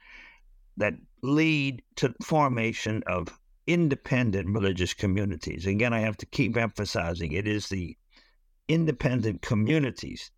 that 0.76 0.94
lead 1.20 1.82
to 1.96 2.14
formation 2.22 3.02
of 3.08 3.36
independent 3.66 4.54
religious 4.54 4.94
communities. 4.94 5.66
Again, 5.66 5.92
I 5.92 5.98
have 5.98 6.16
to 6.18 6.26
keep 6.26 6.56
emphasizing 6.56 7.32
it 7.32 7.48
is 7.48 7.68
the 7.68 7.96
independent 8.68 9.42
communities. 9.42 10.30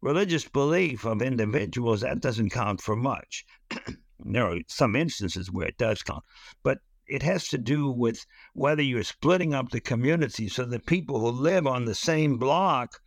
Religious 0.00 0.48
belief 0.48 1.04
of 1.04 1.22
individuals, 1.22 2.00
that 2.00 2.18
doesn't 2.18 2.50
count 2.50 2.80
for 2.80 2.96
much. 2.96 3.46
There 4.24 4.50
are 4.50 4.58
some 4.66 4.96
instances 4.96 5.50
where 5.50 5.68
it 5.68 5.78
does 5.78 6.02
count, 6.02 6.24
but 6.62 6.78
it 7.06 7.22
has 7.22 7.48
to 7.48 7.58
do 7.58 7.90
with 7.90 8.26
whether 8.52 8.82
you're 8.82 9.02
splitting 9.02 9.54
up 9.54 9.70
the 9.70 9.80
community 9.80 10.48
so 10.48 10.64
that 10.66 10.86
people 10.86 11.20
who 11.20 11.30
live 11.30 11.66
on 11.66 11.84
the 11.84 11.94
same 11.94 12.36
block 12.36 13.00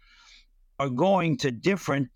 are 0.80 0.90
going 0.90 1.38
to 1.38 1.52
different 1.52 2.10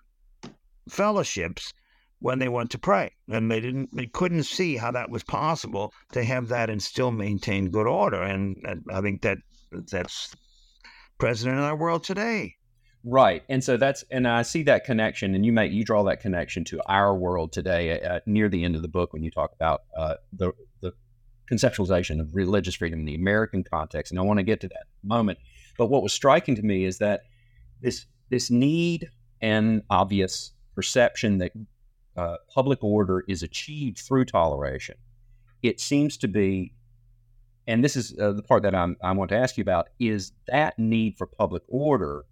fellowships 0.89 1.73
when 2.19 2.39
they 2.39 2.47
want 2.47 2.71
to 2.71 2.79
pray. 2.79 3.11
And 3.27 3.51
they 3.51 3.59
didn't 3.59 3.95
they 3.95 4.07
couldn't 4.07 4.43
see 4.43 4.77
how 4.77 4.91
that 4.91 5.09
was 5.11 5.23
possible 5.23 5.93
to 6.13 6.23
have 6.23 6.47
that 6.47 6.69
and 6.69 6.81
still 6.81 7.11
maintain 7.11 7.69
good 7.69 7.87
order. 7.87 8.23
And 8.23 8.83
I 8.89 9.01
think 9.01 9.21
that 9.21 9.37
that's 9.91 10.35
present 11.17 11.53
in 11.53 11.59
our 11.59 11.75
world 11.75 12.03
today. 12.03 12.55
Right, 13.07 13.43
and 13.49 13.63
so 13.63 13.77
that's 13.77 14.03
and 14.09 14.27
I 14.27 14.41
see 14.41 14.63
that 14.63 14.83
connection, 14.83 15.35
and 15.35 15.45
you 15.45 15.51
make 15.51 15.71
you 15.71 15.83
draw 15.83 16.01
that 16.05 16.21
connection 16.21 16.63
to 16.65 16.81
our 16.87 17.15
world 17.15 17.53
today 17.53 17.91
at, 17.91 18.25
near 18.25 18.49
the 18.49 18.63
end 18.63 18.75
of 18.75 18.81
the 18.81 18.87
book 18.87 19.13
when 19.13 19.21
you 19.21 19.29
talk 19.29 19.53
about 19.53 19.83
uh, 19.95 20.15
the 20.33 20.53
the 20.81 20.91
conceptualization 21.51 22.19
of 22.19 22.35
religious 22.35 22.73
freedom 22.73 22.99
in 22.99 23.05
the 23.05 23.13
American 23.13 23.63
context, 23.63 24.11
and 24.11 24.19
I 24.19 24.23
want 24.23 24.39
to 24.39 24.43
get 24.43 24.59
to 24.61 24.67
that 24.69 24.85
moment. 25.03 25.37
But 25.77 25.87
what 25.87 26.01
was 26.01 26.13
striking 26.13 26.55
to 26.55 26.63
me 26.63 26.83
is 26.83 26.97
that 26.97 27.25
this 27.79 28.07
this 28.31 28.49
need 28.49 29.07
and 29.39 29.83
obvious 29.91 30.53
perception 30.73 31.37
that 31.37 31.51
uh, 32.17 32.37
public 32.51 32.83
order 32.83 33.23
is 33.27 33.43
achieved 33.43 33.99
through 33.99 34.25
toleration. 34.25 34.95
It 35.61 35.79
seems 35.79 36.17
to 36.17 36.27
be, 36.27 36.73
and 37.67 37.83
this 37.83 37.95
is 37.95 38.17
uh, 38.19 38.31
the 38.31 38.41
part 38.41 38.63
that 38.63 38.73
I'm, 38.73 38.97
I 39.03 39.11
want 39.11 39.29
to 39.29 39.37
ask 39.37 39.57
you 39.57 39.61
about, 39.61 39.89
is 39.99 40.31
that 40.47 40.79
need 40.79 41.19
for 41.19 41.27
public 41.27 41.61
order 41.67 42.25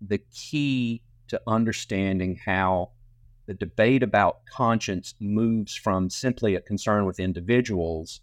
the 0.00 0.18
key 0.32 1.02
to 1.28 1.40
understanding 1.46 2.38
how 2.44 2.90
the 3.46 3.54
debate 3.54 4.02
about 4.02 4.44
conscience 4.46 5.14
moves 5.20 5.74
from 5.74 6.08
simply 6.10 6.54
a 6.54 6.60
concern 6.60 7.04
with 7.04 7.18
individuals, 7.18 8.20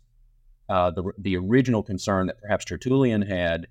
uh, 0.70 0.92
the, 0.92 1.12
the 1.18 1.36
original 1.38 1.84
concern 1.84 2.28
that 2.28 2.40
perhaps 2.40 2.66
Tertullian 2.66 3.22
had, 3.22 3.68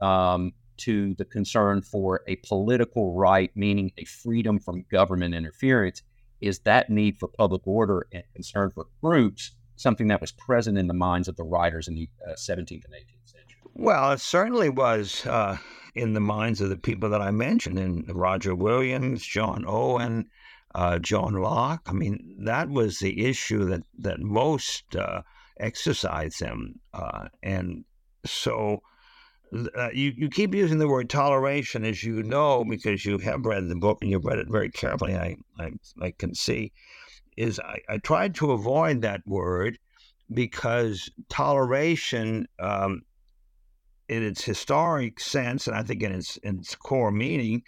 um, 0.00 0.52
to 0.78 1.14
the 1.14 1.24
concern 1.24 1.82
for 1.82 2.22
a 2.26 2.36
political 2.36 3.14
right, 3.14 3.50
meaning 3.54 3.92
a 3.98 4.04
freedom 4.04 4.58
from 4.58 4.84
government 4.90 5.34
interference, 5.34 6.02
is 6.40 6.60
that 6.60 6.88
need 6.88 7.18
for 7.18 7.28
public 7.28 7.66
order 7.66 8.06
and 8.12 8.24
concern 8.34 8.70
for 8.70 8.86
groups 9.02 9.52
something 9.76 10.08
that 10.08 10.20
was 10.20 10.32
present 10.32 10.76
in 10.76 10.86
the 10.86 10.94
minds 10.94 11.28
of 11.28 11.36
the 11.36 11.44
writers 11.44 11.88
in 11.88 11.94
the 11.94 12.08
uh, 12.26 12.32
17th 12.32 12.84
and 12.84 12.94
18th 12.94 13.26
century? 13.32 13.60
Well, 13.74 14.12
it 14.12 14.20
certainly 14.20 14.68
was. 14.68 15.24
Uh, 15.24 15.56
in 15.94 16.12
the 16.12 16.20
minds 16.20 16.60
of 16.60 16.68
the 16.68 16.76
people 16.76 17.10
that 17.10 17.22
I 17.22 17.30
mentioned, 17.30 17.78
in 17.78 18.04
Roger 18.08 18.54
Williams, 18.54 19.24
John 19.24 19.64
Owen, 19.66 20.28
uh, 20.74 20.98
John 20.98 21.34
Locke. 21.34 21.82
I 21.86 21.92
mean, 21.92 22.36
that 22.44 22.68
was 22.68 22.98
the 22.98 23.24
issue 23.26 23.64
that 23.66 23.82
that 23.98 24.20
most 24.20 24.96
uh, 24.96 25.22
exercised 25.58 26.40
them, 26.40 26.80
uh, 26.94 27.28
and 27.42 27.84
so 28.24 28.82
uh, 29.52 29.88
you, 29.92 30.12
you 30.16 30.28
keep 30.28 30.54
using 30.54 30.78
the 30.78 30.88
word 30.88 31.10
toleration, 31.10 31.84
as 31.84 32.04
you 32.04 32.22
know, 32.22 32.64
because 32.64 33.04
you 33.04 33.18
have 33.18 33.44
read 33.44 33.68
the 33.68 33.74
book 33.74 33.98
and 34.00 34.10
you've 34.10 34.24
read 34.24 34.38
it 34.38 34.48
very 34.48 34.70
carefully. 34.70 35.16
I, 35.16 35.36
I, 35.58 35.72
I 36.00 36.10
can 36.12 36.34
see. 36.34 36.72
Is 37.36 37.58
I, 37.60 37.78
I 37.88 37.98
tried 37.98 38.34
to 38.36 38.52
avoid 38.52 39.02
that 39.02 39.22
word 39.26 39.78
because 40.32 41.10
toleration, 41.28 42.46
um, 42.58 43.02
in 44.10 44.24
its 44.24 44.42
historic 44.42 45.20
sense, 45.20 45.68
and 45.68 45.76
I 45.76 45.84
think 45.84 46.02
in 46.02 46.10
its, 46.10 46.36
in 46.38 46.58
its 46.58 46.74
core 46.74 47.12
meaning, 47.12 47.62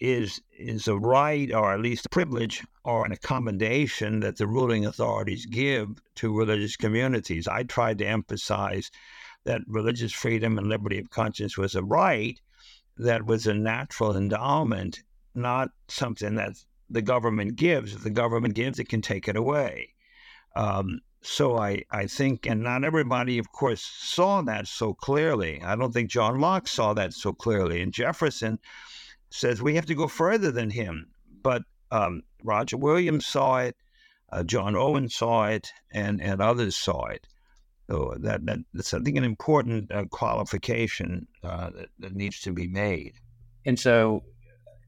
is 0.00 0.40
is 0.58 0.88
a 0.88 0.96
right 0.96 1.52
or 1.52 1.72
at 1.72 1.80
least 1.80 2.06
a 2.06 2.08
privilege 2.08 2.64
or 2.84 3.04
an 3.04 3.12
accommodation 3.12 4.20
that 4.20 4.38
the 4.38 4.46
ruling 4.46 4.86
authorities 4.86 5.44
give 5.44 5.88
to 6.14 6.36
religious 6.36 6.76
communities. 6.76 7.46
I 7.46 7.62
tried 7.62 7.98
to 7.98 8.06
emphasize 8.06 8.90
that 9.44 9.60
religious 9.66 10.12
freedom 10.12 10.56
and 10.56 10.66
liberty 10.66 10.98
of 10.98 11.10
conscience 11.10 11.58
was 11.58 11.74
a 11.74 11.84
right 11.84 12.40
that 12.96 13.26
was 13.26 13.46
a 13.46 13.54
natural 13.54 14.16
endowment, 14.16 15.02
not 15.34 15.68
something 15.88 16.36
that 16.36 16.54
the 16.88 17.02
government 17.02 17.56
gives. 17.56 17.94
If 17.94 18.02
the 18.02 18.10
government 18.10 18.54
gives, 18.54 18.78
it 18.78 18.88
can 18.88 19.02
take 19.02 19.28
it 19.28 19.36
away. 19.36 19.90
Um, 20.54 21.00
so 21.26 21.58
I, 21.58 21.82
I 21.90 22.06
think, 22.06 22.46
and 22.46 22.62
not 22.62 22.84
everybody, 22.84 23.38
of 23.38 23.50
course, 23.50 23.82
saw 23.82 24.42
that 24.42 24.68
so 24.68 24.94
clearly. 24.94 25.60
I 25.62 25.74
don't 25.74 25.92
think 25.92 26.08
John 26.08 26.40
Locke 26.40 26.68
saw 26.68 26.94
that 26.94 27.12
so 27.12 27.32
clearly. 27.32 27.82
And 27.82 27.92
Jefferson 27.92 28.58
says 29.30 29.60
we 29.60 29.74
have 29.74 29.86
to 29.86 29.94
go 29.94 30.06
further 30.06 30.52
than 30.52 30.70
him. 30.70 31.08
But 31.42 31.62
um, 31.90 32.22
Roger 32.44 32.76
Williams 32.76 33.26
saw 33.26 33.58
it, 33.58 33.76
uh, 34.30 34.44
John 34.44 34.76
Owen 34.76 35.08
saw 35.08 35.46
it, 35.46 35.72
and, 35.92 36.20
and 36.22 36.40
others 36.40 36.76
saw 36.76 37.06
it. 37.06 37.26
So 37.88 38.16
that, 38.20 38.44
that 38.46 38.58
that's 38.72 38.94
I 38.94 39.00
think 39.00 39.16
an 39.16 39.24
important 39.24 39.92
uh, 39.92 40.04
qualification 40.06 41.28
uh, 41.42 41.70
that, 41.70 41.88
that 42.00 42.14
needs 42.14 42.40
to 42.42 42.52
be 42.52 42.66
made. 42.66 43.14
And 43.64 43.78
so, 43.78 44.24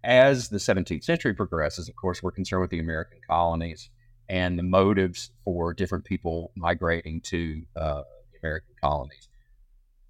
as 0.03 0.49
the 0.49 0.59
17th 0.59 1.05
century 1.05 1.35
progresses, 1.35 1.89
of 1.89 1.95
course, 1.97 2.23
we're 2.23 2.33
concerned 2.33 2.63
with 2.63 2.71
the 2.71 2.81
American 2.81 3.19
colonies 3.29 3.91
and 4.29 4.59
the 4.59 4.63
motives 4.63 5.31
for 5.45 5.73
different 5.73 6.05
people 6.05 6.53
migrating 6.55 7.21
to 7.23 7.63
uh, 7.77 8.03
the 8.33 8.39
American 8.43 8.75
colonies. 8.81 9.29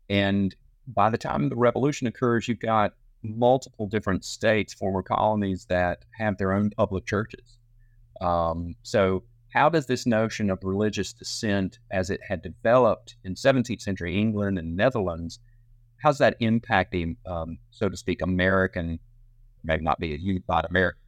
And 0.09 0.55
by 0.87 1.11
the 1.11 1.19
time 1.19 1.49
the 1.49 1.57
revolution 1.57 2.07
occurs, 2.07 2.49
you've 2.49 2.61
got 2.61 2.95
multiple 3.23 3.87
different 3.87 4.25
states, 4.25 4.75
former 4.75 5.03
colonies 5.03 5.67
that 5.67 6.05
have 6.19 6.39
their 6.39 6.53
own 6.53 6.71
public 6.71 7.07
churches. 7.07 7.59
Um, 8.21 8.75
so, 8.83 9.25
how 9.53 9.69
does 9.69 9.87
this 9.87 10.07
notion 10.07 10.51
of 10.51 10.59
religious 10.63 11.13
dissent, 11.13 11.79
as 11.91 12.11
it 12.11 12.21
had 12.27 12.43
developed 12.43 13.17
in 13.25 13.35
17th 13.35 13.81
century 13.81 14.19
England 14.19 14.59
and 14.59 14.77
Netherlands, 14.77 15.39
how's 16.03 16.19
that 16.19 16.39
impacting, 16.41 17.17
um, 17.27 17.59
so 17.71 17.89
to 17.89 17.97
speak, 17.97 18.21
American, 18.21 18.99
maybe 19.65 19.83
not 19.83 19.99
be 19.99 20.15
a 20.15 20.19
unified 20.19 20.67
American? 20.67 21.01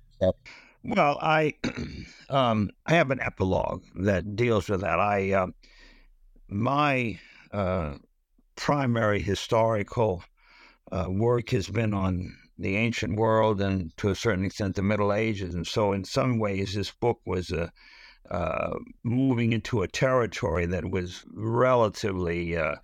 Well, 0.85 1.19
I 1.21 1.55
um, 2.29 2.71
I 2.87 2.95
have 2.95 3.11
an 3.11 3.21
epilogue 3.21 3.83
that 3.97 4.37
deals 4.37 4.69
with 4.69 4.81
that. 4.83 4.99
I 5.01 5.33
uh, 5.33 5.47
my 6.49 7.19
uh, 7.53 7.97
primary 8.57 9.21
historical 9.23 10.23
uh, 10.93 11.07
work 11.09 11.51
has 11.51 11.69
been 11.69 11.95
on 11.95 12.37
the 12.59 12.77
ancient 12.77 13.17
world 13.17 13.61
and 13.61 13.97
to 13.99 14.11
a 14.11 14.15
certain 14.15 14.45
extent 14.45 14.77
the 14.77 14.83
Middle 14.83 15.13
Ages. 15.13 15.55
And 15.55 15.67
so, 15.67 15.93
in 15.93 16.05
some 16.05 16.39
ways, 16.39 16.75
this 16.75 16.91
book 16.91 17.21
was 17.27 17.53
uh, 18.31 18.75
moving 19.03 19.53
into 19.53 19.83
a 19.83 19.89
territory 19.89 20.67
that 20.67 20.91
was 20.91 21.25
relatively 21.33 22.57
uh, 22.57 22.77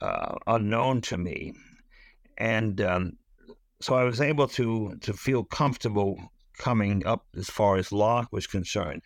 uh, 0.00 0.36
unknown 0.46 1.00
to 1.02 1.18
me. 1.18 1.54
And 2.38 2.80
um, 2.80 3.18
so 3.80 3.94
I 3.94 4.04
was 4.04 4.20
able 4.20 4.48
to, 4.48 4.96
to 5.02 5.12
feel 5.12 5.44
comfortable 5.44 6.20
coming 6.58 7.06
up 7.06 7.26
as 7.36 7.48
far 7.48 7.76
as 7.76 7.92
law 7.92 8.26
was 8.30 8.46
concerned. 8.46 9.02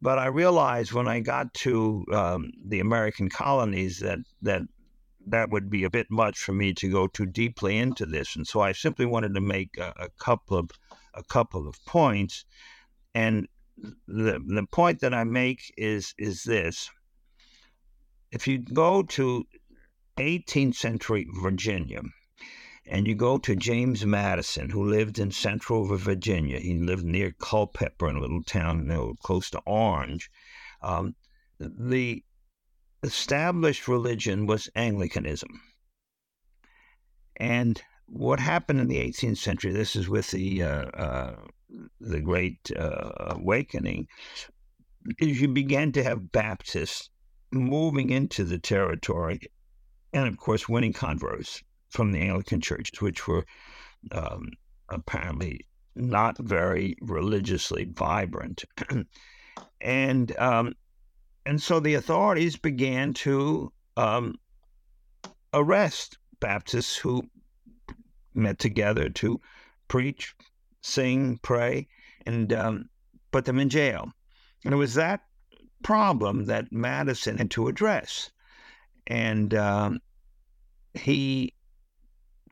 But 0.00 0.18
I 0.18 0.26
realized 0.26 0.92
when 0.92 1.08
I 1.08 1.20
got 1.20 1.54
to 1.54 2.04
um, 2.12 2.52
the 2.64 2.80
American 2.80 3.28
colonies 3.28 3.98
that, 4.00 4.18
that 4.42 4.62
that 5.26 5.50
would 5.50 5.70
be 5.70 5.84
a 5.84 5.90
bit 5.90 6.10
much 6.10 6.38
for 6.38 6.52
me 6.52 6.74
to 6.74 6.90
go 6.90 7.06
too 7.06 7.26
deeply 7.26 7.78
into 7.78 8.06
this, 8.06 8.36
and 8.36 8.46
so 8.46 8.60
I 8.60 8.72
simply 8.72 9.06
wanted 9.06 9.34
to 9.34 9.40
make 9.40 9.78
a, 9.78 9.92
a 9.96 10.08
couple 10.18 10.58
of 10.58 10.70
a 11.14 11.22
couple 11.22 11.68
of 11.68 11.84
points. 11.84 12.44
And 13.14 13.46
the 14.06 14.40
the 14.44 14.66
point 14.70 15.00
that 15.00 15.14
I 15.14 15.24
make 15.24 15.72
is 15.76 16.14
is 16.18 16.42
this: 16.44 16.90
if 18.30 18.46
you 18.46 18.58
go 18.58 19.02
to 19.02 19.44
18th 20.18 20.74
century 20.74 21.26
Virginia, 21.40 22.02
and 22.84 23.06
you 23.06 23.14
go 23.14 23.38
to 23.38 23.54
James 23.54 24.04
Madison, 24.04 24.70
who 24.70 24.84
lived 24.84 25.18
in 25.18 25.30
central 25.30 25.84
Virginia. 25.96 26.58
He 26.58 26.76
lived 26.78 27.04
near 27.04 27.30
Culpeper, 27.30 28.08
in 28.08 28.16
a 28.16 28.20
little 28.20 28.42
town 28.42 28.78
you 28.78 28.84
know, 28.84 29.14
close 29.22 29.50
to 29.50 29.60
Orange. 29.60 30.30
Um, 30.82 31.14
the 31.60 32.24
established 33.04 33.86
religion 33.86 34.46
was 34.46 34.68
Anglicanism. 34.74 35.60
And 37.36 37.80
what 38.06 38.40
happened 38.40 38.80
in 38.80 38.88
the 38.88 38.98
18th 38.98 39.38
century, 39.38 39.72
this 39.72 39.94
is 39.94 40.08
with 40.08 40.30
the, 40.32 40.62
uh, 40.62 40.84
uh, 40.86 41.36
the 42.00 42.20
Great 42.20 42.70
uh, 42.76 43.12
Awakening, 43.36 44.08
is 45.20 45.40
you 45.40 45.48
began 45.48 45.92
to 45.92 46.02
have 46.02 46.32
Baptists 46.32 47.10
moving 47.52 48.10
into 48.10 48.44
the 48.44 48.58
territory 48.58 49.40
and, 50.12 50.26
of 50.26 50.36
course, 50.36 50.68
winning 50.68 50.92
converts 50.92 51.62
from 51.92 52.10
the 52.10 52.20
Anglican 52.20 52.60
churches, 52.60 53.00
which 53.00 53.28
were 53.28 53.44
um, 54.10 54.48
apparently 54.88 55.66
not 55.94 56.38
very 56.38 56.96
religiously 57.00 57.84
vibrant. 57.84 58.64
and 59.80 60.36
um, 60.38 60.74
and 61.44 61.60
so 61.60 61.80
the 61.80 61.94
authorities 61.94 62.56
began 62.56 63.12
to 63.12 63.72
um, 63.96 64.36
arrest 65.52 66.18
Baptists 66.40 66.96
who 66.96 67.22
met 68.34 68.58
together 68.58 69.08
to 69.10 69.40
preach, 69.86 70.34
sing, 70.80 71.38
pray, 71.42 71.86
and 72.26 72.52
um, 72.52 72.88
put 73.30 73.44
them 73.44 73.58
in 73.58 73.68
jail. 73.68 74.10
And 74.64 74.72
it 74.72 74.76
was 74.76 74.94
that 74.94 75.20
problem 75.82 76.46
that 76.46 76.72
Madison 76.72 77.38
had 77.38 77.50
to 77.52 77.68
address. 77.68 78.30
And 79.06 79.52
um, 79.54 80.00
he 80.94 81.54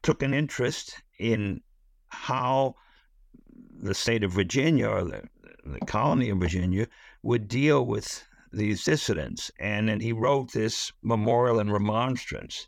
took 0.02 0.22
an 0.22 0.34
interest 0.34 1.02
in 1.18 1.60
how 2.08 2.74
the 3.82 3.94
state 3.94 4.24
of 4.24 4.32
Virginia 4.32 4.88
or 4.88 5.04
the, 5.04 5.22
the 5.64 5.80
colony 5.86 6.30
of 6.30 6.38
Virginia 6.38 6.86
would 7.22 7.48
deal 7.48 7.84
with 7.84 8.24
these 8.52 8.84
dissidents. 8.84 9.50
And 9.58 9.88
then 9.88 10.00
he 10.00 10.12
wrote 10.12 10.52
this 10.52 10.92
memorial 11.02 11.60
and 11.60 11.72
remonstrance, 11.72 12.66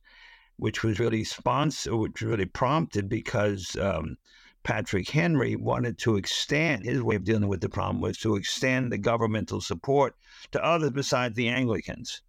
which 0.56 0.82
was 0.82 1.00
really 1.00 1.24
sponsored, 1.24 1.94
which 1.94 2.22
really 2.22 2.46
prompted 2.46 3.08
because 3.08 3.76
um, 3.76 4.16
Patrick 4.62 5.08
Henry 5.10 5.56
wanted 5.56 5.98
to 5.98 6.16
extend 6.16 6.84
his 6.84 7.02
way 7.02 7.16
of 7.16 7.24
dealing 7.24 7.48
with 7.48 7.60
the 7.60 7.68
problem 7.68 8.00
was 8.00 8.18
to 8.18 8.36
extend 8.36 8.92
the 8.92 8.98
governmental 8.98 9.60
support 9.60 10.16
to 10.52 10.64
others 10.64 10.92
besides 10.92 11.34
the 11.34 11.48
Anglicans. 11.48 12.22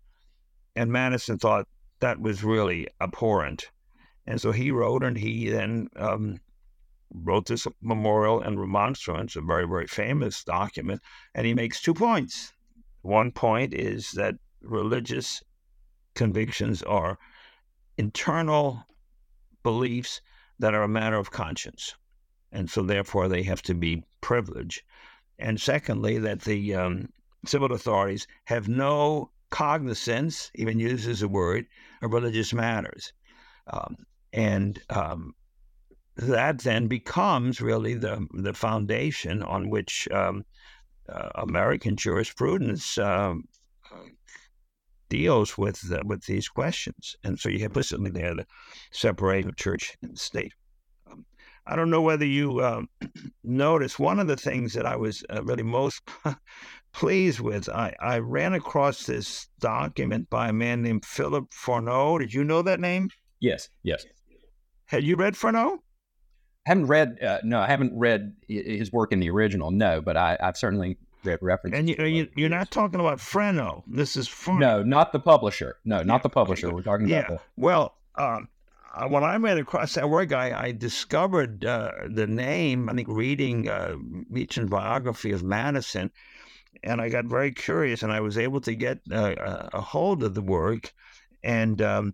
And 0.75 0.91
Madison 0.91 1.37
thought 1.37 1.67
that 1.99 2.19
was 2.19 2.43
really 2.43 2.87
abhorrent. 2.99 3.69
And 4.25 4.39
so 4.39 4.51
he 4.51 4.71
wrote, 4.71 5.03
and 5.03 5.17
he 5.17 5.49
then 5.49 5.89
um, 5.97 6.39
wrote 7.13 7.45
this 7.45 7.67
memorial 7.81 8.41
and 8.41 8.59
remonstrance, 8.59 9.35
a 9.35 9.41
very, 9.41 9.67
very 9.67 9.87
famous 9.87 10.43
document. 10.43 11.01
And 11.35 11.45
he 11.45 11.53
makes 11.53 11.81
two 11.81 11.93
points. 11.93 12.53
One 13.01 13.31
point 13.31 13.73
is 13.73 14.11
that 14.11 14.35
religious 14.61 15.43
convictions 16.15 16.81
are 16.83 17.17
internal 17.97 18.85
beliefs 19.61 20.21
that 20.59 20.73
are 20.73 20.83
a 20.83 20.87
matter 20.87 21.17
of 21.17 21.31
conscience. 21.31 21.95
And 22.51 22.69
so, 22.69 22.83
therefore, 22.83 23.27
they 23.27 23.43
have 23.43 23.61
to 23.63 23.73
be 23.73 24.03
privileged. 24.21 24.83
And 25.39 25.59
secondly, 25.59 26.19
that 26.19 26.41
the 26.41 26.75
um, 26.75 27.09
civil 27.45 27.73
authorities 27.73 28.27
have 28.45 28.69
no 28.69 29.31
cognizance, 29.49 30.51
even 30.55 30.79
uses 30.79 31.19
the 31.19 31.27
word, 31.27 31.65
of 32.01 32.13
religious 32.13 32.53
matters. 32.53 33.11
Um, 33.67 33.97
and 34.33 34.81
um, 34.89 35.33
that 36.17 36.59
then 36.59 36.87
becomes 36.87 37.61
really 37.61 37.93
the, 37.93 38.27
the 38.33 38.53
foundation 38.53 39.41
on 39.43 39.69
which 39.69 40.07
um, 40.11 40.43
uh, 41.07 41.29
American 41.35 41.95
jurisprudence 41.95 42.97
um, 42.97 43.45
deals 45.09 45.57
with 45.59 45.91
uh, 45.91 46.01
with 46.05 46.25
these 46.25 46.47
questions, 46.47 47.15
and 47.23 47.39
so 47.39 47.47
you 47.47 47.59
have 47.59 47.71
implicitly 47.71 48.09
there 48.09 48.33
the 48.33 48.45
separation 48.91 49.49
of 49.49 49.55
church 49.55 49.95
and 50.01 50.17
state. 50.17 50.53
Um, 51.11 51.25
I 51.67 51.75
don't 51.75 51.91
know 51.91 52.01
whether 52.01 52.25
you 52.25 52.59
uh, 52.59 52.81
noticed 53.43 53.99
one 53.99 54.19
of 54.19 54.27
the 54.27 54.37
things 54.37 54.73
that 54.73 54.87
I 54.87 54.95
was 54.95 55.23
uh, 55.29 55.43
really 55.43 55.63
most 55.63 56.01
pleased 56.93 57.41
with. 57.41 57.69
I, 57.69 57.93
I 57.99 58.19
ran 58.19 58.53
across 58.53 59.05
this 59.05 59.47
document 59.59 60.29
by 60.31 60.49
a 60.49 60.53
man 60.53 60.81
named 60.81 61.05
Philip 61.05 61.45
Furneaux. 61.51 62.17
Did 62.17 62.33
you 62.33 62.43
know 62.43 62.63
that 62.63 62.79
name? 62.79 63.09
Yes, 63.39 63.69
yes. 63.83 64.05
Have 64.93 65.03
you 65.03 65.15
read 65.15 65.35
Furneaux? 65.35 65.81
I 66.67 66.69
haven't 66.69 66.85
read 66.85 67.17
uh, 67.19 67.39
no, 67.43 67.59
I 67.59 67.65
haven't 67.65 67.97
read 67.97 68.35
his 68.47 68.91
work 68.91 69.11
in 69.11 69.19
the 69.19 69.29
original. 69.31 69.71
No, 69.71 70.01
but 70.01 70.15
I, 70.15 70.37
have 70.39 70.55
certainly 70.55 70.99
read 71.23 71.39
references. 71.41 71.79
And 71.79 71.89
you, 71.89 72.29
you, 72.35 72.45
are 72.45 72.49
not 72.49 72.69
talking 72.69 72.99
about 72.99 73.17
Freneau. 73.17 73.81
This 73.87 74.15
is 74.15 74.27
Furneaux. 74.27 74.59
No, 74.59 74.83
not 74.83 75.11
the 75.11 75.19
publisher. 75.19 75.77
No, 75.83 76.03
not 76.03 76.19
yeah. 76.19 76.21
the 76.21 76.29
publisher. 76.29 76.71
We're 76.71 76.83
talking 76.83 77.07
yeah. 77.07 77.21
about. 77.21 77.29
The... 77.29 77.39
Well, 77.57 77.95
um, 78.19 78.47
uh, 78.93 79.07
when 79.07 79.23
I 79.23 79.35
ran 79.37 79.57
across 79.57 79.95
that 79.95 80.07
work, 80.07 80.31
I, 80.31 80.67
I 80.67 80.71
discovered 80.71 81.65
uh, 81.65 81.91
the 82.07 82.27
name. 82.27 82.87
I 82.87 82.93
think 82.93 83.07
reading 83.09 83.67
uh, 83.67 83.95
Ketcham's 84.31 84.69
biography 84.69 85.31
of 85.31 85.41
Madison, 85.41 86.11
and 86.83 87.01
I 87.01 87.09
got 87.09 87.25
very 87.25 87.51
curious, 87.51 88.03
and 88.03 88.11
I 88.11 88.19
was 88.19 88.37
able 88.37 88.61
to 88.61 88.75
get 88.75 88.99
uh, 89.11 89.33
a 89.73 89.81
hold 89.81 90.21
of 90.21 90.35
the 90.35 90.43
work, 90.43 90.93
and 91.43 91.81
um, 91.81 92.13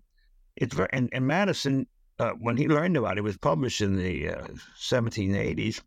it's 0.55 0.73
very 0.73 0.89
and, 0.93 1.09
and 1.11 1.27
Madison 1.27 1.86
uh, 2.20 2.32
when 2.32 2.57
he 2.57 2.67
learned 2.67 2.97
about 2.97 3.17
it, 3.17 3.20
it 3.20 3.24
was 3.24 3.38
published 3.38 3.82
in 3.82 3.95
the 3.95 4.30
uh, 4.30 4.47
1780s. 4.78 5.82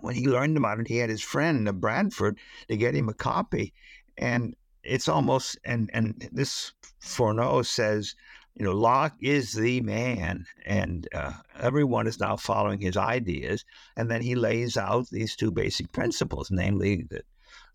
When 0.00 0.14
he 0.14 0.28
learned 0.28 0.56
about 0.56 0.80
it, 0.80 0.88
he 0.88 0.98
had 0.98 1.10
his 1.10 1.22
friend 1.22 1.68
uh, 1.68 1.72
Bradford 1.72 2.38
to 2.68 2.76
get 2.76 2.94
him 2.94 3.08
a 3.08 3.14
copy, 3.14 3.72
and 4.18 4.54
it's 4.82 5.08
almost 5.08 5.58
and 5.64 5.90
and 5.92 6.28
this 6.32 6.72
Furneaux 6.98 7.62
says, 7.62 8.14
you 8.54 8.64
know, 8.64 8.72
Locke 8.72 9.16
is 9.20 9.52
the 9.52 9.80
man, 9.80 10.44
and 10.66 11.08
uh, 11.14 11.32
everyone 11.58 12.06
is 12.06 12.20
now 12.20 12.36
following 12.36 12.80
his 12.80 12.96
ideas. 12.96 13.64
And 13.96 14.10
then 14.10 14.20
he 14.20 14.34
lays 14.34 14.76
out 14.76 15.08
these 15.08 15.36
two 15.36 15.50
basic 15.50 15.90
principles, 15.92 16.50
namely 16.50 17.06
that 17.10 17.24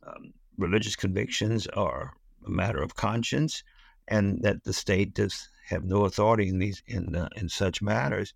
um, 0.05 0.33
religious 0.57 0.95
convictions 0.95 1.65
are 1.67 2.13
a 2.45 2.49
matter 2.49 2.83
of 2.83 2.95
conscience, 2.95 3.63
and 4.07 4.43
that 4.43 4.63
the 4.63 4.73
state 4.73 5.15
does 5.15 5.49
have 5.67 5.83
no 5.83 6.05
authority 6.05 6.47
in 6.47 6.59
these 6.59 6.81
in 6.87 7.15
uh, 7.15 7.29
in 7.35 7.49
such 7.49 7.81
matters, 7.81 8.33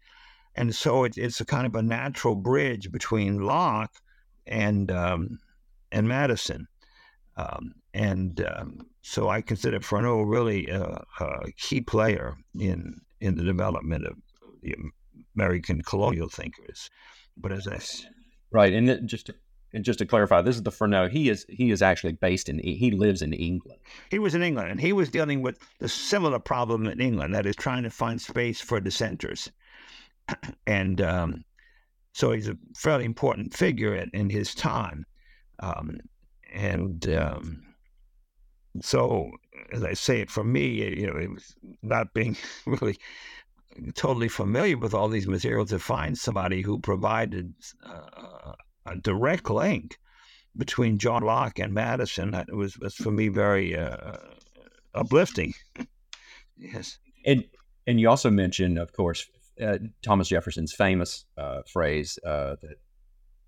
and 0.56 0.74
so 0.76 1.04
it, 1.04 1.18
it's 1.18 1.42
a 1.42 1.46
kind 1.46 1.66
of 1.66 1.76
a 1.76 1.82
natural 1.82 2.36
bridge 2.36 2.92
between 2.92 3.42
Locke 3.42 3.96
and 4.46 4.92
um, 4.92 5.40
and 5.92 6.08
Madison, 6.08 6.68
um, 7.38 7.74
and 7.94 8.46
um, 8.56 8.88
so 9.02 9.30
I 9.30 9.42
consider 9.42 9.80
Furneaux 9.80 10.22
really 10.22 10.68
a, 10.68 11.04
a, 11.20 11.52
key 11.58 11.82
player 11.82 12.36
in 12.60 13.00
in 13.20 13.36
the 13.36 13.44
development 13.44 14.06
of 14.06 14.18
the 14.62 14.76
American 15.36 15.82
colonial 15.82 16.30
thinkers. 16.30 16.90
But 17.38 17.52
as 17.52 17.68
I 17.68 17.80
right, 18.52 18.74
and 18.74 19.08
just 19.08 19.28
to 19.28 19.36
and 19.74 19.86
just 19.86 20.00
to 20.00 20.06
clarify, 20.06 20.42
this 20.42 20.56
is 20.56 20.64
the 20.64 20.72
Furneaux. 20.72 21.08
He 21.08 21.30
is 21.30 21.46
he 21.50 21.72
is 21.72 21.82
actually 21.82 22.14
based 22.14 22.50
in 22.50 22.60
he 22.60 22.92
lives 22.92 23.22
in 23.22 23.34
England. 23.34 23.80
He 24.10 24.20
was 24.20 24.36
in 24.36 24.44
England, 24.44 24.70
and 24.70 24.82
he 24.82 24.94
was 24.94 25.10
dealing 25.10 25.42
with 25.42 25.60
the 25.80 25.88
similar 25.88 26.40
problem 26.40 26.88
in 26.88 27.00
England 27.00 27.34
that 27.36 27.46
is 27.46 27.56
trying 27.56 27.84
to 27.84 27.90
find 27.90 28.22
space 28.22 28.60
for 28.60 28.80
dissenters, 28.80 29.52
and 30.68 31.02
um, 31.02 31.44
so 32.14 32.32
he's 32.32 32.50
a 32.50 32.58
fairly 32.76 33.06
important 33.06 33.54
figure 33.54 33.96
in, 33.96 34.10
in 34.14 34.30
his 34.30 34.54
time, 34.54 35.06
um, 35.60 36.00
and 36.54 37.08
um, 37.10 37.64
so 38.82 39.32
as 39.72 39.84
I 39.84 39.94
say 39.94 40.22
it 40.22 40.30
for 40.30 40.44
me, 40.44 40.68
you 41.00 41.08
know, 41.08 41.18
it 41.18 41.30
was 41.30 41.56
not 41.82 42.14
being 42.14 42.36
really 42.66 42.98
totally 43.96 44.28
familiar 44.28 44.78
with 44.78 44.94
all 44.94 45.08
these 45.08 45.28
materials 45.28 45.70
to 45.70 45.80
find 45.80 46.18
somebody 46.18 46.62
who 46.62 46.80
provided. 46.80 47.54
Uh, 47.86 48.54
a 48.86 48.96
direct 48.96 49.50
link 49.50 49.98
between 50.58 50.98
John 50.98 51.24
Locke 51.24 51.60
and 51.60 51.74
Madison. 51.74 52.34
It 52.34 52.56
was, 52.56 52.78
was 52.78 52.96
for 52.96 53.12
me 53.12 53.30
very 53.30 53.78
uh, 53.78 54.18
uplifting. 54.94 55.54
yes. 56.58 56.98
And 57.26 57.46
and 57.88 58.00
you 58.00 58.10
also 58.10 58.30
mentioned, 58.30 58.78
of 58.78 58.94
course, 58.94 59.28
uh, 59.62 59.78
Thomas 60.04 60.28
Jefferson's 60.28 60.74
famous 60.74 61.26
uh, 61.38 61.62
phrase 61.72 62.20
uh, 62.26 62.56
that 62.62 62.76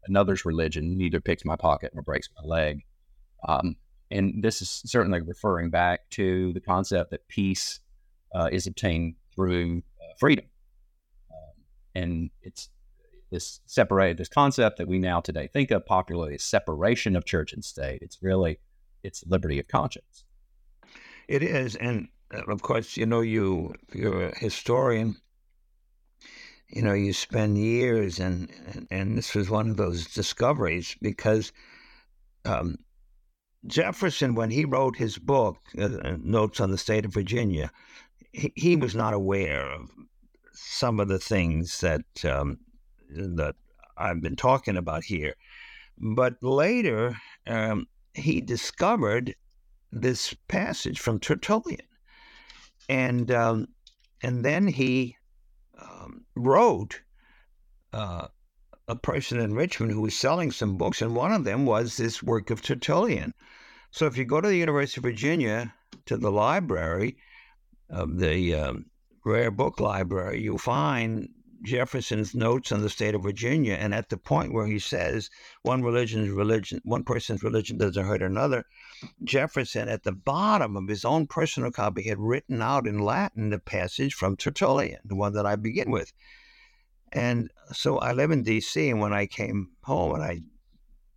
another's 0.07 0.43
religion 0.43 0.97
neither 0.97 1.21
picks 1.21 1.45
my 1.45 1.55
pocket 1.55 1.91
nor 1.93 2.03
breaks 2.03 2.29
my 2.35 2.47
leg. 2.47 2.81
Um, 3.47 3.75
and 4.11 4.43
this 4.43 4.61
is 4.61 4.81
certainly 4.85 5.21
referring 5.21 5.69
back 5.69 6.09
to 6.11 6.53
the 6.53 6.59
concept 6.59 7.11
that 7.11 7.27
peace 7.27 7.79
uh, 8.33 8.49
is 8.51 8.67
obtained 8.67 9.15
through 9.33 9.83
uh, 10.01 10.13
freedom. 10.19 10.45
Um, 11.31 11.63
and 11.95 12.29
it's 12.41 12.69
this 13.33 13.59
separate 13.65 14.17
this 14.17 14.29
concept 14.29 14.77
that 14.77 14.87
we 14.87 14.99
now 14.99 15.19
today 15.19 15.47
think 15.51 15.71
of 15.71 15.85
popularly 15.85 16.35
as 16.35 16.43
separation 16.43 17.15
of 17.15 17.25
church 17.25 17.51
and 17.51 17.65
state. 17.65 17.99
It's 18.01 18.21
really 18.21 18.59
it's 19.03 19.25
liberty 19.25 19.59
of 19.59 19.67
conscience. 19.67 20.23
It 21.27 21.41
is, 21.41 21.75
and 21.75 22.09
uh, 22.33 22.43
of 22.47 22.61
course, 22.61 22.95
you 22.95 23.05
know, 23.05 23.21
you 23.21 23.73
you're 23.91 24.29
a 24.29 24.37
historian. 24.37 25.17
You 26.69 26.81
know, 26.81 26.93
you 26.93 27.11
spend 27.13 27.57
years, 27.57 28.19
and 28.19 28.49
and, 28.67 28.87
and 28.91 29.17
this 29.17 29.33
was 29.33 29.49
one 29.49 29.69
of 29.69 29.77
those 29.77 30.05
discoveries 30.05 30.95
because 31.01 31.51
um, 32.45 32.77
Jefferson, 33.65 34.35
when 34.35 34.51
he 34.51 34.63
wrote 34.63 34.95
his 34.95 35.17
book, 35.17 35.57
uh, 35.79 36.17
Notes 36.19 36.59
on 36.59 36.69
the 36.69 36.77
State 36.77 37.05
of 37.05 37.13
Virginia, 37.13 37.71
he, 38.31 38.53
he 38.55 38.75
was 38.75 38.93
not 38.95 39.13
aware 39.13 39.71
of 39.71 39.89
some 40.53 40.99
of 40.99 41.07
the 41.07 41.19
things 41.19 41.79
that 41.79 42.03
um, 42.25 42.59
that 43.15 43.55
I've 43.97 44.21
been 44.21 44.35
talking 44.35 44.77
about 44.77 45.03
here. 45.03 45.35
But 45.97 46.41
later, 46.41 47.15
um, 47.47 47.87
he 48.13 48.41
discovered 48.41 49.35
this 49.91 50.33
passage 50.47 50.99
from 50.99 51.19
Tertullian, 51.19 51.87
and 52.89 53.31
um, 53.31 53.67
and 54.23 54.43
then 54.43 54.67
he 54.67 55.17
um, 55.79 56.25
wrote 56.35 57.01
uh, 57.91 58.27
a 58.87 58.95
person 58.95 59.39
in 59.39 59.53
Richmond 59.53 59.91
who 59.91 60.01
was 60.01 60.17
selling 60.17 60.51
some 60.51 60.77
books, 60.77 61.01
and 61.01 61.15
one 61.15 61.31
of 61.31 61.43
them 61.43 61.65
was 61.65 61.97
this 61.97 62.23
work 62.23 62.49
of 62.49 62.61
Tertullian. 62.61 63.33
So 63.91 64.07
if 64.07 64.17
you 64.17 64.25
go 64.25 64.41
to 64.41 64.47
the 64.47 64.57
University 64.57 64.99
of 64.99 65.03
Virginia 65.03 65.73
to 66.07 66.17
the 66.17 66.31
library 66.31 67.17
of 67.89 68.17
the 68.17 68.55
um, 68.55 68.85
rare 69.23 69.51
book 69.51 69.79
library, 69.79 70.41
you'll 70.41 70.57
find 70.57 71.29
Jefferson's 71.63 72.35
notes 72.35 72.71
on 72.71 72.81
the 72.81 72.89
state 72.89 73.15
of 73.15 73.23
Virginia, 73.23 73.73
and 73.73 73.93
at 73.93 74.09
the 74.09 74.17
point 74.17 74.53
where 74.53 74.67
he 74.67 74.79
says 74.79 75.29
one 75.61 75.81
religion's 75.81 76.29
religion, 76.29 76.81
one 76.83 77.03
person's 77.03 77.41
religion 77.41 77.77
doesn't 77.77 78.05
hurt 78.05 78.21
another, 78.21 78.65
Jefferson 79.23 79.87
at 79.87 80.03
the 80.03 80.11
bottom 80.11 80.75
of 80.75 80.87
his 80.87 81.05
own 81.05 81.25
personal 81.27 81.71
copy 81.71 82.03
had 82.03 82.19
written 82.19 82.61
out 82.61 82.85
in 82.85 82.99
Latin 82.99 83.49
the 83.49 83.59
passage 83.59 84.13
from 84.13 84.35
Tertullian, 84.35 84.99
the 85.05 85.15
one 85.15 85.33
that 85.33 85.45
I 85.45 85.55
begin 85.55 85.89
with. 85.89 86.11
And 87.13 87.51
so 87.71 87.99
I 87.99 88.11
live 88.11 88.31
in 88.31 88.43
D.C., 88.43 88.89
and 88.89 88.99
when 88.99 89.13
I 89.13 89.25
came 89.25 89.69
home 89.83 90.15
and 90.15 90.23
I 90.23 90.41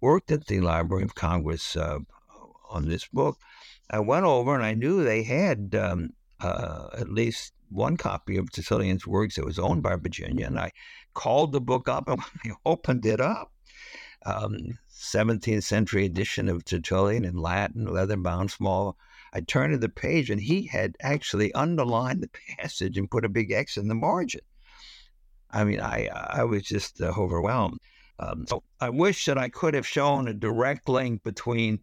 worked 0.00 0.30
at 0.30 0.46
the 0.46 0.60
Library 0.60 1.02
of 1.02 1.14
Congress 1.14 1.74
uh, 1.74 1.98
on 2.70 2.86
this 2.88 3.06
book, 3.06 3.38
I 3.90 4.00
went 4.00 4.26
over 4.26 4.54
and 4.54 4.64
I 4.64 4.74
knew 4.74 5.02
they 5.02 5.22
had 5.22 5.74
um, 5.74 6.10
uh, 6.40 6.88
at 6.98 7.08
least 7.08 7.52
one 7.70 7.96
copy 7.96 8.36
of 8.36 8.50
Tertullian's 8.50 9.06
works 9.06 9.36
that 9.36 9.44
was 9.44 9.58
owned 9.58 9.82
by 9.82 9.96
Virginia, 9.96 10.46
and 10.46 10.58
I 10.58 10.72
called 11.14 11.52
the 11.52 11.60
book 11.60 11.88
up 11.88 12.08
and 12.08 12.20
I 12.44 12.50
opened 12.64 13.06
it 13.06 13.20
up. 13.20 13.52
Um, 14.24 14.78
17th 14.92 15.62
century 15.62 16.04
edition 16.04 16.48
of 16.48 16.64
Tertullian 16.64 17.24
in 17.24 17.36
Latin, 17.36 17.86
leather 17.86 18.16
bound, 18.16 18.50
small. 18.50 18.96
I 19.32 19.40
turned 19.40 19.72
to 19.72 19.78
the 19.78 19.88
page 19.88 20.30
and 20.30 20.40
he 20.40 20.66
had 20.66 20.96
actually 21.00 21.52
underlined 21.52 22.22
the 22.22 22.30
passage 22.58 22.96
and 22.96 23.10
put 23.10 23.24
a 23.24 23.28
big 23.28 23.52
X 23.52 23.76
in 23.76 23.88
the 23.88 23.94
margin. 23.94 24.40
I 25.50 25.64
mean, 25.64 25.80
I 25.80 26.08
I 26.12 26.44
was 26.44 26.62
just 26.62 27.00
uh, 27.00 27.12
overwhelmed. 27.16 27.78
Um, 28.18 28.46
so 28.46 28.62
I 28.80 28.88
wish 28.88 29.26
that 29.26 29.38
I 29.38 29.48
could 29.48 29.74
have 29.74 29.86
shown 29.86 30.26
a 30.26 30.34
direct 30.34 30.88
link 30.88 31.22
between 31.22 31.80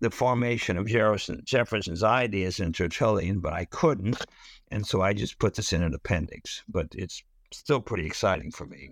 the 0.00 0.10
formation 0.10 0.76
of 0.76 0.86
Jefferson, 0.86 1.40
Jefferson's 1.44 2.02
ideas 2.02 2.60
and 2.60 2.74
Tertullian, 2.74 3.40
but 3.40 3.52
I 3.52 3.64
couldn't. 3.66 4.24
And 4.72 4.86
so 4.86 5.02
I 5.02 5.12
just 5.12 5.38
put 5.38 5.54
this 5.54 5.72
in 5.72 5.82
an 5.82 5.94
appendix, 5.94 6.62
but 6.68 6.88
it's 6.92 7.22
still 7.52 7.80
pretty 7.80 8.06
exciting 8.06 8.50
for 8.50 8.66
me. 8.66 8.90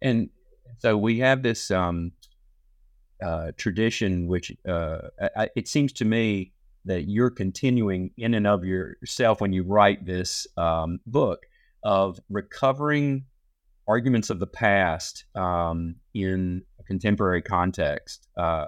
And 0.00 0.30
so 0.78 0.96
we 0.96 1.18
have 1.18 1.42
this 1.42 1.70
um, 1.70 2.12
uh, 3.22 3.52
tradition, 3.56 4.28
which 4.28 4.52
uh, 4.66 4.98
I, 5.36 5.48
it 5.56 5.68
seems 5.68 5.92
to 5.94 6.04
me 6.04 6.52
that 6.84 7.08
you're 7.08 7.30
continuing 7.30 8.10
in 8.16 8.34
and 8.34 8.46
of 8.46 8.64
yourself 8.64 9.40
when 9.40 9.52
you 9.52 9.64
write 9.64 10.06
this 10.06 10.46
um, 10.56 11.00
book 11.06 11.46
of 11.82 12.20
recovering 12.28 13.24
arguments 13.88 14.30
of 14.30 14.38
the 14.38 14.46
past 14.46 15.24
um, 15.34 15.96
in 16.14 16.62
a 16.78 16.82
contemporary 16.84 17.42
context. 17.42 18.28
Uh, 18.36 18.66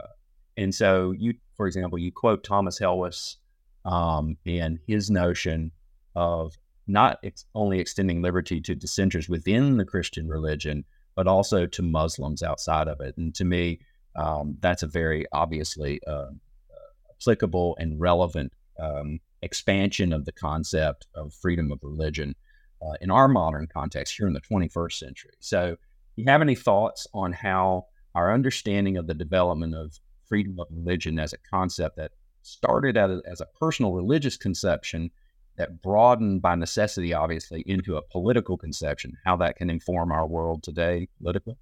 and 0.56 0.74
so 0.74 1.12
you 1.12 1.34
for 1.56 1.66
example, 1.66 1.98
you 1.98 2.12
quote 2.12 2.44
Thomas 2.44 2.78
Helwys 2.78 3.36
um, 3.84 4.36
and 4.44 4.78
his 4.86 5.10
notion 5.10 5.72
of 6.16 6.58
not 6.88 7.18
ex- 7.22 7.46
only 7.54 7.78
extending 7.78 8.22
liberty 8.22 8.60
to 8.62 8.74
dissenters 8.74 9.28
within 9.28 9.76
the 9.76 9.84
Christian 9.84 10.28
religion, 10.28 10.84
but 11.14 11.28
also 11.28 11.66
to 11.66 11.82
Muslims 11.82 12.42
outside 12.42 12.88
of 12.88 13.00
it. 13.00 13.16
And 13.16 13.34
to 13.36 13.44
me, 13.44 13.80
um, 14.16 14.56
that's 14.60 14.82
a 14.82 14.88
very 14.88 15.26
obviously 15.32 16.00
uh, 16.06 16.30
applicable 17.20 17.76
and 17.78 18.00
relevant 18.00 18.52
um, 18.80 19.20
expansion 19.42 20.12
of 20.12 20.24
the 20.24 20.32
concept 20.32 21.06
of 21.14 21.32
freedom 21.34 21.70
of 21.72 21.80
religion. 21.82 22.34
uh, 22.82 22.94
in 23.00 23.10
our 23.10 23.28
modern 23.28 23.66
context 23.66 24.16
here 24.16 24.26
in 24.26 24.34
the 24.34 24.40
21st 24.40 24.92
century. 24.92 25.32
So, 25.40 25.76
you 26.16 26.24
have 26.26 26.42
any 26.42 26.54
thoughts 26.54 27.06
on 27.12 27.32
how 27.32 27.86
our 28.14 28.32
understanding 28.32 28.96
of 28.96 29.06
the 29.06 29.14
development 29.14 29.74
of 29.74 29.98
freedom 30.28 30.58
of 30.58 30.66
religion 30.70 31.18
as 31.18 31.32
a 31.32 31.38
concept 31.38 31.96
that 31.96 32.12
started 32.42 32.96
as 32.96 33.10
a, 33.10 33.22
as 33.30 33.40
a 33.40 33.46
personal 33.60 33.92
religious 33.92 34.36
conception 34.36 35.10
that 35.56 35.82
broadened 35.82 36.42
by 36.42 36.54
necessity, 36.54 37.14
obviously, 37.14 37.62
into 37.66 37.96
a 37.96 38.02
political 38.02 38.56
conception, 38.56 39.16
how 39.24 39.36
that 39.36 39.56
can 39.56 39.70
inform 39.70 40.12
our 40.12 40.26
world 40.26 40.62
today 40.62 41.08
politically? 41.18 41.56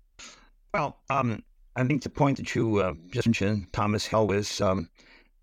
Well, 0.73 0.99
um, 1.11 1.43
I 1.77 1.85
think 1.85 2.03
the 2.03 2.11
point 2.11 2.39
that 2.39 2.55
you 2.55 2.79
uh, 2.79 2.95
just 3.11 3.27
mentioned, 3.29 3.73
Thomas 3.73 4.07
Helwys, 4.07 4.61
um, 4.65 4.89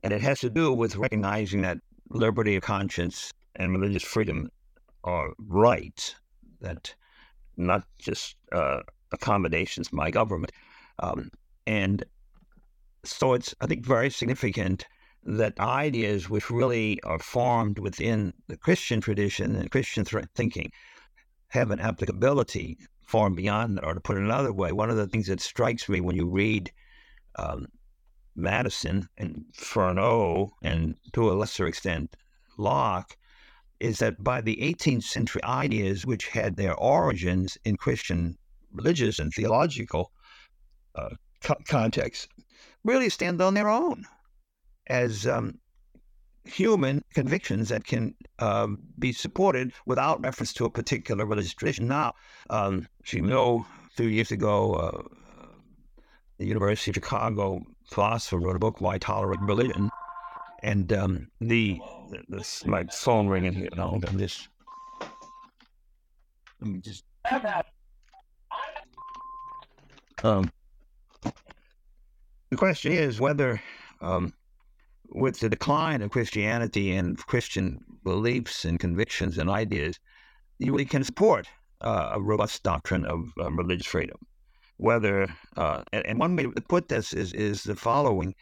and 0.04 0.14
it 0.14 0.22
has 0.22 0.40
to 0.42 0.50
do 0.50 0.74
with 0.74 0.96
recognizing 0.96 1.62
that 1.62 1.78
liberty 2.10 2.56
of 2.56 2.64
conscience 2.64 3.32
and 3.56 3.72
religious 3.72 4.04
freedom 4.04 4.50
are 5.04 5.30
rights, 5.40 6.16
that 6.60 6.94
not 7.58 7.84
just 8.00 8.36
uh, 8.52 8.80
accommodations 9.12 9.90
by 9.90 10.12
government. 10.12 10.52
Um, 11.00 11.32
and 11.68 12.04
so 13.04 13.34
it's, 13.34 13.56
I 13.62 13.68
think, 13.68 13.86
very 13.86 14.10
significant 14.10 14.86
that 15.24 15.60
ideas 15.60 16.30
which 16.30 16.50
really 16.50 17.02
are 17.04 17.20
formed 17.20 17.78
within 17.78 18.34
the 18.48 18.58
Christian 18.58 19.02
tradition 19.02 19.56
and 19.56 19.70
Christian 19.70 20.04
th- 20.04 20.26
thinking 20.36 20.72
have 21.50 21.70
an 21.70 21.80
applicability 21.80 22.78
far 23.06 23.30
beyond 23.30 23.78
that. 23.78 23.86
Or 23.86 23.94
to 23.94 24.00
put 24.00 24.18
it 24.18 24.24
another 24.24 24.54
way, 24.54 24.72
one 24.72 24.90
of 24.90 24.98
the 24.98 25.08
things 25.08 25.28
that 25.28 25.42
strikes 25.42 25.88
me 25.88 26.02
when 26.02 26.16
you 26.16 26.28
read 26.28 26.72
um, 27.36 27.68
Madison 28.36 29.08
and 29.18 29.46
Furneaux, 29.54 30.52
and 30.64 30.96
to 31.14 31.30
a 31.30 31.34
lesser 31.34 31.68
extent 31.68 32.16
Locke, 32.58 33.16
is 33.80 34.00
that 34.00 34.24
by 34.24 34.42
the 34.42 34.58
18th 34.58 35.04
century, 35.04 35.44
ideas 35.44 36.06
which 36.06 36.28
had 36.28 36.56
their 36.56 36.76
origins 36.76 37.58
in 37.66 37.78
Christian 37.78 38.38
religious 38.72 39.20
and 39.20 39.34
theological 39.34 40.12
uh, 40.96 41.10
co- 41.42 41.62
contexts 41.68 42.28
really 42.84 43.10
stand 43.10 43.42
on 43.42 43.54
their 43.54 43.70
own 43.70 44.06
as 44.92 45.26
um, 45.26 45.58
human 46.44 47.02
convictions 47.14 47.70
that 47.70 47.86
can 47.86 48.14
um, 48.40 48.80
be 49.00 49.14
supported 49.14 49.72
without 49.86 50.22
reference 50.22 50.52
to 50.54 50.66
a 50.66 50.70
particular 50.70 51.26
religious 51.26 51.54
tradition. 51.54 51.88
Now, 51.88 52.14
um, 52.50 52.88
as 53.06 53.14
you 53.14 53.22
know, 53.22 53.66
a 53.88 53.90
few 53.96 54.08
years 54.08 54.32
ago, 54.32 54.74
uh, 54.74 55.04
the 56.38 56.46
University 56.46 56.92
of 56.92 56.96
Chicago 56.96 57.62
philosopher 57.86 58.40
wrote 58.40 58.56
a 58.56 58.60
book, 58.60 58.82
Why 58.82 58.98
Tolerate 58.98 59.40
Religion? 59.42 59.90
And 60.64 60.92
um, 60.92 61.28
the, 61.40 61.80
this, 62.28 62.66
my 62.66 62.84
phone 62.86 63.28
ringing 63.28 63.54
here. 63.54 63.70
No, 63.76 63.90
I'm 63.90 64.02
let 64.02 64.14
me 64.14 64.28
just. 66.80 67.04
Um, 70.24 70.52
the 72.52 72.58
question 72.58 72.92
is 72.92 73.20
whether 73.20 73.60
um, 74.02 74.34
with 75.12 75.40
the 75.40 75.50
decline 75.50 76.02
of 76.02 76.12
Christianity 76.12 76.96
and 76.96 77.18
Christian 77.18 77.84
beliefs 78.04 78.66
and 78.66 78.80
convictions 78.80 79.38
and 79.38 79.50
ideas, 79.50 80.00
you 80.60 80.72
really 80.72 80.86
can 80.86 81.04
support 81.04 81.48
uh, 81.82 82.12
a 82.14 82.22
robust 82.22 82.64
doctrine 82.64 83.06
of 83.06 83.32
religious 83.38 83.88
freedom. 83.88 84.18
Whether, 84.78 85.28
uh, 85.58 85.84
and, 85.92 86.06
and, 86.06 86.20
one 86.20 86.36
way 86.36 86.44
to 86.44 86.62
put 86.62 86.88
this 86.88 87.14
is, 87.14 87.34
is 87.34 87.64
the 87.64 87.76
following. 87.76 88.34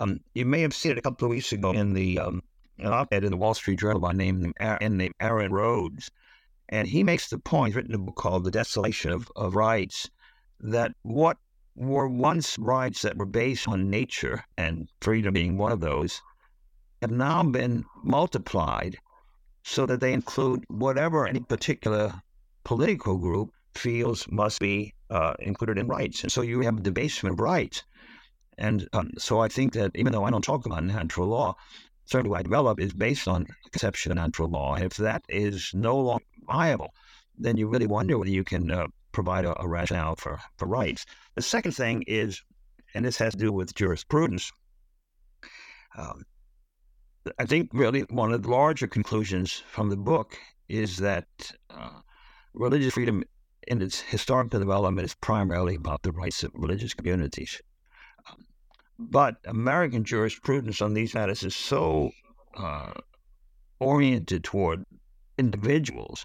Um, 0.00 0.20
you 0.34 0.44
may 0.44 0.60
have 0.60 0.74
seen 0.74 0.92
it 0.92 0.98
a 0.98 1.02
couple 1.02 1.26
of 1.26 1.30
weeks 1.30 1.52
ago 1.52 1.70
in 1.70 1.94
the 1.94 2.18
um, 2.18 2.42
an 2.78 2.92
op-ed 2.92 3.24
in 3.24 3.30
the 3.30 3.36
Wall 3.36 3.54
Street 3.54 3.78
Journal 3.78 4.00
by 4.00 4.12
name 4.12 4.52
named 4.60 5.14
Aaron 5.20 5.52
Rhodes, 5.52 6.10
and 6.68 6.86
he 6.86 7.02
makes 7.02 7.30
the 7.30 7.38
point, 7.38 7.74
written 7.74 7.94
a 7.94 7.98
book 7.98 8.16
called 8.16 8.44
"The 8.44 8.50
Desolation 8.50 9.12
of, 9.12 9.30
of 9.34 9.56
Rights," 9.56 10.10
that 10.60 10.92
what 11.02 11.38
were 11.78 12.08
once 12.08 12.58
rights 12.58 13.02
that 13.02 13.16
were 13.16 13.26
based 13.26 13.68
on 13.68 13.88
nature, 13.88 14.44
and 14.56 14.88
freedom 15.00 15.32
being 15.32 15.56
one 15.56 15.72
of 15.72 15.80
those, 15.80 16.20
have 17.00 17.12
now 17.12 17.42
been 17.44 17.84
multiplied 18.02 18.96
so 19.62 19.86
that 19.86 20.00
they 20.00 20.12
include 20.12 20.64
whatever 20.68 21.26
any 21.26 21.40
particular 21.40 22.12
political 22.64 23.16
group 23.16 23.50
feels 23.74 24.26
must 24.28 24.58
be 24.58 24.92
uh, 25.10 25.34
included 25.38 25.78
in 25.78 25.86
rights. 25.86 26.22
And 26.22 26.32
so 26.32 26.42
you 26.42 26.60
have 26.62 26.78
a 26.78 26.80
debasement 26.80 27.34
of 27.34 27.40
rights. 27.40 27.84
And 28.58 28.88
um, 28.92 29.12
so 29.16 29.40
I 29.40 29.48
think 29.48 29.72
that 29.74 29.92
even 29.94 30.12
though 30.12 30.24
I 30.24 30.30
don't 30.30 30.42
talk 30.42 30.66
about 30.66 30.82
natural 30.82 31.28
law, 31.28 31.54
certainly 32.06 32.30
what 32.30 32.40
I 32.40 32.42
develop 32.42 32.80
is 32.80 32.92
based 32.92 33.28
on 33.28 33.46
conception 33.70 34.10
of 34.10 34.16
natural 34.16 34.48
law. 34.48 34.74
If 34.74 34.96
that 34.96 35.22
is 35.28 35.70
no 35.74 35.96
longer 35.96 36.24
viable, 36.44 36.92
then 37.38 37.56
you 37.56 37.68
really 37.68 37.86
wonder 37.86 38.18
whether 38.18 38.30
you 38.30 38.42
can 38.42 38.68
uh, 38.70 38.88
provide 39.18 39.44
a, 39.44 39.60
a 39.60 39.66
rationale 39.66 40.14
for, 40.14 40.38
for 40.58 40.68
rights. 40.68 41.04
The 41.34 41.42
second 41.42 41.72
thing 41.72 42.04
is, 42.06 42.40
and 42.94 43.04
this 43.04 43.18
has 43.18 43.32
to 43.32 43.38
do 43.38 43.52
with 43.52 43.74
jurisprudence, 43.74 44.52
um, 45.96 46.22
I 47.36 47.44
think 47.44 47.70
really 47.72 48.02
one 48.10 48.32
of 48.32 48.44
the 48.44 48.50
larger 48.50 48.86
conclusions 48.86 49.64
from 49.72 49.90
the 49.90 49.96
book 49.96 50.38
is 50.68 50.98
that 50.98 51.26
uh, 51.68 52.00
religious 52.54 52.94
freedom 52.94 53.24
in 53.66 53.82
its 53.82 54.00
historical 54.00 54.60
development 54.60 55.04
is 55.04 55.14
primarily 55.16 55.74
about 55.74 56.02
the 56.02 56.12
rights 56.12 56.44
of 56.44 56.52
religious 56.54 56.94
communities. 56.94 57.60
Um, 58.30 58.46
but 59.00 59.34
American 59.46 60.04
jurisprudence 60.04 60.80
on 60.80 60.94
these 60.94 61.12
matters 61.14 61.42
is 61.42 61.56
so 61.56 62.12
uh, 62.56 62.92
oriented 63.80 64.44
toward 64.44 64.84
individuals 65.36 66.24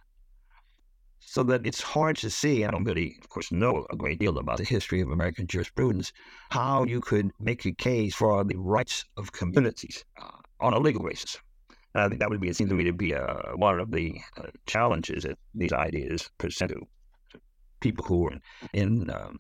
so 1.26 1.44
that 1.44 1.66
it's 1.66 1.82
hard 1.82 2.18
to 2.18 2.30
see. 2.30 2.64
I 2.64 2.72
don't 2.72 2.84
really, 2.84 3.18
of 3.22 3.30
course, 3.30 3.52
know 3.52 3.86
a 3.90 3.96
great 3.96 4.20
deal 4.20 4.38
about 4.38 4.58
the 4.58 4.64
history 4.64 5.02
of 5.02 5.10
American 5.10 5.48
jurisprudence, 5.48 6.12
how 6.52 6.84
you 6.84 7.02
could 7.02 7.32
make 7.40 7.66
a 7.66 7.72
case 7.72 8.14
for 8.14 8.44
the 8.44 8.58
rights 8.58 9.06
of 9.18 9.32
communities 9.32 10.06
uh, 10.22 10.30
on 10.60 10.74
a 10.74 10.80
legal 10.80 11.04
basis. 11.04 11.38
And 11.96 12.04
I 12.04 12.08
think 12.08 12.20
that 12.20 12.30
would 12.30 12.42
be, 12.42 12.50
it 12.50 12.56
seems 12.56 12.70
to 12.70 12.76
me 12.76 12.84
to 12.86 12.94
be 12.94 13.16
uh, 13.16 13.56
one 13.56 13.80
of 13.80 13.92
the 13.92 14.20
uh, 14.38 14.48
challenges 14.66 15.24
that 15.24 15.38
these 15.54 15.74
ideas 15.74 16.30
present 16.38 16.72
to 16.72 16.82
people 17.80 18.06
who 18.06 18.28
are 18.28 18.38
in, 18.74 19.10
um, 19.10 19.40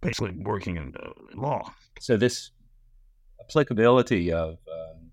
basically 0.00 0.36
working 0.42 0.76
in 0.76 0.92
law. 1.34 1.72
So 2.00 2.16
this 2.16 2.50
applicability 3.40 4.32
of 4.32 4.50
um, 4.50 5.10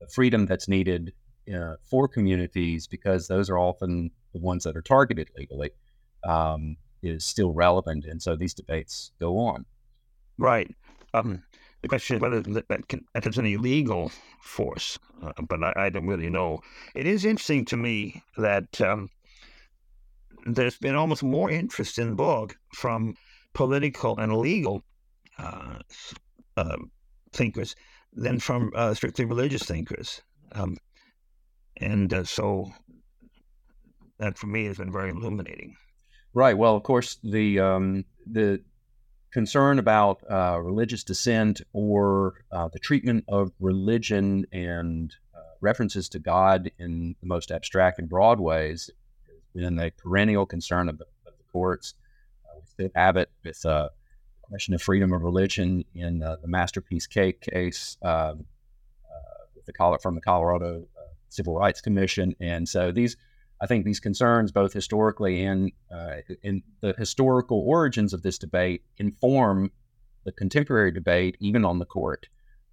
the 0.00 0.08
freedom 0.14 0.46
that's 0.46 0.68
needed 0.68 1.12
uh, 1.54 1.74
for 1.90 2.08
communities, 2.08 2.86
because 2.86 3.28
those 3.28 3.50
are 3.50 3.58
often 3.58 4.10
the 4.32 4.40
ones 4.40 4.64
that 4.64 4.76
are 4.76 4.82
targeted 4.82 5.30
legally, 5.36 5.70
um, 6.24 6.76
is 7.02 7.24
still 7.24 7.52
relevant. 7.52 8.04
And 8.04 8.22
so 8.22 8.36
these 8.36 8.54
debates 8.54 9.12
go 9.20 9.38
on. 9.38 9.64
Right. 10.38 10.74
Um, 11.14 11.42
the 11.82 11.88
question 11.88 12.16
is 12.16 12.22
whether 12.22 12.40
that, 12.40 12.88
can, 12.88 13.04
has 13.14 13.38
any 13.38 13.56
legal 13.56 14.10
force, 14.40 14.98
uh, 15.22 15.32
but 15.48 15.62
I, 15.62 15.72
I, 15.76 15.90
don't 15.90 16.06
really 16.06 16.30
know. 16.30 16.60
It 16.94 17.06
is 17.06 17.24
interesting 17.24 17.64
to 17.66 17.76
me 17.76 18.22
that 18.38 18.80
um, 18.80 19.10
there's 20.46 20.78
been 20.78 20.94
almost 20.94 21.22
more 21.22 21.50
interest 21.50 21.98
in 21.98 22.10
the 22.10 22.16
book 22.16 22.56
from 22.72 23.14
political 23.52 24.16
and 24.18 24.36
legal 24.36 24.82
uh, 25.38 25.78
uh, 26.56 26.76
thinkers 27.32 27.74
than 28.12 28.38
from 28.38 28.70
uh, 28.74 28.94
strictly 28.94 29.24
religious 29.24 29.64
thinkers. 29.64 30.22
Um, 30.52 30.76
and 31.78 32.12
uh, 32.12 32.24
so 32.24 32.70
that 34.22 34.38
for 34.38 34.46
me 34.46 34.66
has 34.66 34.78
been 34.78 34.92
very 34.92 35.10
illuminating. 35.10 35.76
Right. 36.32 36.56
Well, 36.56 36.76
of 36.76 36.82
course, 36.82 37.18
the 37.22 37.60
um, 37.60 38.04
the 38.26 38.62
concern 39.32 39.78
about 39.78 40.22
uh, 40.30 40.58
religious 40.60 41.02
dissent 41.04 41.60
or 41.72 42.44
uh, 42.52 42.68
the 42.72 42.78
treatment 42.78 43.24
of 43.28 43.50
religion 43.60 44.46
and 44.52 45.14
uh, 45.34 45.40
references 45.60 46.08
to 46.10 46.18
God 46.18 46.70
in 46.78 47.16
the 47.20 47.26
most 47.26 47.50
abstract 47.50 47.98
and 47.98 48.08
broad 48.08 48.40
ways 48.40 48.90
has 49.26 49.62
been 49.62 49.78
a 49.78 49.90
perennial 49.90 50.46
concern 50.46 50.88
of 50.88 50.98
the, 50.98 51.06
of 51.26 51.32
the 51.38 51.44
courts. 51.50 51.94
Uh, 52.46 52.88
have 52.94 53.16
it 53.16 53.30
with 53.44 53.64
uh, 53.66 53.88
the 54.42 54.48
question 54.48 54.74
of 54.74 54.82
freedom 54.82 55.12
of 55.12 55.22
religion 55.22 55.84
in 55.94 56.22
uh, 56.22 56.36
the 56.42 56.48
Masterpiece 56.48 57.06
Cake 57.06 57.40
case 57.40 57.96
with 58.02 59.66
the, 59.66 59.98
from 60.02 60.14
the 60.14 60.20
Colorado 60.20 60.84
Civil 61.28 61.54
Rights 61.54 61.80
Commission. 61.80 62.34
And 62.40 62.68
so 62.68 62.92
these 62.92 63.16
I 63.62 63.66
think 63.66 63.84
these 63.84 64.00
concerns, 64.00 64.50
both 64.50 64.72
historically 64.72 65.44
and 65.44 65.70
uh, 65.88 66.16
in 66.42 66.64
the 66.80 66.94
historical 66.98 67.60
origins 67.60 68.12
of 68.12 68.22
this 68.22 68.36
debate, 68.36 68.82
inform 68.98 69.70
the 70.24 70.32
contemporary 70.32 70.90
debate, 70.90 71.36
even 71.38 71.64
on 71.64 71.78
the 71.78 71.84
court. 71.84 72.26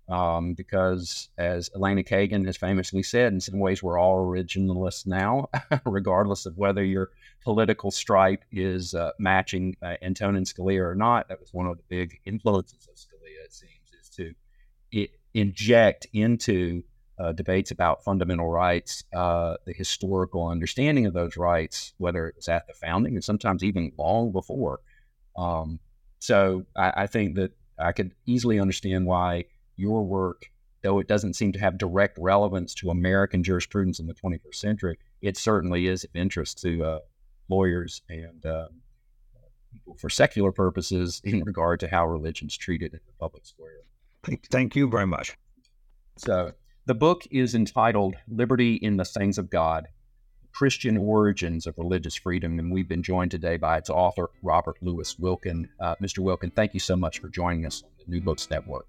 Um, 0.07 0.55
because, 0.55 1.29
as 1.37 1.69
Elena 1.75 2.01
Kagan 2.01 2.43
has 2.47 2.57
famously 2.57 3.03
said, 3.03 3.31
in 3.31 3.39
some 3.39 3.59
ways 3.59 3.83
we're 3.83 3.99
all 3.99 4.25
originalists 4.25 5.05
now, 5.05 5.49
regardless 5.85 6.47
of 6.47 6.57
whether 6.57 6.83
your 6.83 7.11
political 7.43 7.91
stripe 7.91 8.43
is 8.51 8.95
uh, 8.95 9.11
matching 9.19 9.75
uh, 9.83 9.93
Antonin 10.01 10.45
Scalia 10.45 10.81
or 10.81 10.95
not. 10.95 11.27
That 11.29 11.39
was 11.39 11.53
one 11.53 11.67
of 11.67 11.77
the 11.77 11.83
big 11.87 12.19
influences 12.25 12.87
of 12.89 12.95
Scalia, 12.95 13.45
it 13.45 13.53
seems, 13.53 13.91
is 14.01 14.09
to 14.15 14.33
inject 15.35 16.07
into 16.13 16.81
uh, 17.20 17.34
debates 17.34 17.72
about 17.72 18.03
fundamental 18.03 18.49
rights, 18.49 19.03
uh, 19.13 19.55
the 19.65 19.74
historical 19.74 20.47
understanding 20.47 21.05
of 21.05 21.13
those 21.13 21.36
rights, 21.36 21.93
whether 21.97 22.28
it 22.28 22.36
was 22.36 22.47
at 22.47 22.65
the 22.67 22.74
founding 22.74 23.15
and 23.15 23.24
sometimes 23.24 23.63
even 23.63 23.91
long 23.97 24.32
before. 24.32 24.80
Um, 25.38 25.80
so 26.20 26.65
I, 26.76 27.03
I, 27.03 27.07
think 27.07 27.36
that 27.36 27.51
I 27.78 27.91
could 27.91 28.13
easily 28.26 28.59
understand 28.59 29.05
why 29.05 29.45
your 29.76 30.03
work, 30.03 30.49
though 30.82 30.99
it 30.99 31.07
doesn't 31.07 31.36
seem 31.36 31.51
to 31.53 31.59
have 31.59 31.78
direct 31.78 32.17
relevance 32.20 32.74
to 32.76 32.89
American 32.89 33.43
jurisprudence 33.43 33.99
in 33.99 34.07
the 34.07 34.13
21st 34.13 34.55
century, 34.55 34.97
it 35.22 35.38
certainly 35.38 35.88
is 35.88 36.03
of 36.03 36.09
interest 36.13 36.61
to 36.61 36.84
uh, 36.84 36.99
lawyers 37.49 38.01
and 38.09 38.45
uh, 38.45 38.67
people 39.72 39.95
for 39.99 40.09
secular 40.09 40.51
purposes 40.51 41.22
in 41.24 41.43
regard 41.43 41.80
to 41.82 41.88
how 41.88 42.07
religion's 42.07 42.57
treated 42.57 42.93
in 42.93 42.99
the 43.05 43.13
public 43.20 43.45
square. 43.45 43.80
Thank 44.49 44.76
you 44.76 44.89
very 44.89 45.07
much. 45.07 45.38
So 46.17 46.53
the 46.89 46.95
book 46.95 47.27
is 47.29 47.53
entitled 47.53 48.15
Liberty 48.27 48.73
in 48.73 48.97
the 48.97 49.05
Things 49.05 49.37
of 49.37 49.51
God 49.51 49.85
Christian 50.51 50.97
Origins 50.97 51.67
of 51.67 51.77
Religious 51.77 52.15
Freedom. 52.15 52.57
And 52.57 52.71
we've 52.71 52.89
been 52.89 53.03
joined 53.03 53.29
today 53.29 53.57
by 53.57 53.77
its 53.77 53.91
author, 53.91 54.31
Robert 54.41 54.75
Louis 54.81 55.13
Wilken. 55.19 55.69
Uh, 55.79 55.93
Mr. 56.01 56.17
Wilken, 56.23 56.51
thank 56.51 56.73
you 56.73 56.79
so 56.79 56.95
much 56.95 57.19
for 57.19 57.29
joining 57.29 57.67
us 57.67 57.83
on 57.83 57.91
the 57.99 58.11
New 58.11 58.21
Books 58.21 58.49
Network. 58.49 58.87